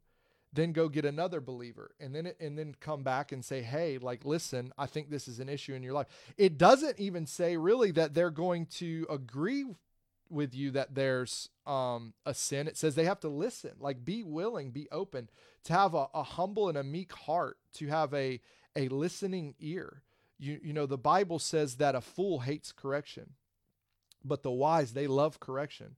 then 0.52 0.72
go 0.72 0.88
get 0.88 1.04
another 1.04 1.40
believer 1.40 1.90
and 1.98 2.14
then 2.14 2.30
and 2.38 2.56
then 2.56 2.76
come 2.78 3.02
back 3.02 3.32
and 3.32 3.44
say 3.44 3.60
hey 3.60 3.98
like 3.98 4.24
listen 4.24 4.72
i 4.78 4.86
think 4.86 5.10
this 5.10 5.26
is 5.26 5.40
an 5.40 5.48
issue 5.48 5.74
in 5.74 5.82
your 5.82 5.92
life 5.92 6.06
it 6.38 6.56
doesn't 6.56 6.96
even 7.00 7.26
say 7.26 7.56
really 7.56 7.90
that 7.90 8.14
they're 8.14 8.30
going 8.30 8.64
to 8.64 9.04
agree 9.10 9.64
with 10.30 10.54
you 10.54 10.70
that 10.72 10.94
there's 10.94 11.48
um, 11.66 12.12
a 12.26 12.34
sin. 12.34 12.66
It 12.66 12.76
says 12.76 12.94
they 12.94 13.04
have 13.04 13.20
to 13.20 13.28
listen, 13.28 13.72
like 13.78 14.04
be 14.04 14.22
willing, 14.22 14.70
be 14.70 14.88
open, 14.90 15.28
to 15.64 15.72
have 15.72 15.94
a, 15.94 16.08
a 16.14 16.22
humble 16.22 16.68
and 16.68 16.76
a 16.76 16.82
meek 16.82 17.12
heart, 17.12 17.56
to 17.74 17.86
have 17.88 18.12
a 18.12 18.40
a 18.76 18.88
listening 18.88 19.54
ear. 19.60 20.02
You 20.38 20.60
you 20.62 20.72
know 20.72 20.86
the 20.86 20.98
Bible 20.98 21.38
says 21.38 21.76
that 21.76 21.94
a 21.94 22.00
fool 22.00 22.40
hates 22.40 22.72
correction, 22.72 23.30
but 24.24 24.42
the 24.42 24.50
wise 24.50 24.92
they 24.92 25.06
love 25.06 25.40
correction. 25.40 25.96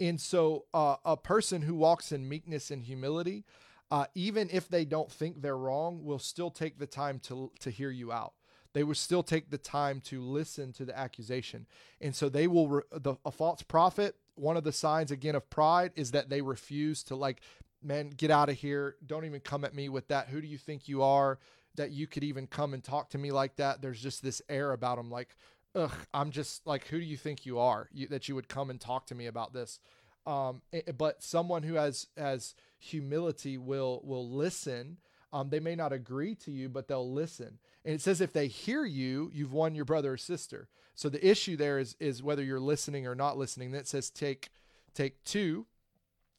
And 0.00 0.20
so 0.20 0.64
uh, 0.74 0.96
a 1.04 1.16
person 1.16 1.62
who 1.62 1.74
walks 1.74 2.12
in 2.12 2.28
meekness 2.28 2.70
and 2.70 2.82
humility, 2.82 3.44
uh, 3.90 4.06
even 4.14 4.48
if 4.52 4.68
they 4.68 4.84
don't 4.84 5.10
think 5.10 5.40
they're 5.40 5.56
wrong, 5.56 6.04
will 6.04 6.18
still 6.18 6.50
take 6.50 6.78
the 6.78 6.86
time 6.86 7.18
to 7.20 7.52
to 7.60 7.70
hear 7.70 7.90
you 7.90 8.12
out 8.12 8.32
they 8.74 8.82
will 8.82 8.94
still 8.94 9.22
take 9.22 9.50
the 9.50 9.58
time 9.58 10.00
to 10.02 10.20
listen 10.20 10.72
to 10.72 10.84
the 10.84 10.98
accusation. 10.98 11.66
And 12.00 12.14
so 12.14 12.28
they 12.28 12.46
will, 12.46 12.68
re- 12.68 12.82
the, 12.92 13.14
a 13.24 13.30
false 13.30 13.62
prophet, 13.62 14.16
one 14.34 14.56
of 14.56 14.64
the 14.64 14.72
signs 14.72 15.10
again 15.10 15.36
of 15.36 15.48
pride 15.48 15.92
is 15.94 16.10
that 16.10 16.28
they 16.28 16.42
refuse 16.42 17.04
to, 17.04 17.14
like, 17.14 17.40
man, 17.82 18.10
get 18.10 18.32
out 18.32 18.48
of 18.48 18.56
here. 18.56 18.96
Don't 19.06 19.24
even 19.24 19.40
come 19.40 19.64
at 19.64 19.74
me 19.74 19.88
with 19.88 20.08
that. 20.08 20.28
Who 20.28 20.40
do 20.40 20.48
you 20.48 20.58
think 20.58 20.88
you 20.88 21.02
are 21.02 21.38
that 21.76 21.92
you 21.92 22.06
could 22.06 22.24
even 22.24 22.46
come 22.48 22.74
and 22.74 22.82
talk 22.82 23.10
to 23.10 23.18
me 23.18 23.30
like 23.30 23.56
that? 23.56 23.80
There's 23.80 24.02
just 24.02 24.22
this 24.22 24.42
air 24.48 24.72
about 24.72 24.96
them, 24.96 25.08
like, 25.08 25.36
ugh, 25.74 25.92
I'm 26.12 26.30
just 26.30 26.66
like, 26.66 26.86
who 26.88 26.98
do 26.98 27.04
you 27.04 27.16
think 27.16 27.46
you 27.46 27.58
are 27.58 27.88
you, 27.92 28.06
that 28.08 28.28
you 28.28 28.34
would 28.34 28.48
come 28.48 28.70
and 28.70 28.80
talk 28.80 29.06
to 29.06 29.14
me 29.14 29.26
about 29.26 29.52
this? 29.52 29.80
Um, 30.26 30.62
but 30.96 31.22
someone 31.22 31.62
who 31.62 31.74
has 31.74 32.06
has 32.16 32.54
humility 32.78 33.58
will 33.58 34.00
will 34.04 34.28
listen. 34.28 34.98
Um, 35.32 35.50
they 35.50 35.60
may 35.60 35.74
not 35.74 35.92
agree 35.92 36.34
to 36.36 36.50
you, 36.50 36.68
but 36.68 36.88
they'll 36.88 37.12
listen. 37.12 37.58
And 37.84 37.94
it 37.94 38.00
says 38.00 38.20
if 38.20 38.32
they 38.32 38.46
hear 38.46 38.84
you, 38.84 39.30
you've 39.34 39.52
won 39.52 39.74
your 39.74 39.84
brother 39.84 40.12
or 40.12 40.16
sister. 40.16 40.68
So 40.94 41.08
the 41.08 41.26
issue 41.26 41.56
there 41.56 41.78
is 41.78 41.96
is 42.00 42.22
whether 42.22 42.42
you're 42.42 42.60
listening 42.60 43.06
or 43.06 43.14
not 43.14 43.36
listening. 43.36 43.72
That 43.72 43.88
says 43.88 44.10
take 44.10 44.50
take 44.94 45.22
two. 45.24 45.66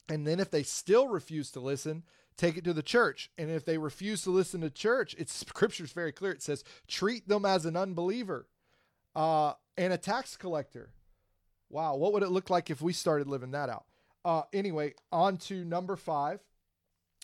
And 0.07 0.25
then 0.25 0.39
if 0.39 0.49
they 0.51 0.63
still 0.63 1.07
refuse 1.07 1.51
to 1.51 1.59
listen, 1.59 2.03
take 2.38 2.57
it 2.57 2.63
to 2.63 2.73
the 2.73 2.83
church. 2.83 3.31
And 3.38 3.49
if 3.49 3.65
they 3.65 3.77
refuse 3.77 4.21
to 4.23 4.31
listen 4.31 4.61
to 4.61 4.69
church, 4.69 5.15
it's 5.17 5.33
scripture's 5.33 5.91
very 5.91 6.11
clear. 6.11 6.31
It 6.31 6.43
says 6.43 6.63
treat 6.88 7.27
them 7.27 7.45
as 7.45 7.65
an 7.65 7.75
unbeliever 7.75 8.47
uh, 9.16 9.53
and 9.78 9.93
a 9.93 9.97
tax 9.97 10.38
collector. 10.38 10.89
Wow, 11.70 11.95
what 11.95 12.13
would 12.13 12.24
it 12.24 12.30
look 12.30 12.49
like 12.49 12.70
if 12.70 12.82
we 12.82 12.93
started 12.93 13.28
living 13.28 13.51
that 13.51 13.70
out? 13.70 13.86
Uh, 14.24 14.43
anyway, 14.53 14.93
on 15.11 15.38
to 15.38 15.63
number 15.63 15.95
five. 15.95 16.39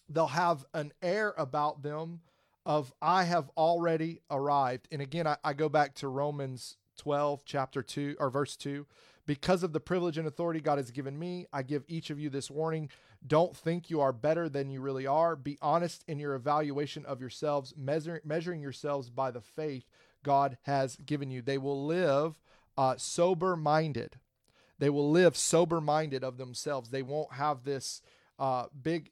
They'll 0.10 0.28
have 0.28 0.66
an 0.74 0.92
air 1.02 1.34
about 1.38 1.84
them 1.84 2.22
of 2.66 2.94
I 3.02 3.24
have 3.24 3.50
already 3.58 4.22
arrived. 4.30 4.88
And 4.92 5.02
again, 5.02 5.26
I, 5.26 5.38
I, 5.44 5.54
go 5.54 5.70
back 5.70 5.96
to 5.96 6.08
Romans 6.08 6.78
12, 6.98 7.44
chapter 7.46 7.82
2, 7.82 8.18
or 8.20 8.30
verse 8.30 8.56
2. 8.58 8.86
Because 9.26 9.64
of 9.64 9.74
the 9.74 9.80
privilege 9.80 10.18
and 10.18 10.28
authority 10.28 10.60
God 10.60 10.78
has 10.78 10.92
given 10.92 11.18
me, 11.18 11.48
I 11.54 11.64
give 11.64 11.86
each 11.88 12.10
of 12.10 12.20
you 12.20 12.30
this 12.30 12.52
warning. 12.52 12.90
Don't 13.26 13.56
think 13.56 13.90
you 13.90 14.02
are 14.02 14.14
better 14.14 14.50
than 14.50 14.70
you 14.70 14.82
really 14.82 15.08
are. 15.08 15.36
Be 15.36 15.58
honest 15.62 16.04
in 16.08 16.20
your 16.20 16.36
evaluation 16.36 17.06
of 17.06 17.22
yourselves, 17.22 17.74
measuring 17.78 18.62
yourselves 18.62 19.10
by 19.10 19.32
the 19.32 19.42
faith 19.42 19.86
God 20.24 20.58
has 20.64 20.96
given 20.98 21.32
you. 21.32 21.42
They 21.42 21.58
will 21.58 21.86
live 21.86 22.36
uh, 22.78 22.96
sober 22.98 23.56
minded. 23.56 24.20
They 24.80 24.90
will 24.90 25.12
live 25.12 25.38
sober 25.38 25.82
minded 25.82 26.24
of 26.24 26.38
themselves. 26.38 26.90
They 26.90 27.04
won't 27.04 27.34
have 27.34 27.64
this 27.64 28.02
uh, 28.40 28.66
big 28.82 29.12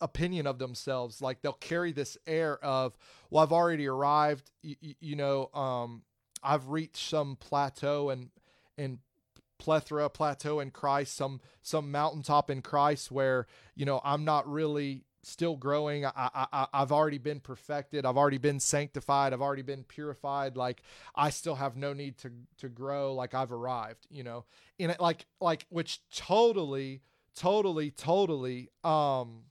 opinion 0.00 0.46
of 0.46 0.58
themselves 0.58 1.20
like 1.20 1.42
they'll 1.42 1.52
carry 1.52 1.92
this 1.92 2.16
air 2.26 2.58
of 2.64 2.96
well 3.28 3.42
i've 3.42 3.52
already 3.52 3.86
arrived 3.86 4.50
you, 4.62 4.76
you 4.98 5.14
know 5.14 5.50
um, 5.52 6.02
i've 6.42 6.68
reached 6.68 7.08
some 7.10 7.36
plateau 7.36 8.08
and 8.08 8.30
and 8.78 8.98
plethora 9.58 10.08
plateau 10.08 10.58
in 10.58 10.70
christ 10.70 11.14
some 11.14 11.38
some 11.60 11.92
mountaintop 11.92 12.50
in 12.50 12.62
christ 12.62 13.12
where 13.12 13.46
you 13.74 13.84
know 13.84 14.00
i'm 14.04 14.24
not 14.24 14.50
really 14.50 15.04
still 15.22 15.56
growing. 15.56 16.06
I, 16.06 16.12
I 16.16 16.66
i've 16.72 16.92
already 16.92 17.18
been 17.18 17.40
perfected. 17.40 18.06
I've 18.06 18.16
already 18.16 18.38
been 18.38 18.60
sanctified. 18.60 19.32
I've 19.32 19.42
already 19.42 19.62
been 19.62 19.84
purified. 19.84 20.56
Like 20.56 20.82
i 21.14 21.30
still 21.30 21.56
have 21.56 21.76
no 21.76 21.92
need 21.92 22.18
to 22.18 22.30
to 22.58 22.68
grow. 22.68 23.14
Like 23.14 23.34
i've 23.34 23.52
arrived 23.52 24.06
you 24.10 24.22
know? 24.22 24.44
In 24.78 24.90
it 24.90 25.00
like 25.00 25.26
like 25.40 25.66
which 25.68 26.00
totally 26.14 27.02
totally 27.36 27.90
totally 27.90 28.70
um 28.84 29.44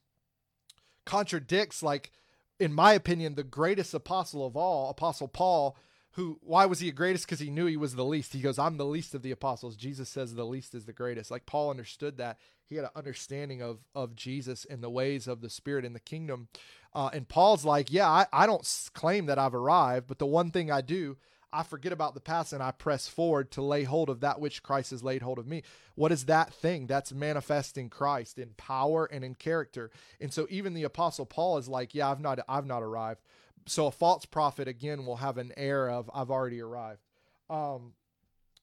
contradicts 1.06 1.82
like 1.82 2.12
in 2.60 2.74
my 2.74 2.94
opinion 2.94 3.36
the 3.36 3.44
greatest 3.44 3.94
apostle 3.94 4.46
of 4.46 4.56
all 4.56 4.90
apostle 4.90 5.28
paul 5.28 5.76
who 6.14 6.40
why 6.42 6.66
was 6.66 6.80
he 6.80 6.90
a 6.90 6.92
greatest? 6.92 7.26
Because 7.26 7.40
he 7.40 7.50
knew 7.50 7.66
he 7.66 7.78
was 7.78 7.96
the 7.96 8.04
least. 8.04 8.34
He 8.34 8.42
goes 8.42 8.60
i'm 8.60 8.78
the 8.78 8.86
least 8.86 9.14
of 9.14 9.22
the 9.22 9.32
apostles. 9.32 9.76
Jesus 9.76 10.10
says 10.10 10.34
the 10.34 10.46
least 10.46 10.74
is 10.76 10.86
the 10.86 10.94
greatest. 10.94 11.32
Like 11.32 11.46
paul 11.46 11.70
understood 11.70 12.18
that 12.18 12.38
he 12.70 12.76
had 12.76 12.86
an 12.86 12.92
understanding 12.96 13.62
of 13.62 13.80
of 13.94 14.16
jesus 14.16 14.66
and 14.70 14.84
the 14.84 14.90
ways 14.90 15.28
of 15.28 15.42
the 15.42 15.50
spirit 15.50 15.84
in 15.84 15.94
the 15.94 16.00
kingdom 16.00 16.48
uh, 16.94 17.10
and 17.14 17.28
paul's 17.28 17.66
like 17.66 17.92
yeah 17.92 18.08
I, 18.08 18.28
I 18.32 18.46
don't 18.46 18.90
claim 18.94 19.26
that 19.28 19.40
i've 19.40 19.56
arrived 19.56 20.08
but 20.08 20.20
the 20.20 20.26
one 20.26 20.52
thing 20.52 20.72
i 20.72 20.82
do 20.82 21.18
I 21.52 21.64
forget 21.64 21.92
about 21.92 22.14
the 22.14 22.20
past 22.20 22.54
and 22.54 22.62
I 22.62 22.72
press 22.72 23.08
forward 23.08 23.52
to 23.52 23.62
lay 23.62 23.84
hold 23.84 24.10
of 24.10 24.20
that 24.20 24.40
which 24.40 24.62
Christ 24.62 24.92
has 24.92 25.04
laid 25.04 25.22
hold 25.22 25.40
of 25.40 25.48
me. 25.48 25.64
What 25.96 26.12
is 26.12 26.26
that 26.26 26.54
thing? 26.54 26.86
That's 26.86 27.12
manifesting 27.12 27.90
Christ 27.90 28.38
in 28.38 28.50
power 28.56 29.06
and 29.06 29.24
in 29.24 29.36
character. 29.36 29.90
And 30.22 30.32
so 30.32 30.46
even 30.50 30.74
the 30.74 30.84
apostle 30.84 31.26
Paul 31.26 31.58
is 31.58 31.68
like, 31.68 31.96
yeah, 31.96 32.10
I've 32.12 32.20
not 32.20 32.40
I've 32.48 32.68
not 32.68 32.84
arrived. 32.84 33.22
So 33.66 33.88
a 33.88 33.92
false 33.92 34.26
prophet 34.26 34.68
again 34.68 35.06
will 35.06 35.18
have 35.18 35.38
an 35.38 35.52
air 35.58 35.90
of 35.90 36.10
I've 36.14 36.30
already 36.30 36.62
arrived. 36.62 37.02
Um, 37.50 37.94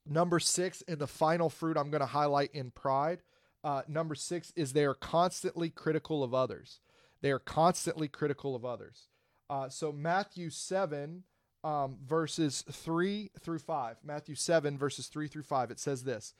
number 0.07 0.38
6 0.38 0.82
in 0.82 0.98
the 0.98 1.09
final 1.09 1.50
fruit 1.50 1.76
I'm 1.76 1.90
going 1.90 2.00
to 2.00 2.07
highlight 2.07 2.50
in 2.54 2.70
pride. 2.70 3.20
Uh, 3.66 3.82
number 3.88 4.14
6 4.14 4.52
is 4.54 4.72
they 4.72 4.84
are 4.84 4.94
constantly 4.94 5.70
critical 5.70 6.22
of 6.22 6.32
others. 6.32 6.78
They 7.20 7.32
are 7.32 7.40
constantly 7.40 8.06
critical 8.06 8.54
of 8.54 8.64
others. 8.64 9.08
Uh, 9.50 9.68
so 9.68 9.90
Matthew 9.90 10.50
7 10.50 11.24
um, 11.64 11.96
verses 12.06 12.64
3 12.70 13.32
through 13.40 13.58
5. 13.58 13.96
Matthew 14.04 14.36
7, 14.36 14.78
verses 14.78 15.08
3 15.08 15.26
through 15.26 15.42
5. 15.42 15.72
It 15.72 15.80
says 15.80 16.04
this 16.04 16.32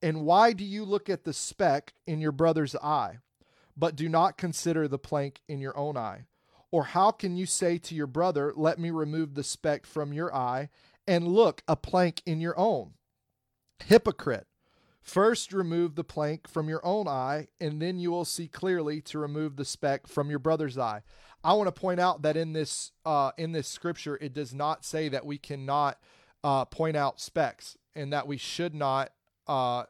And 0.00 0.24
why 0.24 0.52
do 0.52 0.64
you 0.64 0.84
look 0.84 1.10
at 1.10 1.24
the 1.24 1.32
speck 1.32 1.92
in 2.06 2.20
your 2.20 2.30
brother's 2.30 2.76
eye, 2.76 3.18
but 3.76 3.96
do 3.96 4.08
not 4.08 4.38
consider 4.38 4.86
the 4.86 4.96
plank 4.98 5.40
in 5.48 5.58
your 5.60 5.76
own 5.76 5.96
eye? 5.96 6.26
Or 6.70 6.84
how 6.84 7.10
can 7.10 7.36
you 7.36 7.46
say 7.46 7.78
to 7.78 7.96
your 7.96 8.06
brother, 8.06 8.52
Let 8.54 8.78
me 8.78 8.90
remove 8.90 9.34
the 9.34 9.42
speck 9.42 9.86
from 9.86 10.12
your 10.12 10.32
eye, 10.32 10.68
and 11.04 11.26
look, 11.26 11.64
a 11.66 11.74
plank 11.74 12.22
in 12.24 12.40
your 12.40 12.56
own? 12.56 12.92
Hypocrite. 13.84 14.46
First, 15.04 15.52
remove 15.52 15.96
the 15.96 16.02
plank 16.02 16.48
from 16.48 16.66
your 16.66 16.84
own 16.84 17.06
eye, 17.06 17.48
and 17.60 17.80
then 17.80 17.98
you 17.98 18.10
will 18.10 18.24
see 18.24 18.48
clearly 18.48 19.02
to 19.02 19.18
remove 19.18 19.56
the 19.56 19.64
speck 19.64 20.06
from 20.06 20.30
your 20.30 20.38
brother's 20.38 20.78
eye. 20.78 21.02
I 21.44 21.52
want 21.52 21.68
to 21.68 21.78
point 21.78 22.00
out 22.00 22.22
that 22.22 22.38
in 22.38 22.54
this 22.54 22.90
uh, 23.04 23.32
in 23.36 23.52
this 23.52 23.68
scripture, 23.68 24.16
it 24.22 24.32
does 24.32 24.54
not 24.54 24.82
say 24.82 25.10
that 25.10 25.26
we 25.26 25.36
cannot 25.36 26.00
uh, 26.42 26.64
point 26.64 26.96
out 26.96 27.20
specks 27.20 27.76
and 27.94 28.14
that 28.14 28.26
we 28.26 28.38
should 28.38 28.74
not. 28.74 29.12
Uh, 29.46 29.84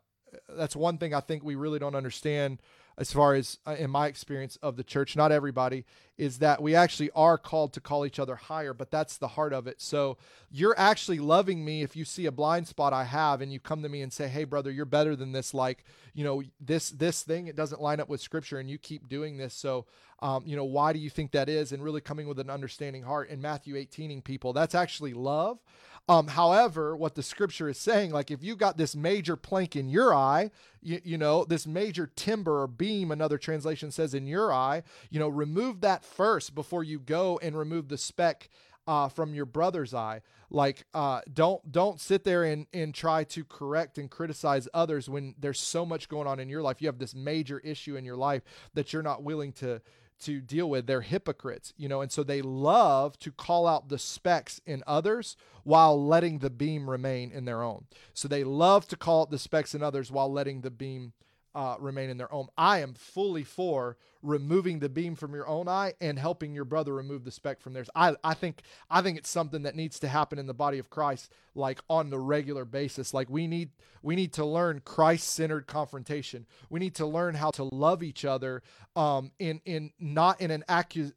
that's 0.48 0.74
one 0.74 0.98
thing 0.98 1.14
I 1.14 1.20
think 1.20 1.44
we 1.44 1.54
really 1.54 1.78
don't 1.78 1.94
understand 1.94 2.60
as 2.96 3.12
far 3.12 3.34
as 3.34 3.58
uh, 3.66 3.76
in 3.78 3.90
my 3.90 4.06
experience 4.06 4.56
of 4.62 4.76
the 4.76 4.84
church, 4.84 5.16
not 5.16 5.32
everybody, 5.32 5.84
is 6.16 6.38
that 6.38 6.62
we 6.62 6.74
actually 6.76 7.10
are 7.10 7.36
called 7.36 7.72
to 7.72 7.80
call 7.80 8.06
each 8.06 8.20
other 8.20 8.36
higher, 8.36 8.72
but 8.72 8.90
that's 8.90 9.16
the 9.16 9.28
heart 9.28 9.52
of 9.52 9.66
it. 9.66 9.80
So 9.80 10.16
you're 10.50 10.78
actually 10.78 11.18
loving 11.18 11.64
me 11.64 11.82
if 11.82 11.96
you 11.96 12.04
see 12.04 12.26
a 12.26 12.32
blind 12.32 12.68
spot 12.68 12.92
I 12.92 13.04
have 13.04 13.40
and 13.40 13.52
you 13.52 13.58
come 13.58 13.82
to 13.82 13.88
me 13.88 14.00
and 14.02 14.12
say, 14.12 14.28
"Hey 14.28 14.44
brother, 14.44 14.70
you're 14.70 14.84
better 14.84 15.16
than 15.16 15.32
this 15.32 15.52
like, 15.52 15.84
you 16.14 16.22
know, 16.22 16.42
this 16.60 16.90
this 16.90 17.22
thing 17.22 17.48
it 17.48 17.56
doesn't 17.56 17.82
line 17.82 17.98
up 17.98 18.08
with 18.08 18.20
scripture 18.20 18.58
and 18.58 18.70
you 18.70 18.78
keep 18.78 19.08
doing 19.08 19.36
this." 19.36 19.54
So, 19.54 19.86
um, 20.20 20.44
you 20.46 20.54
know, 20.54 20.64
why 20.64 20.92
do 20.92 21.00
you 21.00 21.10
think 21.10 21.32
that 21.32 21.48
is? 21.48 21.72
And 21.72 21.82
really 21.82 22.00
coming 22.00 22.28
with 22.28 22.38
an 22.38 22.50
understanding 22.50 23.02
heart 23.02 23.28
in 23.28 23.40
Matthew 23.42 23.74
18ing 23.74 24.22
people. 24.22 24.52
That's 24.52 24.74
actually 24.74 25.14
love. 25.14 25.58
Um, 26.06 26.28
however, 26.28 26.94
what 26.94 27.14
the 27.14 27.22
scripture 27.22 27.68
is 27.68 27.78
saying, 27.78 28.10
like 28.10 28.30
if 28.30 28.42
you 28.42 28.56
got 28.56 28.76
this 28.76 28.94
major 28.94 29.36
plank 29.36 29.74
in 29.74 29.88
your 29.88 30.14
eye, 30.14 30.50
you, 30.82 31.00
you 31.02 31.16
know, 31.16 31.44
this 31.44 31.66
major 31.66 32.10
timber 32.14 32.60
or 32.60 32.66
beam, 32.66 33.10
another 33.10 33.38
translation 33.38 33.90
says 33.90 34.12
in 34.12 34.26
your 34.26 34.52
eye, 34.52 34.82
you 35.08 35.18
know, 35.18 35.28
remove 35.28 35.80
that 35.80 36.04
first 36.04 36.54
before 36.54 36.84
you 36.84 36.98
go 36.98 37.38
and 37.42 37.56
remove 37.56 37.88
the 37.88 37.96
speck 37.96 38.50
uh, 38.86 39.08
from 39.08 39.32
your 39.32 39.46
brother's 39.46 39.94
eye. 39.94 40.20
Like, 40.50 40.84
uh, 40.92 41.22
don't 41.32 41.72
don't 41.72 41.98
sit 41.98 42.24
there 42.24 42.44
and 42.44 42.66
and 42.74 42.94
try 42.94 43.24
to 43.24 43.42
correct 43.42 43.96
and 43.96 44.10
criticize 44.10 44.68
others 44.74 45.08
when 45.08 45.34
there's 45.38 45.58
so 45.58 45.86
much 45.86 46.10
going 46.10 46.26
on 46.26 46.38
in 46.38 46.50
your 46.50 46.62
life. 46.62 46.82
You 46.82 46.88
have 46.88 46.98
this 46.98 47.14
major 47.14 47.60
issue 47.60 47.96
in 47.96 48.04
your 48.04 48.16
life 48.16 48.42
that 48.74 48.92
you're 48.92 49.02
not 49.02 49.22
willing 49.22 49.52
to 49.54 49.80
to 50.22 50.40
deal 50.40 50.68
with. 50.68 50.86
They're 50.86 51.00
hypocrites, 51.00 51.72
you 51.76 51.88
know, 51.88 52.00
and 52.00 52.10
so 52.10 52.22
they 52.22 52.42
love 52.42 53.18
to 53.20 53.30
call 53.30 53.66
out 53.66 53.88
the 53.88 53.98
specks 53.98 54.60
in 54.66 54.82
others 54.86 55.36
while 55.62 56.02
letting 56.02 56.38
the 56.38 56.50
beam 56.50 56.88
remain 56.88 57.30
in 57.30 57.44
their 57.44 57.62
own. 57.62 57.86
So 58.12 58.28
they 58.28 58.44
love 58.44 58.86
to 58.88 58.96
call 58.96 59.22
out 59.22 59.30
the 59.30 59.38
specks 59.38 59.74
in 59.74 59.82
others 59.82 60.10
while 60.10 60.30
letting 60.30 60.60
the 60.60 60.70
beam 60.70 61.12
uh, 61.54 61.76
remain 61.78 62.10
in 62.10 62.16
their 62.16 62.32
own. 62.32 62.48
I 62.58 62.80
am 62.80 62.94
fully 62.94 63.44
for 63.44 63.96
removing 64.22 64.78
the 64.78 64.88
beam 64.88 65.14
from 65.14 65.34
your 65.34 65.46
own 65.46 65.68
eye 65.68 65.92
and 66.00 66.18
helping 66.18 66.54
your 66.54 66.64
brother 66.64 66.94
remove 66.94 67.24
the 67.24 67.30
speck 67.30 67.60
from 67.60 67.74
theirs. 67.74 67.90
I, 67.94 68.16
I 68.24 68.34
think 68.34 68.62
I 68.90 69.02
think 69.02 69.18
it's 69.18 69.30
something 69.30 69.62
that 69.62 69.76
needs 69.76 69.98
to 70.00 70.08
happen 70.08 70.38
in 70.38 70.46
the 70.46 70.54
body 70.54 70.78
of 70.78 70.90
Christ, 70.90 71.30
like 71.54 71.80
on 71.88 72.10
the 72.10 72.18
regular 72.18 72.64
basis. 72.64 73.12
Like 73.12 73.28
we 73.28 73.46
need 73.46 73.70
we 74.02 74.16
need 74.16 74.32
to 74.34 74.44
learn 74.44 74.80
Christ-centered 74.84 75.66
confrontation. 75.66 76.46
We 76.70 76.80
need 76.80 76.94
to 76.96 77.06
learn 77.06 77.34
how 77.34 77.50
to 77.52 77.64
love 77.64 78.02
each 78.02 78.24
other 78.24 78.62
um, 78.96 79.30
in 79.38 79.60
in 79.64 79.92
not 79.98 80.40
in 80.40 80.50
an 80.50 80.64
accus- 80.68 81.12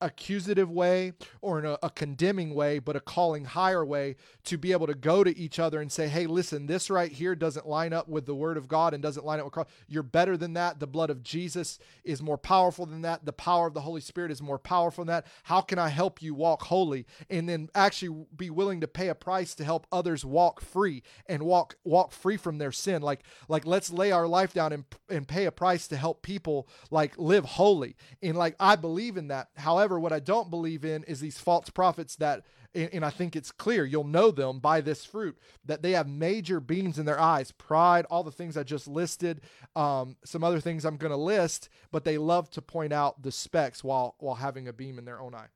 accusative 0.00 0.70
way 0.70 1.12
or 1.40 1.58
in 1.58 1.66
a, 1.66 1.78
a, 1.82 1.90
condemning 1.90 2.54
way, 2.54 2.78
but 2.78 2.96
a 2.96 3.00
calling 3.00 3.44
higher 3.44 3.84
way 3.84 4.16
to 4.44 4.56
be 4.56 4.72
able 4.72 4.86
to 4.86 4.94
go 4.94 5.22
to 5.22 5.36
each 5.36 5.58
other 5.58 5.80
and 5.80 5.90
say, 5.90 6.08
hey, 6.08 6.26
listen, 6.26 6.66
this 6.66 6.90
right 6.90 7.12
here 7.12 7.34
doesn't 7.34 7.66
line 7.66 7.92
up 7.92 8.08
with 8.08 8.26
the 8.26 8.34
word 8.34 8.56
of 8.56 8.68
God 8.68 8.94
and 8.94 9.02
doesn't 9.02 9.26
line 9.26 9.38
up 9.38 9.44
with 9.46 9.52
Christ. 9.52 9.70
You're 9.88 10.02
better 10.02 10.36
than 10.36 10.54
that. 10.54 10.80
The 10.80 10.86
blood 10.86 11.10
of 11.10 11.22
Jesus 11.22 11.78
is 12.04 12.22
more 12.22 12.38
powerful 12.38 12.86
than 12.86 13.02
that. 13.02 13.24
The 13.24 13.32
power 13.32 13.66
of 13.66 13.74
the 13.74 13.82
Holy 13.82 14.00
Spirit 14.00 14.30
is 14.30 14.40
more 14.40 14.58
powerful 14.58 15.04
than 15.04 15.14
that. 15.14 15.26
How 15.44 15.60
can 15.60 15.78
I 15.78 15.88
help 15.88 16.22
you 16.22 16.34
walk 16.34 16.62
holy? 16.62 17.06
And 17.28 17.48
then 17.48 17.68
actually 17.74 18.26
be 18.36 18.50
willing 18.50 18.80
to 18.80 18.88
pay 18.88 19.08
a 19.08 19.14
price 19.14 19.54
to 19.56 19.64
help 19.64 19.86
others 19.90 20.24
walk 20.24 20.60
free 20.60 21.02
and 21.26 21.42
walk 21.42 21.76
walk 21.84 22.12
free 22.12 22.36
from 22.36 22.58
their 22.58 22.72
sin. 22.72 23.02
Like 23.02 23.22
like 23.48 23.66
let's 23.66 23.92
lay 23.92 24.12
our 24.12 24.26
life 24.26 24.54
down 24.54 24.72
and, 24.72 24.84
and 25.08 25.26
pay 25.26 25.46
a 25.46 25.52
price 25.52 25.88
to 25.88 25.96
help 25.96 26.22
people 26.22 26.68
like 26.90 27.18
live 27.18 27.44
holy. 27.44 27.96
And 28.22 28.36
like 28.36 28.56
I 28.60 28.76
believe 28.76 29.16
in 29.16 29.28
that. 29.28 29.48
However, 29.56 29.89
However, 29.90 29.98
what 29.98 30.12
I 30.12 30.20
don't 30.20 30.50
believe 30.50 30.84
in 30.84 31.02
is 31.02 31.18
these 31.18 31.40
false 31.40 31.68
prophets 31.68 32.14
that, 32.16 32.44
and 32.76 33.04
I 33.04 33.10
think 33.10 33.34
it's 33.34 33.50
clear, 33.50 33.84
you'll 33.84 34.04
know 34.04 34.30
them 34.30 34.60
by 34.60 34.80
this 34.80 35.04
fruit, 35.04 35.36
that 35.64 35.82
they 35.82 35.92
have 35.92 36.06
major 36.06 36.60
beams 36.60 36.96
in 36.96 37.06
their 37.06 37.18
eyes, 37.18 37.50
pride, 37.50 38.06
all 38.08 38.22
the 38.22 38.30
things 38.30 38.56
I 38.56 38.62
just 38.62 38.86
listed, 38.86 39.40
um, 39.74 40.16
some 40.24 40.44
other 40.44 40.60
things 40.60 40.84
I'm 40.84 40.96
going 40.96 41.10
to 41.10 41.16
list, 41.16 41.70
but 41.90 42.04
they 42.04 42.18
love 42.18 42.50
to 42.50 42.62
point 42.62 42.92
out 42.92 43.20
the 43.20 43.32
specks 43.32 43.82
while, 43.82 44.14
while 44.20 44.36
having 44.36 44.68
a 44.68 44.72
beam 44.72 44.96
in 44.96 45.06
their 45.06 45.20
own 45.20 45.34
eye. 45.34 45.48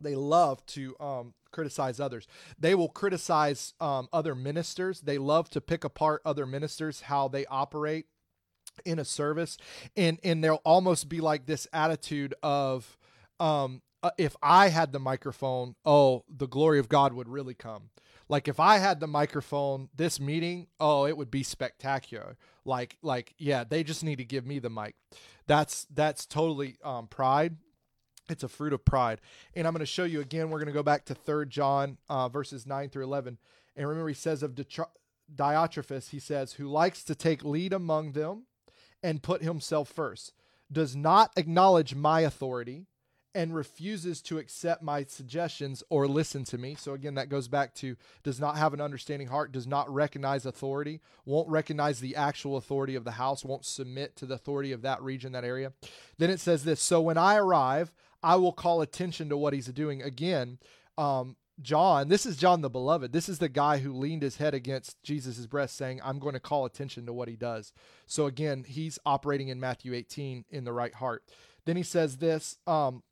They 0.00 0.14
love 0.14 0.64
to 0.66 0.94
um, 1.00 1.34
criticize 1.50 1.98
others. 1.98 2.28
They 2.60 2.76
will 2.76 2.88
criticize 2.88 3.74
um, 3.80 4.08
other 4.12 4.36
ministers. 4.36 5.00
They 5.00 5.18
love 5.18 5.50
to 5.50 5.60
pick 5.60 5.82
apart 5.82 6.22
other 6.24 6.46
ministers, 6.46 7.00
how 7.00 7.26
they 7.26 7.44
operate 7.46 8.06
in 8.84 8.98
a 8.98 9.04
service 9.04 9.58
and 9.96 10.18
and 10.24 10.42
there'll 10.42 10.62
almost 10.64 11.08
be 11.08 11.20
like 11.20 11.46
this 11.46 11.66
attitude 11.72 12.34
of 12.42 12.96
um 13.38 13.82
uh, 14.02 14.10
if 14.16 14.36
I 14.42 14.68
had 14.68 14.92
the 14.92 14.98
microphone, 14.98 15.74
oh, 15.84 16.24
the 16.28 16.48
glory 16.48 16.78
of 16.78 16.88
God 16.88 17.12
would 17.12 17.28
really 17.28 17.54
come. 17.54 17.90
Like 18.28 18.48
if 18.48 18.60
I 18.60 18.78
had 18.78 19.00
the 19.00 19.06
microphone, 19.06 19.88
this 19.94 20.20
meeting, 20.20 20.68
oh, 20.78 21.06
it 21.06 21.16
would 21.16 21.30
be 21.30 21.42
spectacular. 21.42 22.36
Like 22.64 22.96
like 23.02 23.34
yeah, 23.38 23.64
they 23.64 23.82
just 23.82 24.04
need 24.04 24.16
to 24.16 24.24
give 24.24 24.46
me 24.46 24.58
the 24.58 24.70
mic. 24.70 24.94
That's 25.46 25.86
that's 25.92 26.26
totally 26.26 26.76
um, 26.84 27.08
pride. 27.08 27.56
It's 28.28 28.44
a 28.44 28.48
fruit 28.48 28.72
of 28.72 28.84
pride. 28.84 29.20
And 29.54 29.66
I'm 29.66 29.72
going 29.72 29.80
to 29.80 29.86
show 29.86 30.04
you 30.04 30.20
again. 30.20 30.50
We're 30.50 30.60
going 30.60 30.68
to 30.68 30.72
go 30.72 30.84
back 30.84 31.04
to 31.06 31.14
Third 31.14 31.50
John 31.50 31.98
uh, 32.08 32.28
verses 32.28 32.64
9 32.64 32.88
through 32.88 33.02
11. 33.02 33.38
And 33.74 33.88
remember, 33.88 34.06
he 34.06 34.14
says 34.14 34.44
of 34.44 34.54
Diotrephes, 35.34 36.10
he 36.10 36.20
says, 36.20 36.52
who 36.52 36.68
likes 36.68 37.02
to 37.02 37.16
take 37.16 37.44
lead 37.44 37.72
among 37.72 38.12
them 38.12 38.44
and 39.02 39.22
put 39.22 39.42
himself 39.42 39.88
first, 39.88 40.32
does 40.70 40.94
not 40.94 41.32
acknowledge 41.36 41.94
my 41.94 42.20
authority, 42.20 42.86
and 43.34 43.54
refuses 43.54 44.20
to 44.22 44.38
accept 44.38 44.82
my 44.82 45.04
suggestions 45.04 45.82
or 45.88 46.08
listen 46.08 46.44
to 46.44 46.58
me. 46.58 46.74
So, 46.74 46.94
again, 46.94 47.14
that 47.14 47.28
goes 47.28 47.48
back 47.48 47.74
to 47.76 47.96
does 48.22 48.40
not 48.40 48.56
have 48.56 48.74
an 48.74 48.80
understanding 48.80 49.28
heart, 49.28 49.52
does 49.52 49.66
not 49.66 49.92
recognize 49.92 50.46
authority, 50.46 51.00
won't 51.24 51.48
recognize 51.48 52.00
the 52.00 52.16
actual 52.16 52.56
authority 52.56 52.96
of 52.96 53.04
the 53.04 53.12
house, 53.12 53.44
won't 53.44 53.64
submit 53.64 54.16
to 54.16 54.26
the 54.26 54.34
authority 54.34 54.72
of 54.72 54.82
that 54.82 55.00
region, 55.02 55.32
that 55.32 55.44
area. 55.44 55.72
Then 56.18 56.30
it 56.30 56.40
says 56.40 56.64
this 56.64 56.80
So, 56.80 57.00
when 57.00 57.18
I 57.18 57.36
arrive, 57.36 57.92
I 58.22 58.36
will 58.36 58.52
call 58.52 58.80
attention 58.80 59.28
to 59.28 59.36
what 59.36 59.52
he's 59.52 59.66
doing. 59.66 60.02
Again, 60.02 60.58
um, 60.98 61.36
John, 61.60 62.08
this 62.08 62.24
is 62.26 62.36
John 62.36 62.60
the 62.60 62.70
beloved. 62.70 63.12
This 63.12 63.28
is 63.28 63.38
the 63.38 63.48
guy 63.48 63.78
who 63.78 63.92
leaned 63.92 64.22
his 64.22 64.36
head 64.36 64.54
against 64.54 65.02
Jesus' 65.02 65.46
breast, 65.46 65.76
saying, 65.76 66.00
I'm 66.02 66.18
going 66.18 66.34
to 66.34 66.40
call 66.40 66.64
attention 66.64 67.06
to 67.06 67.12
what 67.12 67.28
he 67.28 67.36
does. 67.36 67.72
So 68.06 68.26
again, 68.26 68.64
he's 68.66 68.98
operating 69.04 69.48
in 69.48 69.60
Matthew 69.60 69.94
18 69.94 70.46
in 70.50 70.64
the 70.64 70.72
right 70.72 70.94
heart. 70.94 71.24
Then 71.66 71.76
he 71.76 71.82
says 71.82 72.16
this 72.16 72.56
um, 72.66 73.02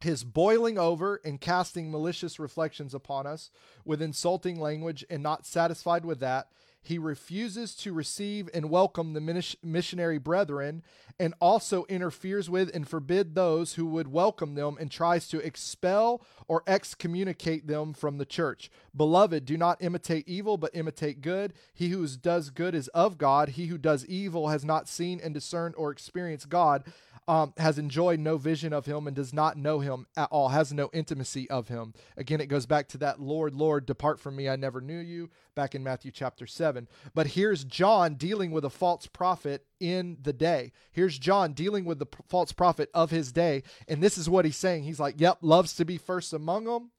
his 0.00 0.22
boiling 0.22 0.78
over 0.78 1.20
and 1.24 1.40
casting 1.40 1.90
malicious 1.90 2.38
reflections 2.38 2.94
upon 2.94 3.26
us 3.26 3.50
with 3.84 4.02
insulting 4.02 4.60
language, 4.60 5.04
and 5.10 5.22
not 5.22 5.46
satisfied 5.46 6.04
with 6.04 6.20
that, 6.20 6.48
he 6.82 6.98
refuses 6.98 7.74
to 7.76 7.92
receive 7.92 8.48
and 8.54 8.70
welcome 8.70 9.12
the 9.12 9.54
missionary 9.62 10.18
brethren 10.18 10.82
and 11.20 11.34
also 11.40 11.84
interferes 11.88 12.48
with 12.48 12.74
and 12.74 12.88
forbid 12.88 13.34
those 13.34 13.74
who 13.74 13.84
would 13.86 14.08
welcome 14.08 14.54
them 14.54 14.76
and 14.78 14.90
tries 14.90 15.28
to 15.28 15.44
expel 15.44 16.22
or 16.46 16.62
excommunicate 16.66 17.66
them 17.66 17.92
from 17.92 18.18
the 18.18 18.24
church. 18.24 18.70
Beloved, 18.96 19.44
do 19.44 19.56
not 19.56 19.82
imitate 19.82 20.28
evil, 20.28 20.56
but 20.56 20.74
imitate 20.74 21.20
good. 21.20 21.52
He 21.74 21.88
who 21.88 22.06
does 22.06 22.50
good 22.50 22.74
is 22.74 22.88
of 22.88 23.18
God. 23.18 23.50
He 23.50 23.66
who 23.66 23.78
does 23.78 24.06
evil 24.06 24.48
has 24.48 24.64
not 24.64 24.88
seen 24.88 25.20
and 25.22 25.34
discerned 25.34 25.74
or 25.76 25.90
experienced 25.90 26.48
God 26.48 26.84
um, 27.28 27.52
has 27.58 27.78
enjoyed 27.78 28.18
no 28.18 28.38
vision 28.38 28.72
of 28.72 28.86
him 28.86 29.06
and 29.06 29.14
does 29.14 29.34
not 29.34 29.58
know 29.58 29.80
him 29.80 30.06
at 30.16 30.30
all, 30.30 30.48
has 30.48 30.72
no 30.72 30.88
intimacy 30.94 31.48
of 31.50 31.68
him. 31.68 31.92
Again, 32.16 32.40
it 32.40 32.46
goes 32.46 32.64
back 32.64 32.88
to 32.88 32.98
that 32.98 33.20
Lord, 33.20 33.54
Lord, 33.54 33.84
depart 33.84 34.18
from 34.18 34.34
me, 34.34 34.48
I 34.48 34.56
never 34.56 34.80
knew 34.80 34.98
you, 34.98 35.28
back 35.54 35.74
in 35.74 35.84
Matthew 35.84 36.10
chapter 36.10 36.46
7. 36.46 36.88
But 37.14 37.28
here's 37.28 37.64
John 37.64 38.14
dealing 38.14 38.50
with 38.50 38.64
a 38.64 38.70
false 38.70 39.06
prophet 39.06 39.66
in 39.78 40.16
the 40.22 40.32
day. 40.32 40.72
Here's 40.90 41.18
John 41.18 41.52
dealing 41.52 41.84
with 41.84 41.98
the 41.98 42.06
p- 42.06 42.18
false 42.26 42.52
prophet 42.52 42.88
of 42.94 43.10
his 43.10 43.30
day. 43.30 43.62
And 43.86 44.02
this 44.02 44.16
is 44.16 44.30
what 44.30 44.46
he's 44.46 44.56
saying. 44.56 44.84
He's 44.84 45.00
like, 45.00 45.20
yep, 45.20 45.36
loves 45.42 45.74
to 45.74 45.84
be 45.84 45.98
first 45.98 46.32
among 46.32 46.64
them. 46.64 46.92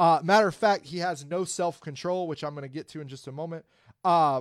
Uh, 0.00 0.18
matter 0.22 0.48
of 0.48 0.54
fact, 0.54 0.86
he 0.86 0.98
has 0.98 1.24
no 1.24 1.44
self 1.44 1.80
control, 1.80 2.26
which 2.26 2.42
I'm 2.42 2.54
going 2.54 2.62
to 2.62 2.68
get 2.68 2.88
to 2.88 3.00
in 3.00 3.06
just 3.06 3.28
a 3.28 3.32
moment. 3.32 3.64
Uh, 4.04 4.40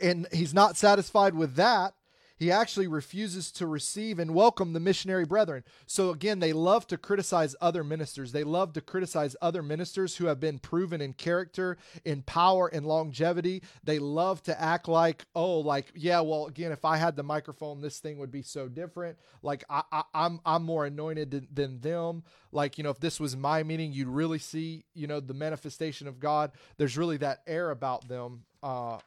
and 0.00 0.26
he's 0.32 0.52
not 0.52 0.76
satisfied 0.76 1.34
with 1.34 1.54
that 1.54 1.94
he 2.40 2.50
actually 2.50 2.86
refuses 2.86 3.52
to 3.52 3.66
receive 3.66 4.18
and 4.18 4.34
welcome 4.34 4.72
the 4.72 4.80
missionary 4.80 5.26
brethren. 5.26 5.62
So, 5.84 6.08
again, 6.08 6.38
they 6.38 6.54
love 6.54 6.86
to 6.86 6.96
criticize 6.96 7.54
other 7.60 7.84
ministers. 7.84 8.32
They 8.32 8.44
love 8.44 8.72
to 8.72 8.80
criticize 8.80 9.36
other 9.42 9.62
ministers 9.62 10.16
who 10.16 10.24
have 10.24 10.40
been 10.40 10.58
proven 10.58 11.02
in 11.02 11.12
character, 11.12 11.76
in 12.02 12.22
power, 12.22 12.66
and 12.68 12.86
longevity. 12.86 13.62
They 13.84 13.98
love 13.98 14.42
to 14.44 14.58
act 14.58 14.88
like, 14.88 15.26
oh, 15.34 15.58
like, 15.58 15.92
yeah, 15.94 16.20
well, 16.20 16.46
again, 16.46 16.72
if 16.72 16.86
I 16.86 16.96
had 16.96 17.14
the 17.14 17.22
microphone, 17.22 17.82
this 17.82 17.98
thing 17.98 18.16
would 18.16 18.32
be 18.32 18.42
so 18.42 18.68
different. 18.68 19.18
Like, 19.42 19.62
I, 19.68 19.82
I, 19.92 20.02
I'm, 20.14 20.40
I'm 20.46 20.62
more 20.62 20.86
anointed 20.86 21.30
than, 21.32 21.48
than 21.52 21.80
them. 21.80 22.22
Like, 22.52 22.78
you 22.78 22.84
know, 22.84 22.90
if 22.90 23.00
this 23.00 23.20
was 23.20 23.36
my 23.36 23.62
meeting, 23.64 23.92
you'd 23.92 24.08
really 24.08 24.38
see, 24.38 24.86
you 24.94 25.06
know, 25.06 25.20
the 25.20 25.34
manifestation 25.34 26.08
of 26.08 26.18
God. 26.18 26.52
There's 26.78 26.96
really 26.96 27.18
that 27.18 27.42
air 27.46 27.70
about 27.70 28.08
them. 28.08 28.44
Uh, 28.62 28.98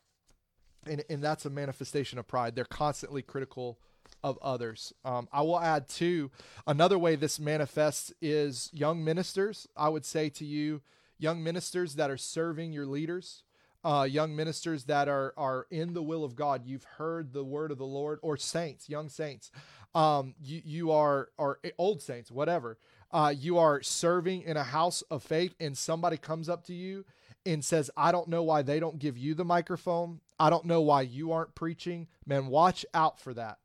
and, 0.87 1.03
and 1.09 1.23
that's 1.23 1.45
a 1.45 1.49
manifestation 1.49 2.19
of 2.19 2.27
pride. 2.27 2.55
They're 2.55 2.65
constantly 2.65 3.21
critical 3.21 3.79
of 4.23 4.37
others. 4.41 4.93
Um, 5.03 5.27
I 5.31 5.41
will 5.41 5.59
add 5.59 5.87
too, 5.89 6.31
another 6.65 6.97
way 6.97 7.15
this 7.15 7.39
manifests 7.39 8.13
is 8.21 8.69
young 8.73 9.03
ministers. 9.03 9.67
I 9.75 9.89
would 9.89 10.05
say 10.05 10.29
to 10.29 10.45
you, 10.45 10.81
young 11.17 11.43
ministers 11.43 11.95
that 11.95 12.09
are 12.09 12.17
serving 12.17 12.71
your 12.71 12.85
leaders, 12.85 13.43
uh, 13.83 14.07
young 14.09 14.35
ministers 14.35 14.85
that 14.85 15.09
are 15.09 15.33
are 15.35 15.67
in 15.69 15.93
the 15.93 16.01
will 16.01 16.23
of 16.23 16.35
God. 16.35 16.65
You've 16.65 16.85
heard 16.97 17.33
the 17.33 17.43
word 17.43 17.71
of 17.71 17.77
the 17.77 17.85
Lord, 17.85 18.19
or 18.21 18.37
saints, 18.37 18.89
young 18.89 19.09
saints. 19.09 19.51
Um, 19.93 20.35
you 20.41 20.61
you 20.63 20.91
are 20.91 21.29
are 21.37 21.59
old 21.77 22.01
saints, 22.01 22.31
whatever. 22.31 22.77
Uh, 23.11 23.33
you 23.37 23.59
are 23.59 23.81
serving 23.81 24.41
in 24.41 24.57
a 24.57 24.63
house 24.63 25.03
of 25.11 25.21
faith, 25.21 25.53
and 25.59 25.77
somebody 25.77 26.17
comes 26.17 26.49
up 26.49 26.65
to 26.65 26.73
you 26.73 27.05
and 27.45 27.63
says, 27.63 27.91
I 27.95 28.11
don't 28.11 28.27
know 28.27 28.41
why 28.41 28.61
they 28.61 28.79
don't 28.79 28.97
give 28.97 29.17
you 29.17 29.35
the 29.35 29.45
microphone. 29.45 30.21
I 30.43 30.49
don't 30.49 30.65
know 30.65 30.81
why 30.81 31.03
you 31.03 31.31
aren't 31.31 31.55
preaching. 31.55 32.09
Man, 32.25 32.47
watch 32.47 32.85
out 32.93 33.17
for 33.17 33.33
that. 33.35 33.59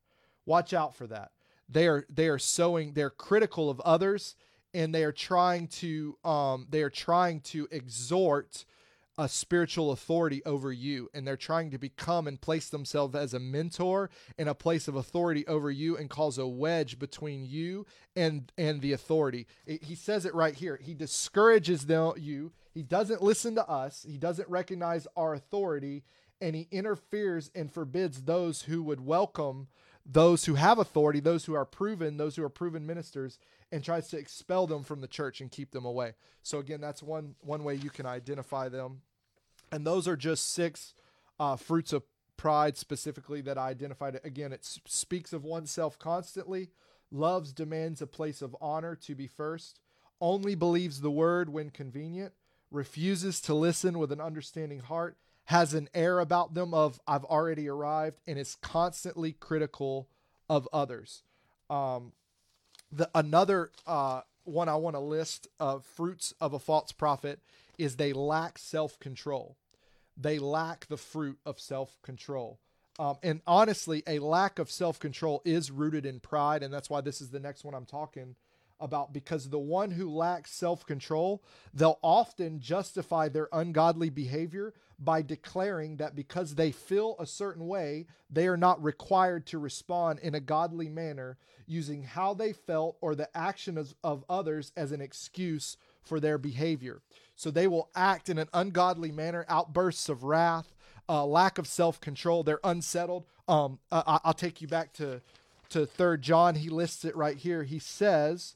Watch 0.46 0.72
out 0.72 0.94
for 0.94 1.08
that. 1.08 1.32
They 1.68 1.88
are 1.88 2.06
they 2.08 2.28
are 2.28 2.38
sowing, 2.38 2.92
they're 2.92 3.10
critical 3.10 3.68
of 3.68 3.80
others 3.80 4.36
and 4.72 4.94
they 4.94 5.02
are 5.02 5.10
trying 5.10 5.66
to 5.66 6.16
um 6.22 6.68
they 6.70 6.82
are 6.82 6.90
trying 6.90 7.40
to 7.40 7.66
exhort 7.72 8.64
a 9.20 9.28
spiritual 9.28 9.90
authority 9.90 10.40
over 10.46 10.72
you 10.72 11.10
and 11.12 11.26
they're 11.26 11.36
trying 11.36 11.72
to 11.72 11.78
become 11.78 12.28
and 12.28 12.40
place 12.40 12.68
themselves 12.68 13.16
as 13.16 13.34
a 13.34 13.40
mentor 13.40 14.08
in 14.38 14.46
a 14.46 14.54
place 14.54 14.86
of 14.86 14.94
authority 14.94 15.44
over 15.48 15.72
you 15.72 15.96
and 15.96 16.08
cause 16.08 16.38
a 16.38 16.46
wedge 16.46 16.96
between 17.00 17.44
you 17.44 17.84
and 18.14 18.52
and 18.56 18.80
the 18.80 18.92
authority 18.92 19.48
it, 19.66 19.82
he 19.82 19.96
says 19.96 20.24
it 20.24 20.34
right 20.34 20.54
here 20.54 20.78
he 20.80 20.94
discourages 20.94 21.86
them 21.86 22.12
you 22.16 22.52
he 22.72 22.84
doesn't 22.84 23.20
listen 23.20 23.56
to 23.56 23.68
us 23.68 24.06
he 24.08 24.16
doesn't 24.16 24.48
recognize 24.48 25.08
our 25.16 25.34
authority 25.34 26.04
and 26.40 26.54
he 26.54 26.68
interferes 26.70 27.50
and 27.54 27.72
forbids 27.72 28.22
those 28.22 28.62
who 28.62 28.82
would 28.82 29.00
welcome 29.00 29.68
those 30.10 30.46
who 30.46 30.54
have 30.54 30.78
authority 30.78 31.20
those 31.20 31.44
who 31.44 31.54
are 31.54 31.64
proven 31.64 32.16
those 32.16 32.36
who 32.36 32.44
are 32.44 32.48
proven 32.48 32.86
ministers 32.86 33.38
and 33.70 33.84
tries 33.84 34.08
to 34.08 34.18
expel 34.18 34.66
them 34.66 34.82
from 34.82 35.00
the 35.00 35.06
church 35.06 35.40
and 35.40 35.50
keep 35.50 35.70
them 35.70 35.84
away 35.84 36.14
so 36.42 36.58
again 36.58 36.80
that's 36.80 37.02
one 37.02 37.34
one 37.40 37.64
way 37.64 37.74
you 37.74 37.90
can 37.90 38.06
identify 38.06 38.68
them 38.68 39.02
and 39.70 39.86
those 39.86 40.08
are 40.08 40.16
just 40.16 40.52
six 40.52 40.94
uh, 41.38 41.56
fruits 41.56 41.92
of 41.92 42.02
pride 42.38 42.78
specifically 42.78 43.42
that 43.42 43.58
I 43.58 43.68
identified. 43.68 44.18
Again, 44.24 44.52
it 44.52 44.64
speaks 44.64 45.34
of 45.34 45.44
oneself 45.44 45.98
constantly, 45.98 46.70
loves, 47.10 47.52
demands 47.52 48.00
a 48.00 48.06
place 48.06 48.40
of 48.40 48.56
honor 48.60 48.96
to 48.96 49.14
be 49.14 49.26
first, 49.26 49.80
only 50.20 50.54
believes 50.54 51.00
the 51.00 51.10
word 51.10 51.50
when 51.50 51.70
convenient, 51.70 52.32
refuses 52.70 53.40
to 53.42 53.54
listen 53.54 53.98
with 53.98 54.12
an 54.12 54.20
understanding 54.20 54.80
heart, 54.80 55.16
has 55.48 55.72
an 55.72 55.88
air 55.94 56.18
about 56.18 56.52
them 56.52 56.74
of 56.74 57.00
I've 57.08 57.24
already 57.24 57.70
arrived, 57.70 58.20
and 58.26 58.38
is 58.38 58.56
constantly 58.60 59.32
critical 59.32 60.06
of 60.46 60.68
others. 60.74 61.22
Um, 61.70 62.12
the 62.92 63.08
another 63.14 63.70
uh, 63.86 64.20
one 64.44 64.68
I 64.68 64.76
want 64.76 64.94
to 64.96 65.00
list 65.00 65.48
of 65.58 65.86
fruits 65.86 66.34
of 66.38 66.52
a 66.52 66.58
false 66.58 66.92
prophet 66.92 67.40
is 67.78 67.96
they 67.96 68.12
lack 68.12 68.58
self 68.58 69.00
control. 69.00 69.56
They 70.18 70.38
lack 70.38 70.86
the 70.86 70.98
fruit 70.98 71.38
of 71.46 71.58
self 71.58 71.96
control. 72.02 72.58
Um, 72.98 73.16
and 73.22 73.40
honestly, 73.46 74.02
a 74.06 74.18
lack 74.18 74.58
of 74.58 74.70
self 74.70 74.98
control 74.98 75.40
is 75.46 75.70
rooted 75.70 76.04
in 76.04 76.20
pride. 76.20 76.62
And 76.62 76.74
that's 76.74 76.90
why 76.90 77.00
this 77.00 77.22
is 77.22 77.30
the 77.30 77.40
next 77.40 77.64
one 77.64 77.74
I'm 77.74 77.86
talking 77.86 78.36
about 78.80 79.12
because 79.12 79.48
the 79.48 79.58
one 79.58 79.90
who 79.90 80.10
lacks 80.10 80.50
self 80.50 80.86
control, 80.86 81.42
they'll 81.74 81.98
often 82.02 82.60
justify 82.60 83.28
their 83.28 83.48
ungodly 83.52 84.10
behavior 84.10 84.74
by 84.98 85.22
declaring 85.22 85.96
that 85.96 86.16
because 86.16 86.54
they 86.54 86.72
feel 86.72 87.14
a 87.18 87.26
certain 87.26 87.66
way, 87.66 88.06
they 88.28 88.48
are 88.48 88.56
not 88.56 88.82
required 88.82 89.46
to 89.46 89.58
respond 89.58 90.18
in 90.20 90.34
a 90.34 90.40
godly 90.40 90.88
manner, 90.88 91.38
using 91.66 92.02
how 92.02 92.34
they 92.34 92.52
felt 92.52 92.96
or 93.00 93.14
the 93.14 93.28
action 93.36 93.78
of, 93.78 93.94
of 94.02 94.24
others 94.28 94.72
as 94.76 94.90
an 94.90 95.00
excuse 95.00 95.76
for 96.02 96.18
their 96.18 96.38
behavior. 96.38 97.00
So 97.36 97.50
they 97.50 97.68
will 97.68 97.90
act 97.94 98.28
in 98.28 98.38
an 98.38 98.48
ungodly 98.52 99.12
manner, 99.12 99.44
outbursts 99.48 100.08
of 100.08 100.24
wrath, 100.24 100.74
uh, 101.08 101.24
lack 101.24 101.58
of 101.58 101.66
self 101.66 102.00
control. 102.00 102.42
They're 102.42 102.60
unsettled. 102.64 103.24
Um, 103.46 103.78
uh, 103.92 104.18
I'll 104.24 104.34
take 104.34 104.60
you 104.60 104.68
back 104.68 104.92
to 104.94 105.22
to 105.70 105.86
Third 105.86 106.22
John. 106.22 106.56
He 106.56 106.68
lists 106.68 107.04
it 107.04 107.16
right 107.16 107.36
here. 107.36 107.62
He 107.62 107.78
says 107.78 108.54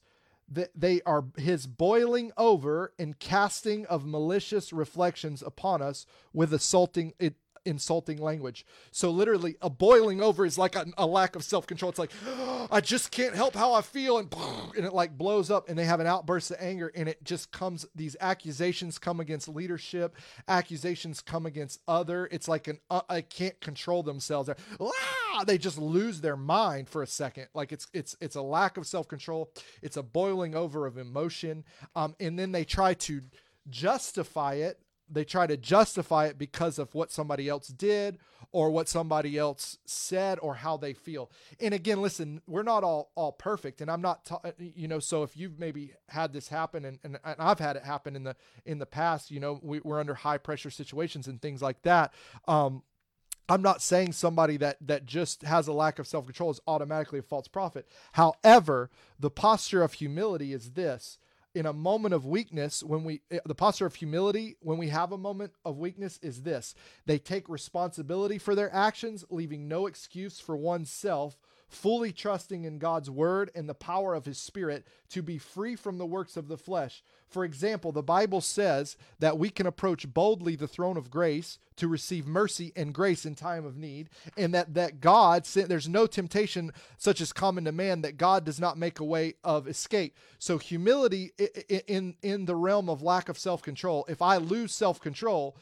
that 0.49 0.71
they 0.75 1.01
are 1.03 1.25
his 1.37 1.67
boiling 1.67 2.33
over 2.37 2.93
and 2.99 3.19
casting 3.19 3.87
of 3.87 4.05
malicious 4.05 4.73
reflections 4.73 5.43
upon 5.43 5.81
us 5.83 6.07
with 6.33 6.53
assaulting 6.53 7.15
it 7.19 7.37
insulting 7.65 8.19
language. 8.19 8.67
So 8.91 9.11
literally, 9.11 9.57
a 9.61 9.71
boiling 9.71 10.21
over 10.23 10.45
is 10.45 10.59
like 10.59 10.77
a, 10.77 10.87
a 10.99 11.07
lack 11.07 11.37
of 11.37 11.45
self 11.45 11.67
control. 11.67 11.91
It's 11.91 11.99
like 11.99 12.13
oh, 12.27 12.69
I 12.71 12.81
just 12.81 13.11
can't 13.11 13.35
help 13.35 13.55
how 13.55 13.73
I 13.73 13.83
feel, 13.83 14.19
and 14.19 14.33
and 14.77 14.85
it 14.85 14.93
like 14.93 15.17
blows 15.17 15.51
up, 15.51 15.69
and 15.69 15.79
they 15.79 15.85
have 15.85 16.01
an 16.01 16.07
outburst 16.07 16.51
of 16.51 16.59
anger, 16.61 16.91
and 16.95 17.09
it 17.09 17.23
just 17.25 17.53
comes. 17.53 17.87
These 17.95 18.17
accusations 18.21 18.99
come 18.99 19.21
against 19.21 19.49
leadership. 19.49 20.17
Accusations 20.49 21.21
come 21.21 21.47
against 21.47 21.81
other. 21.87 22.29
It's 22.31 22.49
like 22.49 22.69
an 22.69 22.79
uh, 22.91 23.03
I 23.09 23.21
can't 23.21 23.59
control 23.61 24.03
themselves. 24.03 24.49
Ah! 24.81 25.45
They 25.47 25.59
just 25.59 25.79
lose 25.79 26.21
their 26.21 26.37
mind 26.37 26.89
for 26.89 27.03
a 27.03 27.07
second. 27.07 27.49
Like 27.55 27.73
it's 27.73 27.87
it's 27.93 28.17
it's 28.21 28.37
a 28.37 28.43
lack 28.43 28.77
of 28.77 28.87
self 28.87 29.09
control. 29.09 29.51
It's 29.81 29.97
a 29.97 30.03
boiling 30.03 30.55
over 30.55 30.87
of 30.87 30.99
emotion, 30.99 31.65
um, 31.95 32.15
and 32.21 32.39
then 32.39 32.53
they 32.53 32.65
try 32.65 32.95
to 32.95 33.23
justify 33.69 34.55
it 34.55 34.79
they 35.13 35.25
try 35.25 35.47
to 35.47 35.57
justify 35.57 36.27
it 36.27 36.39
because 36.39 36.79
of 36.79 36.95
what 36.95 37.13
somebody 37.13 37.49
else 37.49 37.69
did 37.69 38.19
or 38.51 38.71
what 38.71 38.89
somebody 38.89 39.39
else 39.39 39.79
said 39.85 40.39
or 40.43 40.55
how 40.57 40.77
they 40.77 40.93
feel. 40.93 41.31
And 41.61 41.73
again, 41.73 42.03
listen, 42.03 42.43
we're 42.47 42.63
not 42.63 42.85
all 42.85 43.11
all 43.15 43.33
perfect, 43.33 43.81
and 43.81 43.91
I'm 43.91 44.03
not, 44.03 44.25
ta- 44.25 44.41
you 44.59 44.89
know. 44.89 44.99
So 44.99 45.23
if 45.23 45.37
you've 45.37 45.59
maybe 45.59 45.93
had 46.09 46.33
this 46.33 46.49
happen, 46.49 46.85
and, 46.85 46.99
and, 47.03 47.19
and 47.25 47.37
I've 47.39 47.59
had 47.59 47.77
it 47.77 47.85
happen 47.85 48.17
in 48.17 48.25
the 48.25 48.37
in 48.65 48.79
the 48.79 48.87
past, 48.87 49.31
you 49.31 49.41
know, 49.41 49.59
we, 49.63 49.81
are 49.85 50.01
under 50.01 50.15
high 50.15 50.39
pressure 50.39 50.71
situations 50.71 51.29
and 51.29 51.41
things 51.41 51.63
like 51.63 51.83
that. 51.83 52.13
Um, 52.47 52.83
I'm 53.49 53.63
not 53.63 53.83
saying 53.83 54.13
somebody 54.13 54.57
that 54.59 54.77
that 54.83 55.07
just 55.07 55.43
has 55.43 55.67
a 55.67 55.73
lack 55.73 55.99
of 55.99 56.07
self 56.07 56.27
control 56.27 56.51
is 56.51 56.61
automatically 56.67 57.19
a 57.19 57.23
false 57.23 57.49
prophet. 57.49 57.87
However, 58.13 58.91
the 59.19 59.31
posture 59.31 59.83
of 59.83 59.95
humility 59.95 60.53
is 60.53 60.73
this 60.73 61.19
in 61.55 61.67
a 61.67 61.73
moment 61.73 62.15
of 62.15 62.25
weakness, 62.25 62.83
when 62.83 63.05
we, 63.05 63.23
eh, 63.31 63.41
the 63.45 63.55
posture 63.55 63.87
of 63.87 63.95
humility, 63.95 64.57
when 64.61 64.79
we 64.79 64.89
have 64.89 65.13
a 65.13 65.19
moment 65.19 65.53
of 65.65 65.79
weakness, 65.79 66.19
is 66.23 66.43
this. 66.43 66.75
They 67.07 67.19
take 67.19 67.49
responsibility 67.49 68.39
for 68.39 68.55
their 68.55 68.73
actions, 68.75 69.25
leaving 69.31 69.69
no 69.69 69.87
excuse 69.87 70.41
for 70.41 70.57
oneself 70.57 71.37
fully 71.73 72.13
trusting 72.13 72.65
in 72.65 72.79
God's 72.79 73.11
word 73.11 73.51
and 73.55 73.69
the 73.69 73.75
power 73.75 74.15
of 74.15 74.27
his 74.27 74.39
spirit 74.39 74.87
to 75.09 75.23
be 75.23 75.39
free 75.39 75.75
from 75.75 75.99
the 75.99 76.07
works 76.07 76.37
of 76.37 76.49
the 76.49 76.59
flesh. 76.59 77.03
For 77.29 77.45
example, 77.45 77.93
the 77.93 78.03
Bible 78.03 78.43
says 78.43 78.97
that 79.19 79.39
we 79.39 79.49
can 79.49 79.67
approach 79.67 80.13
boldly 80.13 80.55
the 80.55 80.69
throne 80.69 80.99
of 80.99 81.11
grace 81.11 81.59
to 81.77 81.89
receive 81.89 82.27
mercy 82.27 82.73
and 82.77 82.93
grace 82.93 83.25
in 83.25 83.35
time 83.35 83.65
of 83.65 83.79
need, 83.79 84.11
and 84.37 84.53
that 84.53 84.75
that 84.75 85.01
God 85.01 85.45
there's 85.47 85.89
no 85.89 86.07
temptation 86.07 86.73
such 86.99 87.23
as 87.23 87.33
common 87.33 87.65
to 87.65 87.73
man 87.73 88.03
that 88.03 88.19
God 88.19 88.45
does 88.45 88.61
not 88.61 88.77
make 88.77 89.01
a 89.01 89.05
way 89.05 89.35
of 89.43 89.67
escape. 89.67 90.19
So 90.39 90.59
humility 90.59 91.33
in 91.89 92.17
in 92.23 92.45
the 92.45 92.57
realm 92.57 92.91
of 92.91 93.03
lack 93.03 93.31
of 93.31 93.39
self-control, 93.39 94.05
if 94.09 94.21
I 94.21 94.37
lose 94.37 94.75
self-control, 94.75 95.57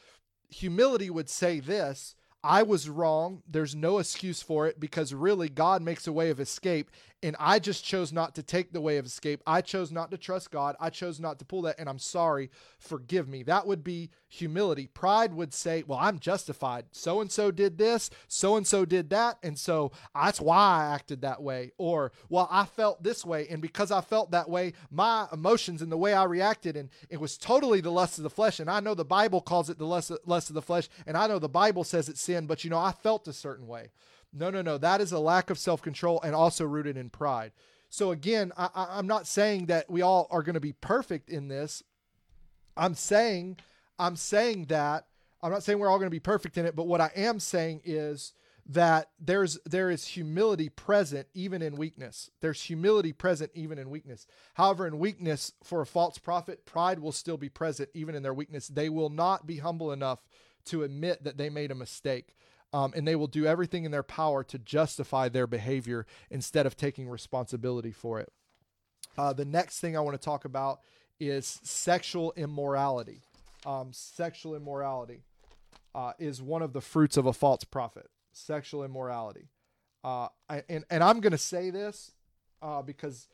humility 0.49 1.09
would 1.09 1.31
say 1.31 1.61
this 1.61 2.17
I 2.43 2.63
was 2.63 2.89
wrong. 2.89 3.43
There's 3.49 3.75
no 3.75 3.99
excuse 3.99 4.41
for 4.41 4.67
it 4.67 4.81
because 4.81 5.13
really 5.13 5.49
God 5.49 5.83
makes 5.83 6.07
a 6.07 6.13
way 6.13 6.31
of 6.31 6.41
escape. 6.41 6.91
And 7.23 7.37
I 7.39 7.59
just 7.59 7.85
chose 7.85 8.15
not 8.15 8.35
to 8.37 8.43
take 8.43 8.73
the 8.73 8.81
way 8.81 8.97
of 8.97 9.05
escape. 9.05 9.43
I 9.47 9.61
chose 9.61 9.93
not 9.93 10.11
to 10.11 10.17
trust 10.17 10.51
God. 10.51 10.75
I 10.81 10.89
chose 10.89 11.21
not 11.21 11.39
to 11.41 11.45
pull 11.45 11.63
that. 11.63 11.79
And 11.79 11.87
I'm 11.87 11.99
sorry. 11.99 12.51
Forgive 12.79 13.29
me. 13.29 13.43
That 13.43 13.67
would 13.67 13.85
be 13.85 14.11
humility. 14.29 14.87
Pride 14.87 15.35
would 15.35 15.53
say, 15.53 15.85
well, 15.87 15.99
I'm 16.01 16.19
justified. 16.19 16.87
So 16.93 17.21
and 17.21 17.31
so 17.31 17.51
did 17.51 17.77
this. 17.77 18.09
So 18.27 18.57
and 18.57 18.67
so 18.67 18.87
did 18.87 19.11
that. 19.11 19.37
And 19.43 19.59
so 19.59 19.93
that's 20.15 20.41
why 20.41 20.57
I 20.57 20.95
acted 20.95 21.21
that 21.21 21.43
way. 21.43 21.73
Or, 21.77 22.13
well, 22.31 22.49
I 22.51 22.65
felt 22.65 23.03
this 23.03 23.23
way. 23.23 23.47
And 23.51 23.61
because 23.61 23.91
I 23.91 24.01
felt 24.01 24.31
that 24.31 24.49
way, 24.49 24.73
my 24.91 25.27
emotions 25.31 25.83
and 25.83 25.93
the 25.93 25.99
way 25.99 26.15
I 26.15 26.25
reacted, 26.25 26.75
and 26.75 26.89
it 27.11 27.21
was 27.21 27.37
totally 27.37 27.83
the 27.83 27.93
lust 27.93 28.19
of 28.19 28.25
the 28.25 28.31
flesh. 28.31 28.61
And 28.61 28.71
I 28.71 28.81
know 28.81 28.95
the 28.95 29.05
Bible 29.05 29.43
calls 29.43 29.69
it 29.69 29.79
the 29.79 29.85
lust, 29.85 30.11
lust 30.25 30.49
of 30.49 30.55
the 30.55 30.63
flesh. 30.63 30.89
And 31.07 31.19
I 31.19 31.27
know 31.27 31.39
the 31.39 31.51
Bible 31.51 31.85
says 31.85 32.09
it's 32.09 32.23
sin, 32.23 32.47
but 32.47 32.65
you 32.65 32.71
know, 32.71 32.79
I 32.79 32.93
felt 32.93 33.29
a 33.29 33.33
certain 33.35 33.67
way. 33.67 33.91
No, 34.33 34.51
no, 34.51 34.63
no. 34.63 34.79
That 34.79 35.01
is 35.01 35.13
a 35.13 35.19
lack 35.19 35.51
of 35.51 35.59
self 35.59 35.83
control 35.83 36.21
and 36.23 36.35
also 36.35 36.65
rooted 36.65 36.97
in 36.97 37.11
pride. 37.11 37.53
So, 37.89 38.13
again, 38.13 38.53
I, 38.57 38.69
I'm 38.75 39.09
not 39.09 39.27
saying 39.27 39.67
that 39.67 39.91
we 39.91 40.03
all 40.03 40.29
are 40.31 40.43
going 40.43 40.55
to 40.55 40.61
be 40.61 40.73
perfect 40.73 41.29
in 41.29 41.49
this. 41.49 41.83
I'm 42.77 42.95
saying, 42.95 43.59
I'm 43.99 44.15
saying 44.15 44.67
that, 44.67 45.07
I'm 45.43 45.51
not 45.51 45.65
saying 45.65 45.79
we're 45.79 45.89
all 45.89 45.99
going 45.99 46.07
to 46.07 46.11
be 46.11 46.21
perfect 46.21 46.57
in 46.57 46.67
it, 46.67 46.77
but 46.77 46.87
what 46.87 47.01
I 47.01 47.11
am 47.17 47.41
saying 47.41 47.83
is 47.85 48.33
that 48.67 49.11
there's 49.19 49.59
there 49.67 49.91
is 49.91 50.07
humility 50.07 50.69
present 50.69 51.27
even 51.35 51.63
in 51.63 51.75
weakness. 51.75 52.31
There's 52.41 52.63
humility 52.63 53.13
present 53.13 53.51
even 53.55 53.79
in 53.79 53.91
weakness. 53.91 54.27
However, 54.55 54.87
in 54.87 55.01
weakness 55.01 55.53
for 55.65 55.81
a 55.81 55.87
false 55.87 56.19
prophet, 56.19 56.65
pride 56.65 57.01
will 57.01 57.11
still 57.11 57.37
be 57.37 57.49
present 57.49 57.89
even 57.95 58.15
in 58.15 58.23
their 58.23 58.35
weakness. 58.35 58.69
They 58.69 58.89
will 58.89 59.11
not 59.11 59.47
be 59.47 59.59
humble 59.59 59.91
enough 59.91 60.21
to 60.67 60.85
admit 60.85 61.25
that 61.25 61.37
they 61.37 61.51
made 61.51 61.73
a 61.73 61.75
mistake 61.75 62.37
um, 62.73 62.93
and 62.95 63.07
they 63.07 63.17
will 63.17 63.27
do 63.27 63.47
everything 63.47 63.85
in 63.85 63.91
their 63.91 64.03
power 64.03 64.45
to 64.45 64.59
justify 64.59 65.29
their 65.29 65.47
behavior 65.47 66.07
instead 66.31 66.67
of 66.67 66.77
taking 66.77 67.09
responsibility 67.09 67.93
for 67.93 68.21
it. 68.21 68.33
Uh, 69.19 69.33
the 69.33 69.45
next 69.45 69.81
thing 69.81 69.97
I 69.97 70.01
want 70.01 70.21
to 70.21 70.25
talk 70.25 70.45
about 70.45 70.81
is 71.19 71.61
sexual 71.63 72.33
immorality. 72.37 73.23
Um, 73.67 73.91
sexual 73.93 74.55
immorality 74.55 75.23
uh, 75.95 76.13
is 76.19 76.41
one 76.41 76.63
of 76.63 76.73
the 76.73 76.81
fruits 76.81 77.17
of 77.17 77.27
a 77.27 77.33
false 77.33 77.65
prophet. 77.65 78.09
Sexual 78.33 78.85
immorality. 78.85 79.49
Uh, 80.03 80.29
I, 80.49 80.63
and, 80.69 80.85
and 80.89 81.03
I'm 81.03 81.21
going 81.21 81.33
to 81.33 81.39
say 81.39 81.71
this 81.71 82.13
uh, 82.63 82.83
because 82.83 83.27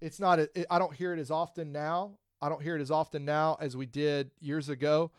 it's 0.00 0.20
not, 0.20 0.38
it, 0.38 0.66
I 0.70 0.78
don't 0.78 0.94
hear 0.94 1.12
it 1.12 1.18
as 1.18 1.30
often 1.30 1.72
now. 1.72 2.12
I 2.40 2.48
don't 2.48 2.62
hear 2.62 2.76
it 2.76 2.80
as 2.80 2.90
often 2.90 3.24
now 3.24 3.58
as 3.60 3.76
we 3.76 3.84
did 3.84 4.30
years 4.40 4.68
ago. 4.68 5.10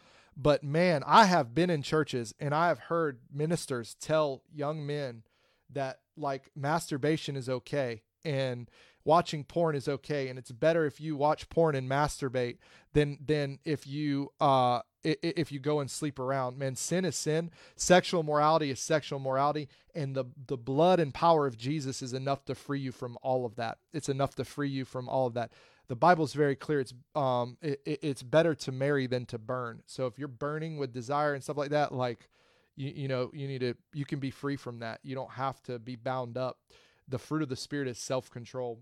But 0.42 0.64
man, 0.64 1.04
I 1.06 1.26
have 1.26 1.54
been 1.54 1.70
in 1.70 1.82
churches 1.82 2.34
and 2.40 2.56
I 2.56 2.70
have 2.70 2.80
heard 2.80 3.20
ministers 3.32 3.96
tell 4.00 4.42
young 4.54 4.86
men 4.86 5.24
that 5.70 6.00
like 6.16 6.50
masturbation 6.56 7.36
is 7.36 7.50
okay 7.50 8.04
and 8.24 8.70
watching 9.04 9.44
porn 9.44 9.76
is 9.76 9.90
okay. 9.90 10.30
And 10.30 10.40
it's 10.40 10.52
better 10.52 10.86
if 10.86 11.02
you 11.02 11.18
watch 11.18 11.50
porn 11.50 11.76
and 11.76 11.90
masturbate 11.90 12.58
than 12.94 13.18
than 13.26 13.60
if 13.66 13.86
you 13.86 14.30
uh 14.40 14.80
if 15.04 15.52
you 15.52 15.60
go 15.60 15.82
and 15.82 15.92
sleep 15.92 16.20
around. 16.20 16.58
Man 16.58 16.78
sin 16.78 17.04
is 17.04 17.18
sin. 17.18 17.52
Sexual 17.76 18.24
morality 18.24 18.70
is 18.70 18.80
sexual 18.80 19.20
morality. 19.20 19.68
And 19.94 20.16
the 20.16 20.26
the 20.48 20.58
blood 20.58 21.02
and 21.02 21.14
power 21.14 21.48
of 21.48 21.58
Jesus 21.58 22.02
is 22.02 22.14
enough 22.14 22.46
to 22.46 22.56
free 22.56 22.80
you 22.80 22.94
from 22.94 23.18
all 23.22 23.46
of 23.46 23.56
that. 23.56 23.80
It's 23.92 24.10
enough 24.10 24.36
to 24.36 24.46
free 24.46 24.70
you 24.70 24.86
from 24.86 25.10
all 25.10 25.28
of 25.28 25.34
that 25.34 25.52
the 25.90 25.96
Bible 25.96 26.24
is 26.24 26.34
very 26.34 26.56
clear. 26.56 26.80
It's 26.80 26.94
um 27.16 27.58
it, 27.62 27.82
it's 27.86 28.24
better 28.24 28.56
to 28.56 28.72
marry 28.72 29.08
than 29.08 29.26
to 29.28 29.38
burn. 29.38 29.82
So 29.88 30.06
if 30.06 30.18
you're 30.18 30.28
burning 30.28 30.78
with 30.78 30.94
desire 30.94 31.34
and 31.34 31.44
stuff 31.44 31.58
like 31.58 31.72
that, 31.72 31.92
like 31.92 32.30
you 32.78 32.92
you 32.96 33.08
know 33.08 33.32
you 33.34 33.48
need 33.48 33.60
to 33.60 33.74
you 33.94 34.06
can 34.06 34.20
be 34.20 34.32
free 34.32 34.56
from 34.56 34.80
that. 34.80 35.00
You 35.04 35.16
don't 35.16 35.32
have 35.32 35.62
to 35.64 35.80
be 35.80 35.96
bound 35.96 36.38
up. 36.38 36.60
The 37.08 37.20
fruit 37.20 37.42
of 37.42 37.50
the 37.50 37.56
spirit 37.56 37.88
is 37.88 37.98
self 37.98 38.30
control, 38.30 38.80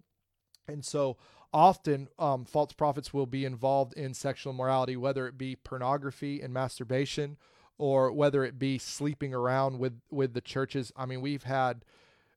and 0.67 0.83
so 0.83 1.17
often 1.53 2.09
um, 2.19 2.43
false 2.43 2.73
prophets 2.73 3.13
will 3.13 3.25
be 3.25 3.45
involved 3.45 3.93
in 3.93 4.13
sexual 4.13 4.51
morality, 4.51 4.97
whether 4.97 5.27
it 5.27 5.37
be 5.37 5.55
pornography 5.55 6.41
and 6.41 6.53
masturbation, 6.53 7.37
or 7.77 8.11
whether 8.11 8.43
it 8.43 8.59
be 8.59 8.77
sleeping 8.77 9.33
around 9.33 9.79
with 9.79 10.01
with 10.11 10.33
the 10.33 10.41
churches. 10.41 10.91
I 10.95 11.05
mean, 11.05 11.21
we've 11.21 11.43
had. 11.43 11.85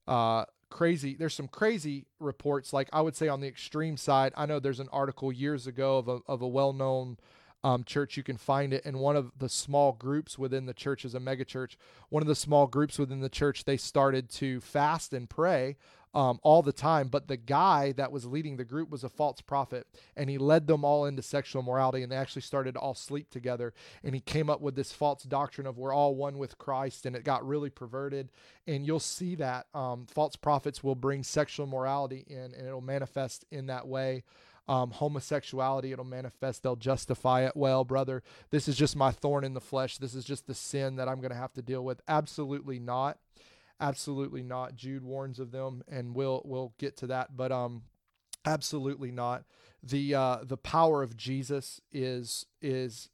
Uh, 0.06 0.44
crazy 0.70 1.14
there's 1.14 1.34
some 1.34 1.48
crazy 1.48 2.06
reports 2.20 2.72
like 2.72 2.88
i 2.92 3.00
would 3.00 3.16
say 3.16 3.28
on 3.28 3.40
the 3.40 3.48
extreme 3.48 3.96
side 3.96 4.32
i 4.36 4.46
know 4.46 4.58
there's 4.58 4.80
an 4.80 4.88
article 4.92 5.32
years 5.32 5.66
ago 5.66 5.98
of 5.98 6.08
a, 6.08 6.18
of 6.26 6.42
a 6.42 6.48
well-known 6.48 7.18
um, 7.62 7.84
church 7.84 8.16
you 8.16 8.22
can 8.22 8.38
find 8.38 8.72
it 8.72 8.86
in 8.86 8.98
one 8.98 9.16
of 9.16 9.32
the 9.38 9.48
small 9.48 9.92
groups 9.92 10.38
within 10.38 10.64
the 10.64 10.72
church 10.72 11.04
as 11.04 11.14
a 11.14 11.20
mega 11.20 11.44
church 11.44 11.76
one 12.08 12.22
of 12.22 12.28
the 12.28 12.34
small 12.34 12.66
groups 12.66 12.98
within 12.98 13.20
the 13.20 13.28
church 13.28 13.64
they 13.64 13.76
started 13.76 14.30
to 14.30 14.60
fast 14.60 15.12
and 15.12 15.28
pray 15.28 15.76
um, 16.14 16.40
all 16.42 16.62
the 16.62 16.72
time. 16.72 17.08
But 17.08 17.28
the 17.28 17.36
guy 17.36 17.92
that 17.92 18.12
was 18.12 18.26
leading 18.26 18.56
the 18.56 18.64
group 18.64 18.90
was 18.90 19.04
a 19.04 19.08
false 19.08 19.40
prophet, 19.40 19.86
and 20.16 20.28
he 20.28 20.38
led 20.38 20.66
them 20.66 20.84
all 20.84 21.04
into 21.04 21.22
sexual 21.22 21.62
morality, 21.62 22.02
and 22.02 22.10
they 22.10 22.16
actually 22.16 22.42
started 22.42 22.74
to 22.74 22.80
all 22.80 22.94
sleep 22.94 23.30
together. 23.30 23.72
And 24.02 24.14
he 24.14 24.20
came 24.20 24.50
up 24.50 24.60
with 24.60 24.74
this 24.74 24.92
false 24.92 25.22
doctrine 25.22 25.66
of 25.66 25.78
we're 25.78 25.94
all 25.94 26.14
one 26.14 26.38
with 26.38 26.58
Christ, 26.58 27.06
and 27.06 27.14
it 27.14 27.24
got 27.24 27.46
really 27.46 27.70
perverted. 27.70 28.30
And 28.66 28.86
you'll 28.86 29.00
see 29.00 29.34
that 29.36 29.66
um, 29.74 30.06
false 30.06 30.36
prophets 30.36 30.82
will 30.82 30.94
bring 30.94 31.22
sexual 31.22 31.66
morality 31.66 32.24
in, 32.28 32.54
and 32.54 32.66
it'll 32.66 32.80
manifest 32.80 33.44
in 33.50 33.66
that 33.66 33.86
way. 33.86 34.24
Um, 34.68 34.92
homosexuality, 34.92 35.90
it'll 35.90 36.04
manifest. 36.04 36.62
They'll 36.62 36.76
justify 36.76 37.44
it. 37.44 37.56
Well, 37.56 37.82
brother, 37.82 38.22
this 38.50 38.68
is 38.68 38.76
just 38.76 38.94
my 38.94 39.10
thorn 39.10 39.42
in 39.42 39.54
the 39.54 39.60
flesh. 39.60 39.98
This 39.98 40.14
is 40.14 40.24
just 40.24 40.46
the 40.46 40.54
sin 40.54 40.94
that 40.96 41.08
I'm 41.08 41.20
going 41.20 41.32
to 41.32 41.36
have 41.36 41.52
to 41.54 41.62
deal 41.62 41.84
with. 41.84 42.00
Absolutely 42.06 42.78
not. 42.78 43.18
Absolutely 43.80 44.42
not. 44.42 44.76
Jude 44.76 45.02
warns 45.02 45.38
of 45.38 45.52
them, 45.52 45.82
and 45.88 46.14
we'll 46.14 46.42
we'll 46.44 46.74
get 46.78 46.96
to 46.98 47.06
that. 47.08 47.36
But 47.36 47.50
um, 47.50 47.82
absolutely 48.44 49.10
not. 49.10 49.44
The 49.82 50.14
uh, 50.14 50.38
the 50.42 50.58
power 50.58 51.02
of 51.02 51.16
Jesus 51.16 51.80
is 51.90 52.44
is 52.60 53.08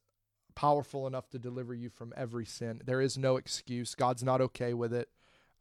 powerful 0.56 1.06
enough 1.06 1.28
to 1.30 1.38
deliver 1.38 1.74
you 1.74 1.88
from 1.88 2.12
every 2.16 2.46
sin. 2.46 2.80
There 2.84 3.00
is 3.00 3.16
no 3.16 3.36
excuse. 3.36 3.94
God's 3.94 4.24
not 4.24 4.40
okay 4.40 4.74
with 4.74 4.92
it. 4.92 5.08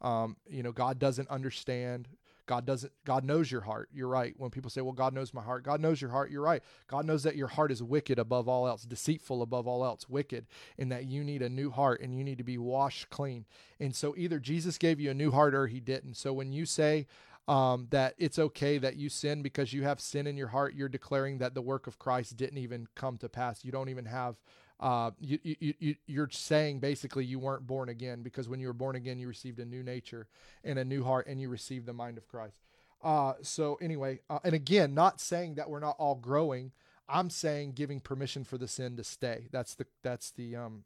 Um, 0.00 0.36
you 0.48 0.62
know, 0.62 0.72
God 0.72 0.98
doesn't 0.98 1.28
understand. 1.28 2.08
God 2.46 2.64
doesn't 2.64 2.92
God 3.04 3.24
knows 3.24 3.50
your 3.50 3.62
heart. 3.62 3.88
You're 3.92 4.08
right. 4.08 4.34
When 4.36 4.50
people 4.50 4.70
say, 4.70 4.80
"Well, 4.80 4.92
God 4.92 5.12
knows 5.12 5.34
my 5.34 5.42
heart." 5.42 5.64
God 5.64 5.80
knows 5.80 6.00
your 6.00 6.10
heart. 6.10 6.30
You're 6.30 6.42
right. 6.42 6.62
God 6.86 7.04
knows 7.04 7.22
that 7.24 7.36
your 7.36 7.48
heart 7.48 7.72
is 7.72 7.82
wicked 7.82 8.18
above 8.18 8.48
all 8.48 8.66
else, 8.66 8.82
deceitful 8.82 9.42
above 9.42 9.66
all 9.66 9.84
else, 9.84 10.08
wicked, 10.08 10.46
and 10.78 10.90
that 10.90 11.06
you 11.06 11.24
need 11.24 11.42
a 11.42 11.48
new 11.48 11.70
heart 11.70 12.00
and 12.00 12.16
you 12.16 12.24
need 12.24 12.38
to 12.38 12.44
be 12.44 12.58
washed 12.58 13.10
clean. 13.10 13.44
And 13.78 13.94
so 13.94 14.14
either 14.16 14.38
Jesus 14.38 14.78
gave 14.78 15.00
you 15.00 15.10
a 15.10 15.14
new 15.14 15.30
heart 15.30 15.54
or 15.54 15.66
he 15.66 15.80
didn't. 15.80 16.14
So 16.14 16.32
when 16.32 16.52
you 16.52 16.66
say 16.66 17.06
um, 17.48 17.86
that 17.90 18.14
it's 18.18 18.38
okay 18.38 18.78
that 18.78 18.96
you 18.96 19.08
sin 19.08 19.42
because 19.42 19.72
you 19.72 19.84
have 19.84 20.00
sin 20.00 20.26
in 20.26 20.36
your 20.36 20.48
heart, 20.48 20.74
you're 20.74 20.88
declaring 20.88 21.38
that 21.38 21.54
the 21.54 21.62
work 21.62 21.86
of 21.86 21.98
Christ 21.98 22.36
didn't 22.36 22.58
even 22.58 22.88
come 22.94 23.18
to 23.18 23.28
pass. 23.28 23.64
You 23.64 23.72
don't 23.72 23.88
even 23.88 24.06
have 24.06 24.36
uh, 24.78 25.10
you, 25.18 25.38
you, 25.42 25.74
you, 25.78 25.94
you're 26.06 26.28
saying 26.30 26.80
basically 26.80 27.24
you 27.24 27.38
weren't 27.38 27.66
born 27.66 27.88
again 27.88 28.22
because 28.22 28.48
when 28.48 28.60
you 28.60 28.66
were 28.66 28.72
born 28.72 28.96
again, 28.96 29.18
you 29.18 29.28
received 29.28 29.58
a 29.58 29.64
new 29.64 29.82
nature 29.82 30.26
and 30.64 30.78
a 30.78 30.84
new 30.84 31.02
heart 31.02 31.26
and 31.26 31.40
you 31.40 31.48
received 31.48 31.86
the 31.86 31.92
mind 31.92 32.18
of 32.18 32.28
Christ. 32.28 32.56
Uh, 33.02 33.34
so 33.42 33.78
anyway, 33.80 34.20
uh, 34.28 34.38
and 34.44 34.54
again, 34.54 34.94
not 34.94 35.20
saying 35.20 35.54
that 35.54 35.70
we're 35.70 35.80
not 35.80 35.96
all 35.98 36.14
growing. 36.14 36.72
I'm 37.08 37.30
saying 37.30 37.72
giving 37.72 38.00
permission 38.00 38.44
for 38.44 38.58
the 38.58 38.68
sin 38.68 38.96
to 38.96 39.04
stay. 39.04 39.48
That's 39.50 39.74
the, 39.74 39.86
that's 40.02 40.30
the, 40.32 40.56
um, 40.56 40.84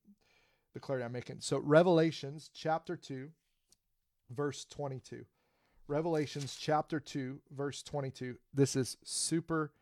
the 0.75 0.81
clarity 0.81 1.05
I'm 1.05 1.13
making. 1.13 1.39
So 1.41 1.59
Revelations 1.59 2.51
chapter 2.55 2.97
two, 2.97 3.31
verse 4.31 4.65
22. 4.67 5.25
Revelations 5.91 6.55
chapter 6.55 7.01
2, 7.01 7.41
verse 7.51 7.83
22. 7.83 8.37
This 8.55 8.77
is 8.77 8.97
super. 9.03 9.73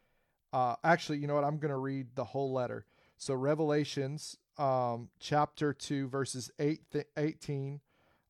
Uh, 0.54 0.74
actually, 0.82 1.18
you 1.18 1.26
know 1.26 1.34
what? 1.34 1.44
I'm 1.44 1.59
going 1.59 1.70
to 1.70 1.76
read 1.76 2.06
the 2.14 2.24
whole 2.24 2.50
letter. 2.50 2.86
So 3.18 3.34
Revelations 3.34 4.36
um, 4.56 5.08
chapter 5.20 5.72
2 5.72 6.08
verses 6.08 6.50
8 6.58 6.80
th- 6.90 7.06
18 7.16 7.80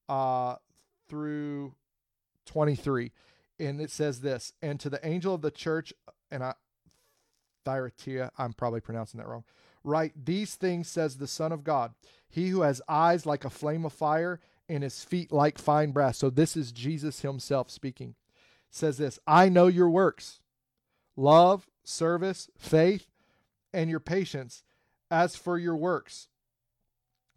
uh, 0.08 0.56
through 1.08 1.74
23. 2.46 3.12
And 3.60 3.80
it 3.80 3.90
says 3.90 4.20
this, 4.20 4.52
and 4.62 4.78
to 4.80 4.90
the 4.90 5.04
angel 5.06 5.34
of 5.34 5.42
the 5.42 5.50
church 5.50 5.92
and 6.30 6.42
I 6.42 6.54
Thyatira, 7.64 8.32
I'm 8.38 8.54
probably 8.54 8.80
pronouncing 8.80 9.18
that 9.18 9.28
wrong. 9.28 9.44
Right, 9.84 10.12
these 10.16 10.54
things 10.54 10.88
says 10.88 11.16
the 11.16 11.26
Son 11.26 11.52
of 11.52 11.64
God, 11.64 11.92
he 12.28 12.48
who 12.48 12.62
has 12.62 12.82
eyes 12.88 13.26
like 13.26 13.44
a 13.44 13.50
flame 13.50 13.84
of 13.84 13.92
fire 13.92 14.40
and 14.68 14.82
his 14.82 15.04
feet 15.04 15.32
like 15.32 15.58
fine 15.58 15.92
brass. 15.92 16.18
So 16.18 16.30
this 16.30 16.56
is 16.56 16.72
Jesus 16.72 17.20
himself 17.20 17.70
speaking. 17.70 18.14
says 18.70 18.98
this, 18.98 19.18
I 19.26 19.48
know 19.48 19.66
your 19.66 19.88
works, 19.90 20.40
love, 21.16 21.66
service, 21.84 22.50
faith, 22.58 23.06
and 23.72 23.88
your 23.90 24.00
patience. 24.00 24.62
As 25.10 25.36
for 25.36 25.58
your 25.58 25.76
works, 25.76 26.28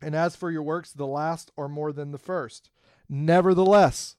and 0.01 0.15
as 0.15 0.36
for 0.36 0.51
your 0.51 0.63
works, 0.63 0.91
the 0.91 1.07
last 1.07 1.51
are 1.57 1.69
more 1.69 1.93
than 1.93 2.11
the 2.11 2.17
first. 2.17 2.69
Nevertheless, 3.07 4.15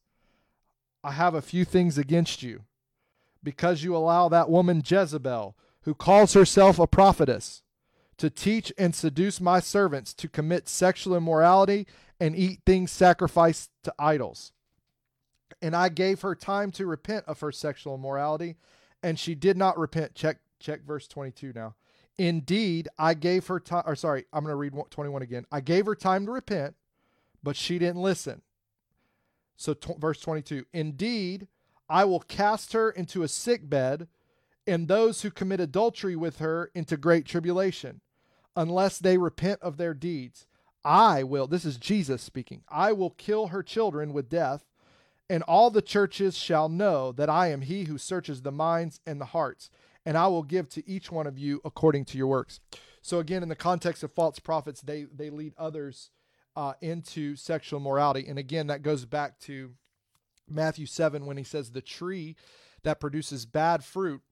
I 1.04 1.12
have 1.12 1.34
a 1.34 1.42
few 1.42 1.64
things 1.64 1.98
against 1.98 2.42
you, 2.42 2.62
because 3.42 3.82
you 3.82 3.96
allow 3.96 4.28
that 4.28 4.48
woman 4.48 4.82
Jezebel, 4.84 5.56
who 5.82 5.94
calls 5.94 6.34
herself 6.34 6.78
a 6.78 6.86
prophetess, 6.86 7.62
to 8.18 8.30
teach 8.30 8.72
and 8.78 8.94
seduce 8.94 9.40
my 9.40 9.58
servants 9.58 10.14
to 10.14 10.28
commit 10.28 10.68
sexual 10.68 11.16
immorality 11.16 11.86
and 12.20 12.36
eat 12.36 12.60
things 12.64 12.92
sacrificed 12.92 13.70
to 13.82 13.92
idols. 13.98 14.52
And 15.60 15.74
I 15.74 15.88
gave 15.88 16.20
her 16.20 16.34
time 16.34 16.70
to 16.72 16.86
repent 16.86 17.24
of 17.26 17.40
her 17.40 17.50
sexual 17.50 17.96
immorality, 17.96 18.56
and 19.02 19.18
she 19.18 19.34
did 19.34 19.56
not 19.56 19.78
repent. 19.78 20.14
Check 20.14 20.38
check 20.60 20.84
verse 20.84 21.08
22 21.08 21.52
now. 21.54 21.74
Indeed, 22.18 22.88
I 22.98 23.14
gave 23.14 23.46
her 23.46 23.58
time 23.58 23.84
or 23.86 23.96
sorry, 23.96 24.26
I'm 24.32 24.44
going 24.44 24.52
to 24.52 24.56
read 24.56 24.74
21 24.90 25.22
again. 25.22 25.46
I 25.50 25.60
gave 25.60 25.86
her 25.86 25.94
time 25.94 26.26
to 26.26 26.32
repent, 26.32 26.74
but 27.42 27.56
she 27.56 27.78
didn't 27.78 28.02
listen. 28.02 28.42
So 29.56 29.74
t- 29.74 29.94
verse 29.98 30.20
22. 30.20 30.66
Indeed, 30.72 31.48
I 31.88 32.04
will 32.04 32.20
cast 32.20 32.72
her 32.72 32.90
into 32.90 33.22
a 33.22 33.28
sick 33.28 33.68
bed 33.68 34.08
and 34.66 34.86
those 34.86 35.22
who 35.22 35.30
commit 35.30 35.60
adultery 35.60 36.16
with 36.16 36.38
her 36.38 36.70
into 36.74 36.96
great 36.96 37.26
tribulation, 37.26 38.00
unless 38.56 38.98
they 38.98 39.18
repent 39.18 39.60
of 39.60 39.76
their 39.76 39.94
deeds. 39.94 40.46
I 40.84 41.22
will, 41.22 41.46
this 41.46 41.64
is 41.64 41.76
Jesus 41.76 42.22
speaking, 42.22 42.62
I 42.68 42.92
will 42.92 43.10
kill 43.10 43.48
her 43.48 43.62
children 43.62 44.12
with 44.12 44.28
death, 44.28 44.64
and 45.28 45.42
all 45.44 45.70
the 45.70 45.82
churches 45.82 46.36
shall 46.36 46.68
know 46.68 47.12
that 47.12 47.30
I 47.30 47.48
am 47.48 47.62
he 47.62 47.84
who 47.84 47.98
searches 47.98 48.42
the 48.42 48.52
minds 48.52 49.00
and 49.06 49.20
the 49.20 49.26
hearts, 49.26 49.70
and 50.04 50.16
I 50.16 50.26
will 50.26 50.42
give 50.42 50.68
to 50.70 50.88
each 50.88 51.10
one 51.10 51.26
of 51.26 51.38
you 51.38 51.60
according 51.64 52.04
to 52.06 52.18
your 52.18 52.26
works. 52.26 52.60
So 53.02 53.18
again, 53.18 53.42
in 53.42 53.48
the 53.48 53.56
context 53.56 54.02
of 54.02 54.12
false 54.12 54.38
prophets, 54.38 54.80
they 54.80 55.04
they 55.04 55.30
lead 55.30 55.54
others 55.58 56.10
uh, 56.54 56.74
into 56.80 57.36
sexual 57.36 57.80
morality, 57.80 58.26
and 58.28 58.38
again, 58.38 58.66
that 58.68 58.82
goes 58.82 59.04
back 59.04 59.38
to 59.40 59.72
Matthew 60.48 60.86
seven 60.86 61.26
when 61.26 61.36
he 61.36 61.44
says 61.44 61.70
the 61.70 61.80
tree 61.80 62.36
that 62.82 63.00
produces 63.00 63.46
bad 63.46 63.84
fruit 63.84 64.22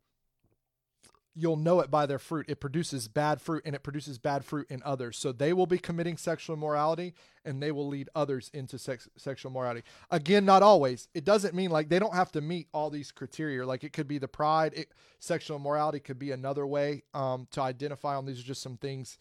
you'll 1.34 1.56
know 1.56 1.80
it 1.80 1.90
by 1.90 2.06
their 2.06 2.18
fruit. 2.18 2.46
It 2.48 2.60
produces 2.60 3.08
bad 3.08 3.40
fruit 3.40 3.62
and 3.64 3.74
it 3.74 3.82
produces 3.82 4.18
bad 4.18 4.44
fruit 4.44 4.66
in 4.68 4.82
others. 4.84 5.16
So 5.16 5.32
they 5.32 5.52
will 5.52 5.66
be 5.66 5.78
committing 5.78 6.16
sexual 6.16 6.56
immorality 6.56 7.14
and 7.44 7.62
they 7.62 7.70
will 7.72 7.86
lead 7.86 8.08
others 8.14 8.50
into 8.52 8.78
sex, 8.78 9.08
sexual 9.16 9.52
morality. 9.52 9.82
Again, 10.10 10.44
not 10.44 10.62
always. 10.62 11.08
It 11.14 11.24
doesn't 11.24 11.54
mean 11.54 11.70
like 11.70 11.88
they 11.88 11.98
don't 11.98 12.14
have 12.14 12.32
to 12.32 12.40
meet 12.40 12.68
all 12.74 12.90
these 12.90 13.12
criteria. 13.12 13.64
Like 13.64 13.84
it 13.84 13.92
could 13.92 14.08
be 14.08 14.18
the 14.18 14.28
pride, 14.28 14.72
it, 14.74 14.92
sexual 15.20 15.56
immorality 15.56 16.00
could 16.00 16.18
be 16.18 16.32
another 16.32 16.66
way 16.66 17.04
um, 17.14 17.46
to 17.52 17.60
identify 17.60 18.16
them. 18.16 18.26
These 18.26 18.40
are 18.40 18.44
just 18.44 18.62
some 18.62 18.76
things 18.76 19.16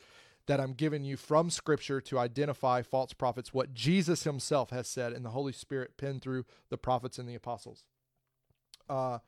that 0.47 0.59
I'm 0.59 0.73
giving 0.73 1.03
you 1.03 1.15
from 1.15 1.51
scripture 1.51 2.01
to 2.01 2.17
identify 2.17 2.81
false 2.81 3.13
prophets, 3.13 3.53
what 3.53 3.75
Jesus 3.75 4.23
himself 4.23 4.71
has 4.71 4.87
said 4.87 5.13
and 5.13 5.23
the 5.23 5.29
Holy 5.29 5.53
Spirit 5.53 5.95
penned 5.95 6.23
through 6.23 6.45
the 6.69 6.77
prophets 6.77 7.19
and 7.19 7.29
the 7.29 7.35
apostles. 7.35 7.83
Uh, 8.89 9.19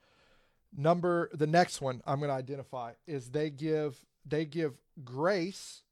Number 0.76 1.30
the 1.32 1.46
next 1.46 1.80
one 1.80 2.02
I'm 2.06 2.18
going 2.18 2.30
to 2.30 2.34
identify 2.34 2.92
is 3.06 3.30
they 3.30 3.50
give 3.50 4.04
they 4.24 4.44
give 4.44 4.74
grace 5.04 5.82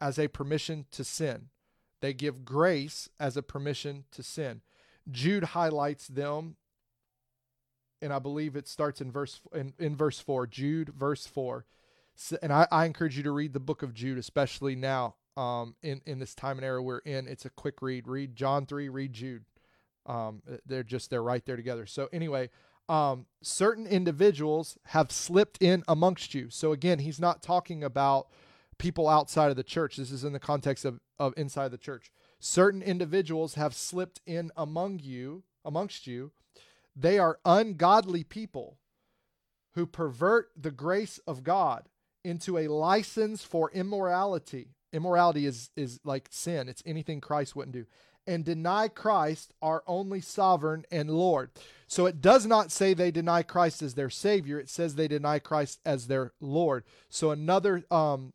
as 0.00 0.18
a 0.18 0.28
permission 0.28 0.86
to 0.92 1.04
sin. 1.04 1.48
They 2.00 2.12
give 2.12 2.44
grace 2.44 3.08
as 3.18 3.36
a 3.36 3.42
permission 3.42 4.04
to 4.12 4.22
sin. 4.22 4.60
Jude 5.10 5.44
highlights 5.44 6.06
them 6.06 6.56
and 8.00 8.12
I 8.12 8.18
believe 8.18 8.56
it 8.56 8.68
starts 8.68 9.00
in 9.00 9.10
verse 9.10 9.40
in, 9.54 9.74
in 9.78 9.96
verse 9.96 10.18
4. 10.18 10.46
Jude 10.46 10.90
verse 10.90 11.26
4. 11.26 11.64
And 12.42 12.52
I, 12.52 12.66
I 12.70 12.84
encourage 12.84 13.16
you 13.16 13.22
to 13.22 13.30
read 13.30 13.52
the 13.52 13.60
book 13.60 13.82
of 13.82 13.94
Jude, 13.94 14.18
especially 14.18 14.76
now 14.76 15.14
um, 15.36 15.76
in, 15.82 16.02
in 16.04 16.18
this 16.18 16.34
time 16.34 16.58
and 16.58 16.64
era 16.64 16.82
we're 16.82 16.98
in. 16.98 17.26
It's 17.26 17.44
a 17.44 17.50
quick 17.50 17.80
read. 17.80 18.06
Read 18.06 18.36
John 18.36 18.66
3, 18.66 18.88
read 18.88 19.12
Jude. 19.12 19.44
Um, 20.04 20.42
they're 20.66 20.82
just, 20.82 21.10
they're 21.10 21.22
right 21.22 21.44
there 21.46 21.56
together. 21.56 21.86
So, 21.86 22.08
anyway, 22.12 22.50
um, 22.92 23.24
certain 23.42 23.86
individuals 23.86 24.76
have 24.88 25.10
slipped 25.10 25.62
in 25.62 25.82
amongst 25.88 26.34
you. 26.34 26.50
So 26.50 26.72
again, 26.72 26.98
he's 26.98 27.18
not 27.18 27.42
talking 27.42 27.82
about 27.82 28.26
people 28.76 29.08
outside 29.08 29.48
of 29.48 29.56
the 29.56 29.62
church. 29.62 29.96
This 29.96 30.10
is 30.10 30.24
in 30.24 30.34
the 30.34 30.38
context 30.38 30.84
of, 30.84 31.00
of 31.18 31.32
inside 31.38 31.70
the 31.70 31.78
church. 31.78 32.12
Certain 32.38 32.82
individuals 32.82 33.54
have 33.54 33.72
slipped 33.72 34.20
in 34.26 34.50
among 34.58 34.98
you, 34.98 35.42
amongst 35.64 36.06
you. 36.06 36.32
They 36.94 37.18
are 37.18 37.38
ungodly 37.46 38.24
people 38.24 38.76
who 39.72 39.86
pervert 39.86 40.50
the 40.54 40.70
grace 40.70 41.18
of 41.26 41.42
God 41.42 41.88
into 42.22 42.58
a 42.58 42.68
license 42.68 43.42
for 43.42 43.70
immorality. 43.70 44.74
Immorality 44.92 45.46
is 45.46 45.70
is 45.74 45.98
like 46.04 46.28
sin. 46.30 46.68
It's 46.68 46.82
anything 46.84 47.22
Christ 47.22 47.56
wouldn't 47.56 47.72
do 47.74 47.86
and 48.26 48.44
deny 48.44 48.88
Christ, 48.88 49.52
our 49.60 49.82
only 49.86 50.20
sovereign 50.20 50.84
and 50.90 51.10
Lord. 51.10 51.50
So 51.86 52.06
it 52.06 52.20
does 52.20 52.46
not 52.46 52.72
say 52.72 52.94
they 52.94 53.10
deny 53.10 53.42
Christ 53.42 53.82
as 53.82 53.94
their 53.94 54.10
Savior, 54.10 54.58
it 54.58 54.70
says 54.70 54.94
they 54.94 55.08
deny 55.08 55.38
Christ 55.38 55.80
as 55.84 56.06
their 56.06 56.32
Lord. 56.40 56.84
So 57.08 57.30
another 57.30 57.84
um, 57.90 58.32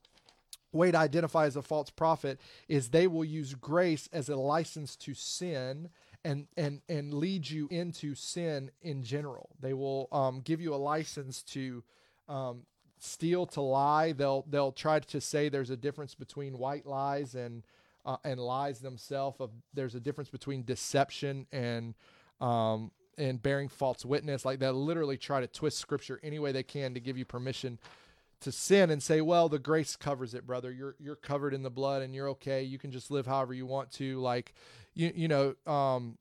way 0.71 0.91
to 0.91 0.97
identify 0.97 1.45
as 1.45 1.55
a 1.55 1.61
false 1.61 1.89
prophet 1.89 2.39
is 2.67 2.89
they 2.89 3.07
will 3.07 3.25
use 3.25 3.53
grace 3.55 4.09
as 4.13 4.29
a 4.29 4.35
license 4.35 4.95
to 4.97 5.13
sin 5.13 5.89
and 6.23 6.47
and 6.57 6.81
and 6.89 7.13
lead 7.13 7.49
you 7.49 7.67
into 7.71 8.13
sin 8.15 8.71
in 8.81 9.03
general. 9.03 9.49
They 9.59 9.73
will 9.73 10.07
um, 10.11 10.41
give 10.41 10.59
you 10.59 10.73
a 10.73 10.77
license 10.77 11.41
to 11.43 11.83
um, 12.27 12.63
steal, 12.99 13.45
to 13.47 13.61
lie. 13.61 14.11
They'll 14.11 14.45
they'll 14.49 14.71
try 14.71 14.99
to 14.99 15.21
say 15.21 15.49
there's 15.49 15.69
a 15.69 15.77
difference 15.77 16.15
between 16.15 16.57
white 16.57 16.85
lies 16.85 17.35
and 17.35 17.63
uh, 18.07 18.17
and 18.23 18.39
lies 18.39 18.79
themselves. 18.79 19.39
Of 19.39 19.51
there's 19.73 19.93
a 19.93 19.99
difference 19.99 20.29
between 20.29 20.63
deception 20.63 21.45
and 21.51 21.93
um, 22.41 22.91
and 23.17 23.41
bearing 23.41 23.69
false 23.69 24.03
witness. 24.03 24.45
Like 24.45 24.59
they 24.59 24.69
literally 24.69 25.17
try 25.17 25.41
to 25.41 25.47
twist 25.47 25.77
scripture 25.77 26.19
any 26.23 26.39
way 26.39 26.51
they 26.51 26.63
can 26.63 26.95
to 26.95 26.99
give 26.99 27.17
you 27.17 27.25
permission 27.25 27.77
to 28.39 28.51
sin 28.51 28.91
and 28.91 29.01
say, 29.01 29.19
well, 29.21 29.49
the 29.49 29.59
grace 29.59 29.95
covers 29.95 30.33
it, 30.33 30.47
brother. 30.47 30.71
You're 30.71 30.95
you're 30.99 31.15
covered 31.15 31.53
in 31.53 31.61
the 31.61 31.69
blood 31.69 32.01
and 32.01 32.15
you're 32.15 32.29
okay. 32.29 32.63
You 32.63 32.79
can 32.79 32.91
just 32.91 33.11
live 33.11 33.27
however 33.27 33.53
you 33.53 33.65
want 33.65 33.91
to. 33.93 34.19
Like 34.19 34.53
you 34.95 35.11
you 35.13 35.27
know, 35.27 35.55
um, 35.65 36.17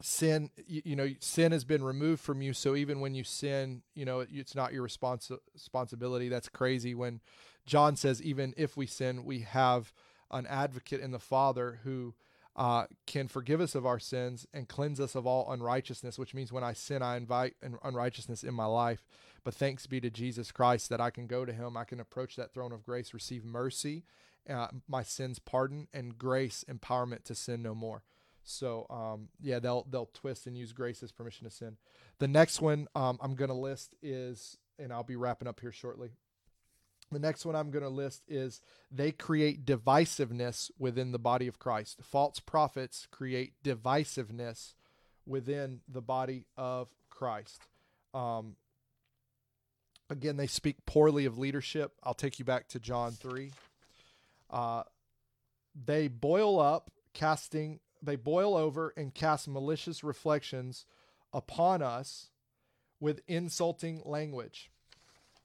sin 0.00 0.50
you, 0.66 0.82
you, 0.84 0.96
know 0.96 1.08
sin 1.20 1.50
has 1.52 1.64
been 1.64 1.82
removed 1.82 2.22
from 2.22 2.40
you 2.40 2.52
so 2.52 2.76
even 2.76 3.00
when 3.00 3.14
you 3.14 3.24
sin 3.24 3.82
you 3.94 4.04
know 4.04 4.24
it's 4.32 4.54
not 4.54 4.72
your 4.72 4.86
responsi- 4.86 5.38
responsibility 5.52 6.28
that's 6.28 6.48
crazy 6.48 6.94
when 6.94 7.20
john 7.66 7.96
says 7.96 8.22
even 8.22 8.54
if 8.56 8.76
we 8.76 8.86
sin 8.86 9.24
we 9.24 9.40
have 9.40 9.92
an 10.30 10.46
advocate 10.46 11.00
in 11.00 11.10
the 11.10 11.18
Father 11.18 11.80
who 11.84 12.14
uh, 12.56 12.86
can 13.06 13.28
forgive 13.28 13.60
us 13.60 13.76
of 13.76 13.86
our 13.86 14.00
sins 14.00 14.46
and 14.52 14.68
cleanse 14.68 14.98
us 14.98 15.14
of 15.14 15.26
all 15.26 15.50
unrighteousness, 15.52 16.18
which 16.18 16.34
means 16.34 16.52
when 16.52 16.64
I 16.64 16.72
sin, 16.72 17.02
I 17.02 17.16
invite 17.16 17.54
unrighteousness 17.84 18.42
in 18.42 18.52
my 18.52 18.64
life. 18.64 19.06
But 19.44 19.54
thanks 19.54 19.86
be 19.86 20.00
to 20.00 20.10
Jesus 20.10 20.50
Christ 20.50 20.88
that 20.88 21.00
I 21.00 21.10
can 21.10 21.28
go 21.28 21.44
to 21.44 21.52
Him, 21.52 21.76
I 21.76 21.84
can 21.84 22.00
approach 22.00 22.34
that 22.36 22.52
throne 22.52 22.72
of 22.72 22.84
grace, 22.84 23.14
receive 23.14 23.44
mercy, 23.44 24.04
uh, 24.50 24.68
my 24.88 25.04
sins 25.04 25.38
pardon, 25.38 25.86
and 25.92 26.18
grace 26.18 26.64
empowerment 26.68 27.22
to 27.24 27.34
sin 27.36 27.62
no 27.62 27.76
more. 27.76 28.02
So 28.42 28.86
um, 28.90 29.28
yeah, 29.40 29.60
they'll 29.60 29.86
they'll 29.88 30.10
twist 30.12 30.46
and 30.46 30.56
use 30.56 30.72
grace 30.72 31.02
as 31.02 31.12
permission 31.12 31.44
to 31.44 31.54
sin. 31.54 31.76
The 32.18 32.28
next 32.28 32.60
one 32.60 32.88
um, 32.96 33.18
I'm 33.20 33.34
going 33.34 33.50
to 33.50 33.54
list 33.54 33.94
is, 34.02 34.56
and 34.78 34.92
I'll 34.92 35.04
be 35.04 35.16
wrapping 35.16 35.46
up 35.46 35.60
here 35.60 35.70
shortly. 35.70 36.10
The 37.10 37.18
next 37.18 37.46
one 37.46 37.56
I'm 37.56 37.70
going 37.70 37.82
to 37.82 37.88
list 37.88 38.22
is 38.28 38.60
they 38.90 39.12
create 39.12 39.64
divisiveness 39.64 40.70
within 40.78 41.12
the 41.12 41.18
body 41.18 41.46
of 41.46 41.58
Christ. 41.58 42.00
False 42.02 42.38
prophets 42.38 43.08
create 43.10 43.54
divisiveness 43.64 44.74
within 45.26 45.80
the 45.88 46.02
body 46.02 46.44
of 46.56 46.88
Christ. 47.08 47.62
Um, 48.12 48.56
again, 50.10 50.36
they 50.36 50.46
speak 50.46 50.84
poorly 50.84 51.24
of 51.24 51.38
leadership. 51.38 51.92
I'll 52.02 52.14
take 52.14 52.38
you 52.38 52.44
back 52.44 52.68
to 52.68 52.80
John 52.80 53.12
3. 53.12 53.52
Uh, 54.50 54.82
they 55.86 56.08
boil 56.08 56.60
up, 56.60 56.90
casting, 57.14 57.80
they 58.02 58.16
boil 58.16 58.54
over 58.54 58.92
and 58.96 59.14
cast 59.14 59.48
malicious 59.48 60.04
reflections 60.04 60.84
upon 61.32 61.82
us 61.82 62.30
with 63.00 63.20
insulting 63.26 64.02
language 64.04 64.70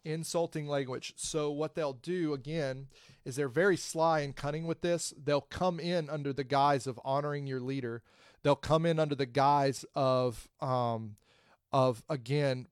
insulting 0.04 0.68
language. 0.68 1.14
So 1.16 1.51
what 1.51 1.76
they'll 1.76 1.93
do 1.93 2.34
again 2.34 2.88
is 3.26 3.36
they're 3.36 3.47
very 3.47 3.78
sly 3.78 4.20
and 4.20 4.36
cunning 4.36 4.66
with 4.68 4.82
this. 4.82 5.14
They'll 5.22 5.41
come 5.41 5.80
in 5.80 6.10
under 6.10 6.34
the 6.34 6.43
guise 6.43 6.88
of 6.88 6.99
honoring 7.04 7.47
your 7.47 7.60
leader. 7.60 8.04
They'll 8.43 8.56
come 8.56 8.86
in 8.86 8.99
under 8.99 9.16
the 9.16 9.26
guise 9.26 9.86
of 9.95 10.47
um 10.62 11.16
of 11.72 12.04
again 12.10 12.68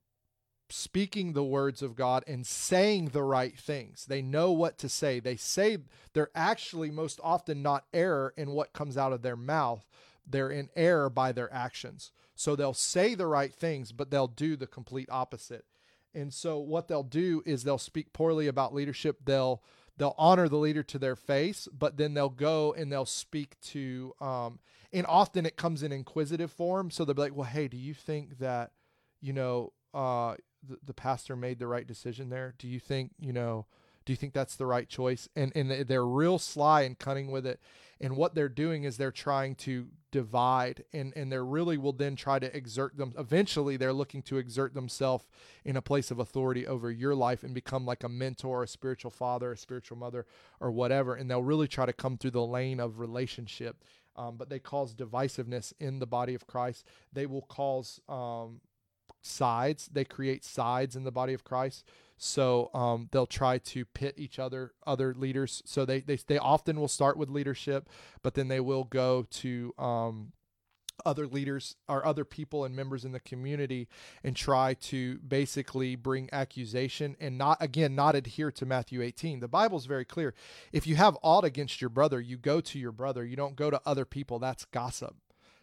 speaking 0.68 1.32
the 1.32 1.44
words 1.44 1.82
of 1.82 1.94
God 1.94 2.24
and 2.26 2.46
saying 2.46 3.06
the 3.06 3.22
right 3.22 3.58
things. 3.58 4.06
They 4.06 4.22
know 4.22 4.52
what 4.52 4.78
to 4.78 4.88
say. 4.88 5.20
They 5.20 5.36
say 5.36 5.78
they're 6.14 6.30
actually 6.34 6.90
most 6.90 7.20
often 7.22 7.62
not 7.62 7.84
error 7.92 8.32
in 8.36 8.52
what 8.52 8.72
comes 8.72 8.96
out 8.96 9.12
of 9.12 9.22
their 9.22 9.36
mouth. 9.36 9.86
They're 10.26 10.50
in 10.50 10.70
error 10.74 11.10
by 11.10 11.32
their 11.32 11.52
actions. 11.52 12.10
So 12.34 12.56
they'll 12.56 12.74
say 12.74 13.14
the 13.14 13.26
right 13.26 13.52
things, 13.52 13.92
but 13.92 14.10
they'll 14.10 14.28
do 14.28 14.56
the 14.56 14.66
complete 14.66 15.08
opposite. 15.10 15.66
And 16.14 16.32
so 16.32 16.58
what 16.58 16.88
they'll 16.88 17.02
do 17.02 17.42
is 17.46 17.64
they'll 17.64 17.78
speak 17.78 18.12
poorly 18.12 18.46
about 18.46 18.74
leadership. 18.74 19.18
They'll 19.24 19.62
they'll 19.96 20.14
honor 20.18 20.48
the 20.48 20.56
leader 20.56 20.82
to 20.82 20.98
their 20.98 21.16
face, 21.16 21.68
but 21.72 21.96
then 21.96 22.14
they'll 22.14 22.28
go 22.28 22.72
and 22.72 22.90
they'll 22.90 23.04
speak 23.06 23.58
to 23.60 24.14
um 24.20 24.58
and 24.92 25.06
often 25.06 25.46
it 25.46 25.56
comes 25.56 25.82
in 25.82 25.92
inquisitive 25.92 26.50
form. 26.52 26.90
So 26.90 27.04
they'll 27.04 27.14
be 27.14 27.22
like, 27.22 27.36
Well, 27.36 27.48
hey, 27.48 27.68
do 27.68 27.76
you 27.76 27.94
think 27.94 28.38
that, 28.38 28.72
you 29.20 29.32
know, 29.32 29.72
uh 29.94 30.36
the, 30.66 30.78
the 30.84 30.94
pastor 30.94 31.34
made 31.36 31.58
the 31.58 31.66
right 31.66 31.86
decision 31.86 32.28
there? 32.28 32.54
Do 32.58 32.68
you 32.68 32.78
think, 32.78 33.12
you 33.18 33.32
know, 33.32 33.66
do 34.04 34.12
you 34.12 34.16
think 34.16 34.32
that's 34.32 34.56
the 34.56 34.66
right 34.66 34.88
choice? 34.88 35.28
And 35.36 35.52
and 35.54 35.70
they're 35.70 36.06
real 36.06 36.38
sly 36.38 36.82
and 36.82 36.98
cunning 36.98 37.30
with 37.30 37.46
it. 37.46 37.60
And 38.00 38.16
what 38.16 38.34
they're 38.34 38.48
doing 38.48 38.84
is 38.84 38.96
they're 38.96 39.12
trying 39.12 39.54
to 39.56 39.86
divide 40.10 40.84
and 40.92 41.12
and 41.16 41.32
they 41.32 41.38
really 41.38 41.78
will 41.78 41.92
then 41.92 42.14
try 42.14 42.38
to 42.38 42.54
exert 42.54 42.98
them 42.98 43.14
eventually 43.16 43.78
they're 43.78 43.94
looking 43.94 44.20
to 44.20 44.36
exert 44.36 44.74
themselves 44.74 45.26
in 45.64 45.74
a 45.74 45.80
place 45.80 46.10
of 46.10 46.18
authority 46.18 46.66
over 46.66 46.90
your 46.90 47.14
life 47.14 47.42
and 47.42 47.54
become 47.54 47.86
like 47.86 48.04
a 48.04 48.08
mentor 48.10 48.62
a 48.62 48.68
spiritual 48.68 49.10
father 49.10 49.52
a 49.52 49.56
spiritual 49.56 49.96
mother 49.96 50.26
or 50.60 50.70
whatever. 50.70 51.14
And 51.14 51.30
they'll 51.30 51.42
really 51.42 51.68
try 51.68 51.86
to 51.86 51.92
come 51.92 52.18
through 52.18 52.32
the 52.32 52.46
lane 52.46 52.80
of 52.80 52.98
relationship. 52.98 53.82
Um, 54.14 54.36
but 54.36 54.50
they 54.50 54.58
cause 54.58 54.94
divisiveness 54.94 55.72
in 55.80 55.98
the 55.98 56.06
body 56.06 56.34
of 56.34 56.46
christ. 56.46 56.86
They 57.12 57.24
will 57.24 57.42
cause 57.42 57.98
um, 58.10 58.60
sides. 59.22 59.88
They 59.90 60.04
create 60.04 60.44
sides 60.44 60.96
in 60.96 61.04
the 61.04 61.12
body 61.12 61.32
of 61.32 61.44
christ 61.44 61.84
so 62.22 62.70
um, 62.72 63.08
they'll 63.10 63.26
try 63.26 63.58
to 63.58 63.84
pit 63.84 64.14
each 64.16 64.38
other, 64.38 64.72
other 64.86 65.12
leaders. 65.12 65.60
So 65.66 65.84
they, 65.84 66.00
they, 66.00 66.16
they 66.16 66.38
often 66.38 66.78
will 66.78 66.86
start 66.86 67.16
with 67.16 67.28
leadership, 67.28 67.88
but 68.22 68.34
then 68.34 68.46
they 68.46 68.60
will 68.60 68.84
go 68.84 69.26
to 69.28 69.74
um, 69.76 70.32
other 71.04 71.26
leaders 71.26 71.74
or 71.88 72.06
other 72.06 72.24
people 72.24 72.64
and 72.64 72.76
members 72.76 73.04
in 73.04 73.10
the 73.10 73.18
community 73.18 73.88
and 74.22 74.36
try 74.36 74.74
to 74.74 75.18
basically 75.18 75.96
bring 75.96 76.28
accusation 76.32 77.16
and 77.18 77.36
not 77.36 77.58
again 77.60 77.96
not 77.96 78.14
adhere 78.14 78.52
to 78.52 78.64
Matthew 78.64 79.02
18. 79.02 79.40
The 79.40 79.48
Bible 79.48 79.78
is 79.78 79.86
very 79.86 80.04
clear. 80.04 80.32
If 80.70 80.86
you 80.86 80.94
have 80.94 81.18
aught 81.22 81.44
against 81.44 81.80
your 81.80 81.90
brother, 81.90 82.20
you 82.20 82.36
go 82.36 82.60
to 82.60 82.78
your 82.78 82.92
brother. 82.92 83.24
You 83.24 83.34
don't 83.34 83.56
go 83.56 83.68
to 83.68 83.80
other 83.84 84.04
people. 84.04 84.38
That's 84.38 84.64
gossip 84.66 85.16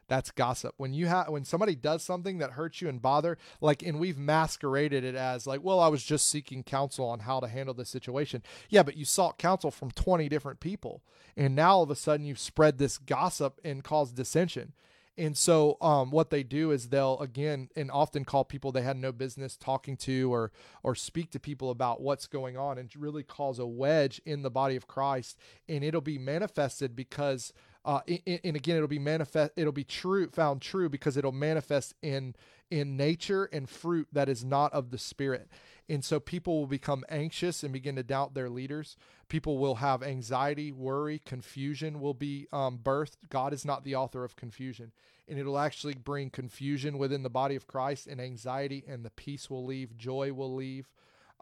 that's 0.09 0.31
gossip. 0.31 0.73
When 0.77 0.93
you 0.93 1.07
have 1.07 1.29
when 1.29 1.45
somebody 1.45 1.75
does 1.75 2.03
something 2.03 2.39
that 2.39 2.51
hurts 2.51 2.81
you 2.81 2.89
and 2.89 3.01
bother, 3.01 3.37
like 3.61 3.83
and 3.83 3.99
we've 3.99 4.17
masqueraded 4.17 5.03
it 5.03 5.15
as 5.15 5.47
like, 5.47 5.63
well, 5.63 5.79
I 5.79 5.87
was 5.87 6.03
just 6.03 6.27
seeking 6.27 6.63
counsel 6.63 7.07
on 7.07 7.19
how 7.19 7.39
to 7.39 7.47
handle 7.47 7.73
this 7.73 7.89
situation. 7.89 8.43
Yeah, 8.69 8.83
but 8.83 8.97
you 8.97 9.05
sought 9.05 9.37
counsel 9.37 9.71
from 9.71 9.91
20 9.91 10.27
different 10.27 10.59
people. 10.59 11.01
And 11.37 11.55
now 11.55 11.75
all 11.75 11.83
of 11.83 11.91
a 11.91 11.95
sudden 11.95 12.25
you've 12.25 12.39
spread 12.39 12.77
this 12.77 12.97
gossip 12.97 13.61
and 13.63 13.83
caused 13.83 14.15
dissension. 14.15 14.73
And 15.19 15.37
so, 15.37 15.75
um, 15.81 16.11
what 16.11 16.29
they 16.29 16.43
do 16.43 16.71
is 16.71 16.87
they'll 16.87 17.19
again 17.19 17.67
and 17.75 17.91
often 17.91 18.23
call 18.23 18.45
people 18.45 18.71
they 18.71 18.83
had 18.83 18.95
no 18.95 19.11
business 19.11 19.57
talking 19.57 19.97
to, 19.97 20.33
or 20.33 20.53
or 20.81 20.95
speak 20.95 21.29
to 21.31 21.41
people 21.41 21.71
about 21.71 22.01
what's 22.01 22.25
going 22.25 22.57
on, 22.57 22.77
and 22.77 22.89
really 22.95 23.23
cause 23.23 23.59
a 23.59 23.67
wedge 23.67 24.21
in 24.25 24.43
the 24.43 24.49
body 24.49 24.77
of 24.77 24.87
Christ. 24.87 25.37
And 25.67 25.83
it'll 25.83 25.99
be 25.99 26.17
manifested 26.17 26.95
because 26.95 27.51
uh, 27.85 28.01
and, 28.07 28.39
and 28.43 28.55
again, 28.55 28.75
it'll 28.75 28.87
be 28.87 28.99
manifest. 28.99 29.51
It'll 29.55 29.71
be 29.71 29.83
true, 29.83 30.29
found 30.29 30.61
true, 30.61 30.89
because 30.89 31.17
it'll 31.17 31.31
manifest 31.31 31.95
in 32.01 32.35
in 32.71 32.95
nature 32.95 33.45
and 33.51 33.67
fruit 33.67 34.07
that 34.11 34.29
is 34.29 34.45
not 34.45 34.71
of 34.73 34.91
the 34.91 34.97
spirit. 34.97 35.49
And 35.87 36.05
so 36.05 36.19
people 36.19 36.59
will 36.59 36.67
become 36.67 37.03
anxious 37.09 37.63
and 37.63 37.73
begin 37.73 37.95
to 37.95 38.03
doubt 38.03 38.35
their 38.35 38.49
leaders. 38.49 38.95
People 39.27 39.57
will 39.57 39.75
have 39.75 40.03
anxiety, 40.03 40.71
worry, 40.71 41.19
confusion 41.25 41.99
will 41.99 42.13
be 42.13 42.47
um, 42.53 42.77
birthed. 42.77 43.17
God 43.29 43.53
is 43.53 43.65
not 43.65 43.83
the 43.83 43.95
author 43.95 44.23
of 44.23 44.35
confusion. 44.35 44.91
And 45.27 45.39
it'll 45.39 45.57
actually 45.57 45.95
bring 45.95 46.29
confusion 46.29 46.99
within 46.99 47.23
the 47.23 47.29
body 47.29 47.55
of 47.55 47.65
Christ 47.65 48.05
and 48.05 48.21
anxiety, 48.21 48.83
and 48.87 49.03
the 49.03 49.11
peace 49.11 49.49
will 49.49 49.65
leave, 49.65 49.97
joy 49.97 50.31
will 50.31 50.53
leave. 50.53 50.91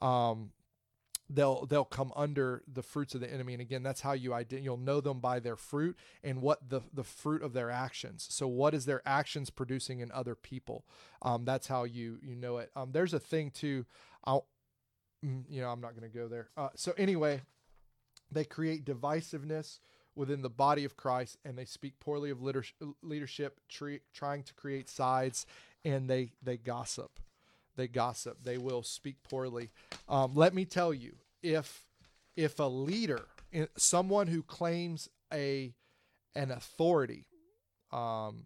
Um, 0.01 0.51
they'll 1.30 1.65
they'll 1.65 1.86
come 1.86 2.13
under 2.15 2.63
the 2.71 2.84
fruits 2.84 3.13
of 3.15 3.21
the 3.21 3.32
enemy. 3.32 3.53
And 3.53 3.61
again 3.61 3.84
that's 3.84 4.01
how 4.01 4.13
you 4.13 4.32
ident- 4.32 4.63
you'll 4.63 4.78
know 4.78 5.01
them 5.01 5.19
by 5.19 5.39
their 5.39 5.55
fruit 5.55 5.97
and 6.23 6.41
what 6.41 6.69
the 6.69 6.82
the 6.93 7.03
fruit 7.03 7.41
of 7.43 7.53
their 7.53 7.69
actions. 7.69 8.28
So 8.30 8.47
what 8.47 8.73
is 8.73 8.86
their 8.86 9.01
actions 9.05 9.49
producing 9.49 9.99
in 9.99 10.11
other 10.11 10.36
people? 10.36 10.86
Um, 11.21 11.45
that's 11.45 11.67
how 11.67 11.84
you 11.84 12.17
you 12.21 12.36
know 12.36 12.57
it. 12.57 12.71
Um, 12.75 12.91
there's 12.91 13.13
a 13.13 13.19
thing 13.19 13.51
too 13.51 13.86
i'll 14.23 14.47
mm, 15.25 15.43
you 15.49 15.61
know 15.61 15.69
i'm 15.69 15.82
not 15.82 15.95
going 15.97 16.09
to 16.09 16.15
go 16.17 16.28
there. 16.28 16.49
Uh, 16.55 16.69
so 16.75 16.93
anyway 16.97 17.41
they 18.32 18.43
create 18.43 18.86
divisiveness 18.86 19.80
within 20.15 20.41
the 20.41 20.49
body 20.49 20.84
of 20.84 20.97
christ 20.97 21.38
and 21.45 21.57
they 21.57 21.65
speak 21.65 21.99
poorly 21.99 22.30
of 22.30 22.41
leadership 23.01 23.59
tre- 23.69 24.01
trying 24.13 24.43
to 24.43 24.53
create 24.53 24.89
sides 24.89 25.45
and 25.86 26.09
they 26.09 26.32
they 26.41 26.57
gossip 26.57 27.19
they 27.78 27.88
gossip. 27.88 28.43
They 28.43 28.57
will 28.57 28.84
speak 28.84 29.15
poorly. 29.23 29.69
Um, 30.09 30.34
let 30.36 30.53
me 30.53 30.65
tell 30.65 30.93
you, 30.93 31.15
if 31.41 31.86
if 32.36 32.59
a 32.59 32.63
leader, 32.63 33.25
someone 33.78 34.28
who 34.28 34.43
claims 34.43 35.07
a 35.34 35.73
an 36.36 36.51
authority, 36.51 37.25
um, 37.91 38.45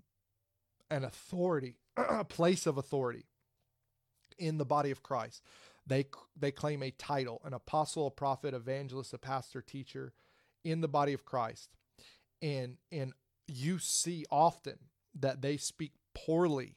an 0.92 1.04
authority, 1.04 1.76
a 1.98 2.24
place 2.24 2.68
of 2.68 2.78
authority 2.78 3.26
in 4.38 4.58
the 4.58 4.66
body 4.66 4.92
of 4.92 5.02
Christ, 5.02 5.42
they 5.88 6.06
they 6.38 6.52
claim 6.52 6.84
a 6.84 6.92
title, 6.92 7.42
an 7.44 7.54
apostle, 7.54 8.08
a 8.08 8.12
prophet, 8.12 8.54
evangelist, 8.54 9.14
a 9.14 9.18
pastor, 9.18 9.62
teacher, 9.62 10.14
in 10.64 10.82
the 10.82 10.88
body 10.88 11.14
of 11.14 11.26
Christ, 11.26 11.70
and 12.42 12.78
and 12.92 13.14
you 13.48 13.80
see 13.80 14.26
often 14.30 14.78
that 15.20 15.42
they 15.42 15.58
speak 15.58 15.94
poorly 16.14 16.76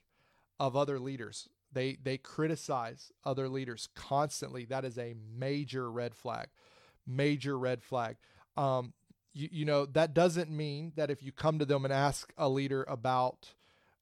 of 0.59 0.77
other 0.77 0.99
leaders 0.99 1.49
they 1.75 1.99
they 2.03 2.17
criticize 2.19 3.13
other 3.25 3.49
leaders 3.49 3.89
constantly. 3.95 4.65
That 4.65 4.85
is 4.85 4.99
a 4.99 5.15
major 5.37 5.91
red 5.91 6.15
flag. 6.15 6.49
Major 7.07 7.59
red 7.59 7.83
flag. 7.83 8.17
Um, 8.57 8.93
you, 9.33 9.49
you 9.51 9.65
know 9.65 9.85
that 9.87 10.15
doesn't 10.15 10.51
mean 10.51 10.93
that 10.97 11.11
if 11.11 11.23
you 11.23 11.33
come 11.33 11.59
to 11.59 11.65
them 11.65 11.85
and 11.85 11.93
ask 11.93 12.33
a 12.39 12.49
leader 12.49 12.85
about 12.89 13.53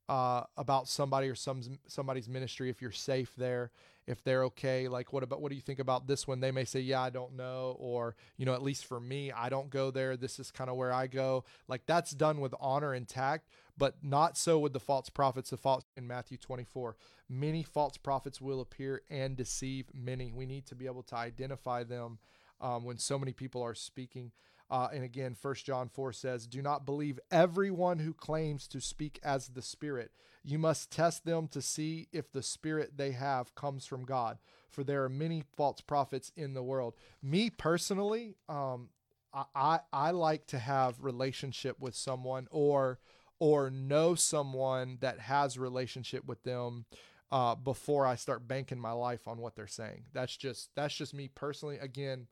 uh, 0.09 0.45
about 0.57 0.89
somebody 0.89 1.29
or 1.29 1.35
some 1.35 1.63
somebody's 1.87 2.29
ministry, 2.29 2.69
if 2.69 2.83
you're 2.83 2.93
safe 2.93 3.33
there, 3.37 3.71
if 4.07 4.23
they're 4.25 4.45
okay, 4.45 4.89
like 4.89 5.13
what 5.13 5.23
about 5.23 5.41
what 5.41 5.51
do 5.51 5.57
you 5.57 5.63
think 5.63 5.79
about 5.79 6.07
this 6.07 6.27
one? 6.27 6.41
They 6.41 6.51
may 6.51 6.65
say, 6.65 6.81
yeah, 6.81 7.01
I 7.01 7.11
don't 7.11 7.37
know, 7.37 7.77
or 7.79 8.17
you 8.37 8.47
know, 8.47 8.55
at 8.55 8.63
least 8.63 8.87
for 8.87 9.01
me, 9.01 9.31
I 9.33 9.49
don't 9.49 9.71
go 9.71 9.91
there. 9.91 10.17
This 10.17 10.39
is 10.39 10.51
kind 10.51 10.69
of 10.69 10.77
where 10.77 10.93
I 10.93 11.07
go. 11.07 11.45
Like 11.69 11.87
that's 11.87 12.13
done 12.13 12.41
with 12.41 12.55
honor 12.61 12.93
and 12.93 13.09
tact 13.09 13.49
but 13.77 13.97
not 14.03 14.37
so 14.37 14.59
with 14.59 14.73
the 14.73 14.81
false 14.81 15.09
prophets. 15.09 15.51
The 15.51 15.57
false 15.57 15.85
in 15.97 16.07
Matthew 16.07 16.37
24, 16.37 16.97
many 17.29 17.63
false 17.63 17.97
prophets 17.97 18.41
will 18.41 18.61
appear 18.61 19.03
and 19.11 19.37
deceive 19.37 19.87
many. 19.95 20.33
We 20.33 20.47
need 20.47 20.67
to 20.67 20.75
be 20.75 20.87
able 20.87 21.03
to 21.05 21.17
identify 21.17 21.85
them 21.85 22.19
um, 22.61 22.85
when 22.85 22.99
so 22.99 23.19
many 23.19 23.33
people 23.33 23.63
are 23.63 23.75
speaking. 23.75 24.33
Uh, 24.73 24.89
and 24.91 25.05
again, 25.05 25.35
First 25.35 25.67
John 25.67 25.91
4 25.91 26.15
says, 26.15 26.47
Do 26.47 26.63
not 26.63 26.87
believe 26.87 27.21
everyone 27.31 27.99
who 27.99 28.15
claims 28.15 28.67
to 28.69 28.81
speak 28.81 29.21
as 29.23 29.49
the 29.49 29.61
Spirit. 29.61 30.13
You 30.43 30.59
must 30.59 30.91
test 30.91 31.27
them 31.27 31.47
to 31.49 31.61
see 31.61 32.09
if 32.11 32.33
the 32.33 32.43
Spirit 32.43 32.97
they 32.97 33.11
have 33.11 33.55
comes 33.55 33.85
from 33.85 34.07
God, 34.07 34.39
for 34.71 34.83
there 34.83 35.05
are 35.05 35.11
many 35.11 35.45
false 35.55 35.83
prophets 35.83 36.33
in 36.37 36.55
the 36.55 36.63
world. 36.63 36.95
Me 37.23 37.51
personally, 37.51 38.35
um, 38.49 38.89
I, 39.35 39.45
I, 39.55 39.81
I 39.93 40.11
like 40.13 40.47
to 40.49 40.59
have 40.59 41.05
relationship 41.05 41.79
with 41.79 41.95
someone 41.95 42.49
or 42.51 42.99
or 43.39 43.71
know 43.71 44.15
someone 44.15 44.99
that 45.01 45.19
has 45.19 45.59
relationship 45.59 46.25
with 46.25 46.45
them 46.45 46.87
uh, 47.31 47.57
before 47.57 48.07
I 48.07 48.15
start 48.15 48.49
banking 48.49 48.79
my 48.79 48.93
life 48.93 49.29
on 49.29 49.39
what 49.39 49.55
they're 49.55 49.67
saying. 49.67 50.05
That's 50.15 50.35
just 50.35 50.71
that's 50.75 50.95
just 50.95 51.13
me 51.13 51.29
personally. 51.29 51.77
Again, 51.79 52.27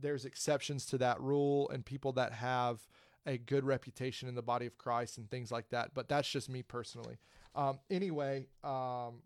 there's 0.00 0.24
exceptions 0.24 0.86
to 0.86 0.98
that 0.98 1.20
rule 1.20 1.68
and 1.70 1.84
people 1.84 2.12
that 2.12 2.32
have 2.32 2.80
a 3.26 3.36
good 3.36 3.64
reputation 3.64 4.28
in 4.28 4.34
the 4.34 4.42
body 4.42 4.66
of 4.66 4.78
Christ 4.78 5.18
and 5.18 5.30
things 5.30 5.52
like 5.52 5.70
that. 5.70 5.92
But 5.94 6.08
that's 6.08 6.28
just 6.28 6.48
me 6.48 6.62
personally. 6.62 7.18
Um, 7.54 7.78
anyway, 7.90 8.46
um, 8.64 9.22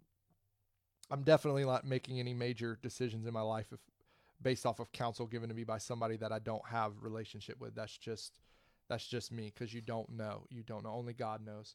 I'm 1.11 1.22
definitely 1.22 1.64
not 1.64 1.87
making 1.87 2.18
any 2.18 2.35
major 2.35 2.79
decisions 2.83 3.27
in 3.27 3.33
my 3.33 3.43
life 3.43 3.68
if 3.72 3.81
based 4.43 4.66
off 4.66 4.81
of 4.81 4.93
counsel 4.93 5.27
given 5.27 5.49
to 5.49 5.55
me 5.55 5.64
by 5.64 5.79
somebody 5.79 6.16
that 6.16 6.33
I 6.33 6.39
don't 6.39 6.66
have 6.68 6.93
relationship 7.03 7.61
with. 7.61 7.75
That's 7.75 7.97
just 7.97 8.41
that's 8.89 9.07
just 9.07 9.33
me 9.33 9.53
because 9.55 9.72
you 9.72 9.81
don't 9.81 10.11
know. 10.11 10.47
You 10.51 10.62
don't 10.62 10.85
know. 10.85 10.93
Only 10.93 11.14
God 11.14 11.45
knows. 11.45 11.75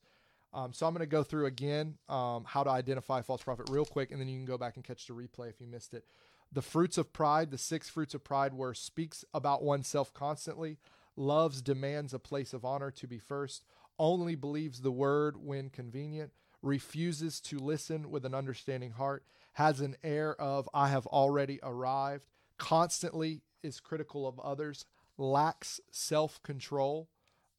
Um, 0.53 0.73
so 0.73 0.87
I'm 0.87 0.93
going 0.93 1.01
to 1.01 1.07
go 1.07 1.23
through 1.23 1.45
again 1.45 1.95
um, 2.07 2.43
how 2.45 2.63
to 2.63 2.69
identify 2.69 3.21
false 3.21 3.43
prophet 3.43 3.69
real 3.69 3.85
quick, 3.85 4.11
and 4.11 4.19
then 4.19 4.27
you 4.27 4.37
can 4.37 4.45
go 4.45 4.57
back 4.57 4.75
and 4.75 4.83
catch 4.83 5.05
the 5.05 5.13
replay 5.13 5.49
if 5.49 5.61
you 5.61 5.67
missed 5.67 5.93
it. 5.93 6.05
The 6.51 6.61
fruits 6.61 6.97
of 6.97 7.13
pride, 7.13 7.51
the 7.51 7.57
six 7.57 7.89
fruits 7.89 8.15
of 8.15 8.23
pride, 8.23 8.53
where 8.53 8.73
speaks 8.73 9.23
about 9.33 9.63
oneself 9.63 10.13
constantly, 10.13 10.77
loves, 11.15 11.61
demands 11.61 12.13
a 12.13 12.19
place 12.19 12.53
of 12.53 12.65
honor 12.65 12.91
to 12.91 13.07
be 13.07 13.19
first, 13.19 13.63
only 13.99 14.35
believes 14.35 14.81
the 14.81 14.91
word 14.91 15.37
when 15.37 15.69
convenient, 15.69 16.31
refuses 16.61 17.39
to 17.39 17.59
listen 17.59 18.09
with 18.09 18.25
an 18.25 18.33
understanding 18.33 18.91
heart, 18.91 19.23
has 19.53 19.79
an 19.79 19.95
air 20.03 20.39
of, 20.41 20.67
I 20.73 20.89
have 20.89 21.05
already 21.07 21.59
arrived, 21.61 22.25
constantly 22.57 23.41
is 23.61 23.79
critical 23.79 24.27
of 24.27 24.39
others, 24.39 24.85
lacks 25.17 25.79
self 25.91 26.41
control, 26.43 27.09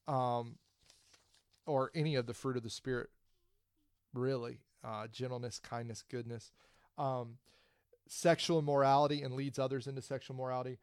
um, 0.08 0.56
or 1.66 1.90
any 1.94 2.14
of 2.16 2.26
the 2.26 2.34
fruit 2.34 2.56
of 2.56 2.62
the 2.62 2.70
Spirit, 2.70 3.10
really 4.12 4.58
uh, 4.82 5.06
gentleness, 5.08 5.58
kindness, 5.58 6.02
goodness. 6.08 6.52
Um, 6.98 7.38
sexual 8.12 8.58
immorality 8.58 9.22
and 9.22 9.34
leads 9.34 9.58
others 9.58 9.86
into 9.86 10.02
sexual 10.02 10.36
morality. 10.36 10.78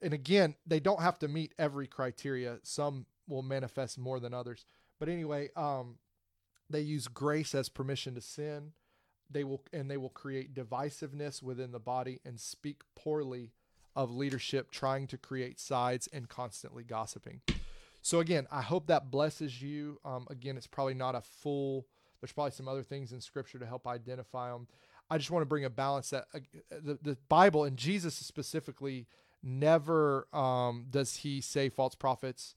And 0.00 0.14
again, 0.14 0.54
they 0.64 0.78
don't 0.78 1.02
have 1.02 1.18
to 1.18 1.28
meet 1.28 1.52
every 1.58 1.88
criteria. 1.88 2.58
Some 2.62 3.06
will 3.26 3.42
manifest 3.42 3.98
more 3.98 4.20
than 4.20 4.32
others. 4.32 4.64
But 5.00 5.08
anyway, 5.08 5.50
um, 5.56 5.96
they 6.70 6.80
use 6.82 7.08
grace 7.08 7.54
as 7.54 7.68
permission 7.68 8.14
to 8.14 8.20
sin. 8.20 8.72
They 9.28 9.44
will 9.44 9.62
and 9.72 9.90
they 9.90 9.96
will 9.96 10.08
create 10.08 10.54
divisiveness 10.54 11.42
within 11.42 11.72
the 11.72 11.78
body 11.80 12.20
and 12.24 12.38
speak 12.40 12.82
poorly 12.94 13.52
of 13.96 14.14
leadership, 14.14 14.70
trying 14.70 15.08
to 15.08 15.18
create 15.18 15.58
sides 15.58 16.08
and 16.12 16.28
constantly 16.28 16.84
gossiping. 16.84 17.40
So 18.02 18.20
again, 18.20 18.46
I 18.50 18.62
hope 18.62 18.86
that 18.86 19.10
blesses 19.10 19.60
you. 19.60 19.98
Um, 20.04 20.26
again, 20.30 20.56
it's 20.56 20.66
probably 20.66 20.94
not 20.94 21.14
a 21.16 21.20
full. 21.20 21.86
There's 22.20 22.32
probably 22.32 22.52
some 22.52 22.68
other 22.68 22.82
things 22.82 23.12
in 23.12 23.20
Scripture 23.20 23.58
to 23.58 23.66
help 23.66 23.86
identify 23.86 24.50
them. 24.50 24.68
I 25.10 25.18
just 25.18 25.30
want 25.30 25.42
to 25.42 25.46
bring 25.46 25.64
a 25.64 25.70
balance 25.70 26.10
that 26.10 26.26
uh, 26.34 26.38
the 26.70 26.98
the 27.02 27.16
Bible 27.28 27.64
and 27.64 27.76
Jesus 27.76 28.14
specifically 28.14 29.06
never 29.42 30.26
um, 30.34 30.86
does 30.90 31.16
he 31.16 31.40
say 31.40 31.68
false 31.68 31.94
prophets 31.94 32.54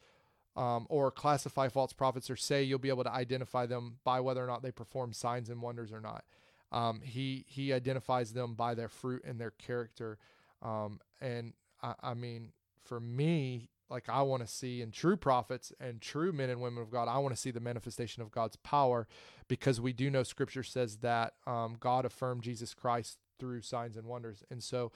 um, 0.55 0.85
or 0.89 1.11
classify 1.11 1.67
false 1.67 1.93
prophets 1.93 2.29
or 2.29 2.35
say 2.35 2.63
you'll 2.63 2.79
be 2.79 2.89
able 2.89 3.03
to 3.03 3.11
identify 3.11 3.65
them 3.65 3.97
by 4.03 4.19
whether 4.19 4.43
or 4.43 4.47
not 4.47 4.61
they 4.61 4.71
perform 4.71 5.13
signs 5.13 5.49
and 5.49 5.61
wonders 5.61 5.91
or 5.91 5.99
not. 5.99 6.23
Um, 6.71 7.01
he 7.01 7.45
he 7.47 7.73
identifies 7.73 8.33
them 8.33 8.55
by 8.55 8.73
their 8.75 8.89
fruit 8.89 9.23
and 9.25 9.39
their 9.39 9.51
character. 9.51 10.17
Um, 10.61 10.99
and 11.21 11.53
I, 11.81 11.93
I 12.01 12.13
mean, 12.13 12.51
for 12.83 12.99
me, 12.99 13.69
like 13.89 14.09
I 14.09 14.21
want 14.21 14.45
to 14.45 14.51
see 14.51 14.81
in 14.81 14.91
true 14.91 15.17
prophets 15.17 15.71
and 15.79 16.01
true 16.01 16.31
men 16.31 16.49
and 16.49 16.61
women 16.61 16.81
of 16.81 16.91
God, 16.91 17.07
I 17.07 17.17
want 17.19 17.35
to 17.35 17.39
see 17.39 17.51
the 17.51 17.59
manifestation 17.59 18.21
of 18.21 18.31
God's 18.31 18.55
power 18.57 19.07
because 19.47 19.79
we 19.79 19.93
do 19.93 20.09
know 20.09 20.23
Scripture 20.23 20.63
says 20.63 20.97
that 20.97 21.33
um, 21.45 21.77
God 21.79 22.05
affirmed 22.05 22.43
Jesus 22.43 22.73
Christ 22.73 23.17
through 23.39 23.61
signs 23.61 23.97
and 23.97 24.07
wonders, 24.07 24.43
and 24.49 24.63
so 24.63 24.91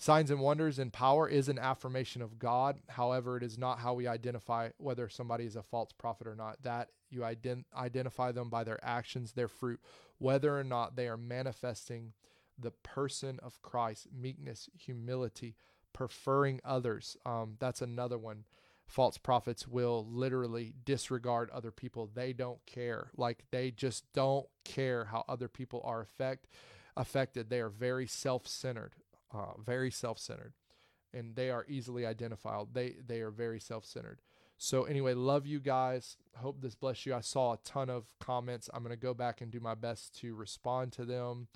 Signs 0.00 0.30
and 0.30 0.40
wonders 0.40 0.78
and 0.78 0.90
power 0.90 1.28
is 1.28 1.50
an 1.50 1.58
affirmation 1.58 2.22
of 2.22 2.38
God. 2.38 2.78
However, 2.88 3.36
it 3.36 3.42
is 3.42 3.58
not 3.58 3.80
how 3.80 3.92
we 3.92 4.06
identify 4.06 4.70
whether 4.78 5.10
somebody 5.10 5.44
is 5.44 5.56
a 5.56 5.62
false 5.62 5.92
prophet 5.92 6.26
or 6.26 6.34
not. 6.34 6.62
That 6.62 6.88
you 7.10 7.20
ident- 7.20 7.66
identify 7.76 8.32
them 8.32 8.48
by 8.48 8.64
their 8.64 8.82
actions, 8.82 9.32
their 9.32 9.46
fruit, 9.46 9.78
whether 10.16 10.58
or 10.58 10.64
not 10.64 10.96
they 10.96 11.06
are 11.06 11.18
manifesting 11.18 12.14
the 12.58 12.70
person 12.70 13.38
of 13.42 13.60
Christ, 13.60 14.06
meekness, 14.10 14.70
humility, 14.74 15.54
preferring 15.92 16.60
others. 16.64 17.16
Um, 17.24 17.56
that's 17.58 17.82
another 17.82 18.18
one. 18.18 18.44
False 18.86 19.18
prophets 19.18 19.68
will 19.68 20.06
literally 20.10 20.74
disregard 20.84 21.48
other 21.50 21.70
people. 21.70 22.10
They 22.12 22.32
don't 22.32 22.64
care. 22.66 23.10
Like 23.16 23.44
they 23.52 23.70
just 23.70 24.04
don't 24.12 24.46
care 24.64 25.06
how 25.06 25.24
other 25.28 25.46
people 25.48 25.80
are 25.84 26.00
affect, 26.00 26.48
affected. 26.96 27.50
They 27.50 27.60
are 27.60 27.68
very 27.68 28.06
self 28.06 28.48
centered 28.48 28.94
uh, 29.32 29.52
very 29.58 29.90
self-centered 29.90 30.52
and 31.12 31.34
they 31.34 31.50
are 31.50 31.64
easily 31.68 32.06
identifiable 32.06 32.68
they 32.72 32.96
they 33.06 33.20
are 33.20 33.30
very 33.30 33.60
self-centered 33.60 34.20
so 34.58 34.84
anyway 34.84 35.14
love 35.14 35.46
you 35.46 35.60
guys 35.60 36.16
hope 36.36 36.60
this 36.60 36.74
bless 36.74 37.06
you 37.06 37.14
i 37.14 37.20
saw 37.20 37.52
a 37.52 37.58
ton 37.64 37.88
of 37.88 38.04
comments 38.18 38.68
i'm 38.74 38.84
to 38.84 38.96
go 38.96 39.14
back 39.14 39.40
and 39.40 39.50
do 39.50 39.60
my 39.60 39.74
best 39.74 40.18
to 40.18 40.34
respond 40.34 40.92
to 40.92 41.04
them 41.04 41.48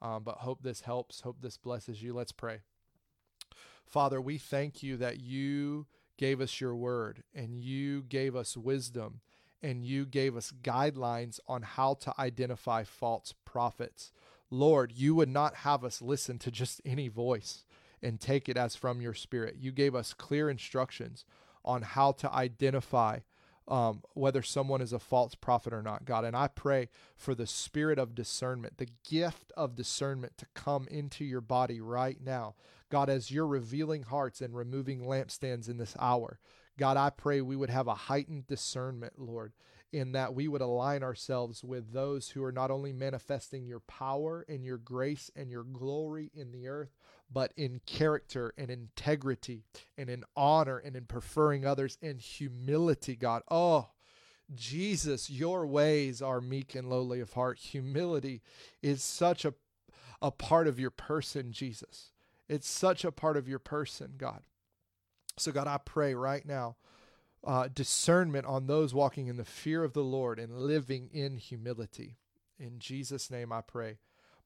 um, 0.00 0.22
but 0.22 0.38
hope 0.38 0.62
this 0.62 0.82
helps 0.82 1.20
hope 1.22 1.40
this 1.40 1.56
blesses 1.56 2.02
you 2.02 2.12
let's 2.12 2.32
pray 2.32 2.60
father 3.92 4.20
we 4.20 4.38
thank 4.38 4.82
you 4.82 4.96
that 4.96 5.20
you 5.20 5.86
gave 6.18 6.40
us 6.40 6.60
your 6.60 6.74
word 6.74 7.22
and 7.34 7.60
you 7.60 8.02
gave 8.02 8.34
us 8.34 8.56
wisdom 8.56 9.20
and 9.62 9.84
you 9.84 10.04
gave 10.04 10.36
us 10.36 10.52
guidelines 10.62 11.38
on 11.46 11.62
how 11.62 11.94
to 11.94 12.12
identify 12.18 12.82
false 12.82 13.32
prophets 13.44 14.10
Lord, 14.52 14.92
you 14.94 15.14
would 15.14 15.30
not 15.30 15.54
have 15.56 15.82
us 15.82 16.02
listen 16.02 16.38
to 16.40 16.50
just 16.50 16.82
any 16.84 17.08
voice 17.08 17.64
and 18.02 18.20
take 18.20 18.48
it 18.48 18.56
as 18.56 18.76
from 18.76 19.00
your 19.00 19.14
spirit. 19.14 19.56
You 19.58 19.72
gave 19.72 19.94
us 19.94 20.12
clear 20.12 20.50
instructions 20.50 21.24
on 21.64 21.82
how 21.82 22.12
to 22.12 22.30
identify 22.30 23.20
um, 23.68 24.02
whether 24.14 24.42
someone 24.42 24.80
is 24.80 24.92
a 24.92 24.98
false 24.98 25.34
prophet 25.34 25.72
or 25.72 25.82
not, 25.82 26.04
God. 26.04 26.24
And 26.24 26.36
I 26.36 26.48
pray 26.48 26.88
for 27.16 27.34
the 27.34 27.46
spirit 27.46 27.98
of 27.98 28.14
discernment, 28.14 28.78
the 28.78 28.88
gift 29.08 29.52
of 29.56 29.76
discernment 29.76 30.36
to 30.38 30.46
come 30.54 30.88
into 30.90 31.24
your 31.24 31.40
body 31.40 31.80
right 31.80 32.18
now. 32.20 32.54
God, 32.90 33.08
as 33.08 33.30
you're 33.30 33.46
revealing 33.46 34.02
hearts 34.02 34.40
and 34.40 34.54
removing 34.54 35.02
lampstands 35.02 35.68
in 35.68 35.78
this 35.78 35.96
hour, 35.98 36.38
God, 36.78 36.96
I 36.96 37.10
pray 37.10 37.40
we 37.40 37.56
would 37.56 37.70
have 37.70 37.86
a 37.86 37.94
heightened 37.94 38.46
discernment, 38.46 39.14
Lord, 39.18 39.52
in 39.92 40.12
that 40.12 40.34
we 40.34 40.48
would 40.48 40.60
align 40.60 41.02
ourselves 41.02 41.62
with 41.62 41.92
those 41.92 42.30
who 42.30 42.42
are 42.42 42.52
not 42.52 42.70
only 42.70 42.92
manifesting 42.92 43.66
your 43.66 43.80
power 43.80 44.44
and 44.48 44.64
your 44.64 44.78
grace 44.78 45.30
and 45.36 45.50
your 45.50 45.64
glory 45.64 46.30
in 46.34 46.50
the 46.50 46.68
earth, 46.68 46.96
but 47.32 47.52
in 47.56 47.80
character 47.86 48.52
and 48.56 48.70
integrity 48.70 49.64
and 49.96 50.10
in 50.10 50.24
honor 50.36 50.78
and 50.78 50.96
in 50.96 51.04
preferring 51.04 51.64
others 51.64 51.98
in 52.02 52.18
humility, 52.18 53.16
God. 53.16 53.42
Oh, 53.50 53.88
Jesus, 54.54 55.30
your 55.30 55.66
ways 55.66 56.20
are 56.20 56.40
meek 56.40 56.74
and 56.74 56.88
lowly 56.88 57.20
of 57.20 57.32
heart. 57.32 57.58
Humility 57.58 58.42
is 58.82 59.02
such 59.02 59.44
a, 59.44 59.54
a 60.20 60.30
part 60.30 60.68
of 60.68 60.78
your 60.78 60.90
person, 60.90 61.52
Jesus. 61.52 62.12
It's 62.48 62.68
such 62.68 63.04
a 63.04 63.12
part 63.12 63.36
of 63.36 63.48
your 63.48 63.58
person, 63.58 64.14
God. 64.18 64.42
So, 65.38 65.52
God, 65.52 65.66
I 65.66 65.78
pray 65.78 66.14
right 66.14 66.44
now 66.44 66.76
uh, 67.44 67.68
discernment 67.72 68.46
on 68.46 68.66
those 68.66 68.94
walking 68.94 69.26
in 69.26 69.36
the 69.36 69.44
fear 69.44 69.82
of 69.82 69.94
the 69.94 70.04
Lord 70.04 70.38
and 70.38 70.58
living 70.58 71.08
in 71.12 71.36
humility. 71.36 72.16
In 72.58 72.78
Jesus' 72.78 73.30
name, 73.30 73.52
I 73.52 73.60
pray. 73.60 73.98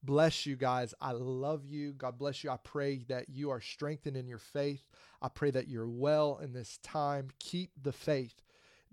Bless 0.02 0.46
you 0.46 0.56
guys. 0.56 0.94
I 1.00 1.12
love 1.12 1.66
you. 1.66 1.92
God 1.92 2.18
bless 2.18 2.44
you. 2.44 2.50
I 2.50 2.58
pray 2.62 3.04
that 3.08 3.28
you 3.28 3.50
are 3.50 3.60
strengthened 3.60 4.16
in 4.16 4.28
your 4.28 4.38
faith. 4.38 4.84
I 5.20 5.28
pray 5.28 5.50
that 5.50 5.68
you're 5.68 5.88
well 5.88 6.38
in 6.42 6.52
this 6.52 6.78
time. 6.82 7.28
Keep 7.38 7.70
the 7.82 7.92
faith. 7.92 8.42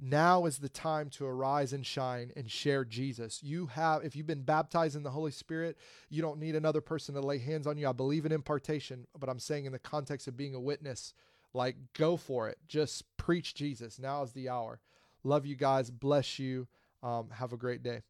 Now 0.01 0.45
is 0.45 0.57
the 0.57 0.69
time 0.69 1.09
to 1.11 1.25
arise 1.25 1.71
and 1.71 1.85
shine 1.85 2.31
and 2.35 2.49
share 2.49 2.83
Jesus. 2.83 3.41
You 3.43 3.67
have, 3.67 4.03
if 4.03 4.15
you've 4.15 4.27
been 4.27 4.41
baptized 4.41 4.95
in 4.95 5.03
the 5.03 5.11
Holy 5.11 5.31
Spirit, 5.31 5.77
you 6.09 6.21
don't 6.21 6.39
need 6.39 6.55
another 6.55 6.81
person 6.81 7.13
to 7.15 7.21
lay 7.21 7.37
hands 7.37 7.67
on 7.67 7.77
you. 7.77 7.87
I 7.87 7.93
believe 7.93 8.25
in 8.25 8.31
impartation, 8.31 9.05
but 9.17 9.29
I'm 9.29 9.39
saying 9.39 9.65
in 9.65 9.71
the 9.71 9.79
context 9.79 10.27
of 10.27 10.35
being 10.35 10.55
a 10.55 10.59
witness, 10.59 11.13
like, 11.53 11.75
go 11.93 12.17
for 12.17 12.49
it. 12.49 12.57
Just 12.67 13.05
preach 13.17 13.53
Jesus. 13.53 13.99
Now 13.99 14.23
is 14.23 14.31
the 14.31 14.49
hour. 14.49 14.79
Love 15.23 15.45
you 15.45 15.55
guys. 15.55 15.91
Bless 15.91 16.39
you. 16.39 16.67
Um, 17.03 17.29
have 17.29 17.53
a 17.53 17.57
great 17.57 17.83
day. 17.83 18.01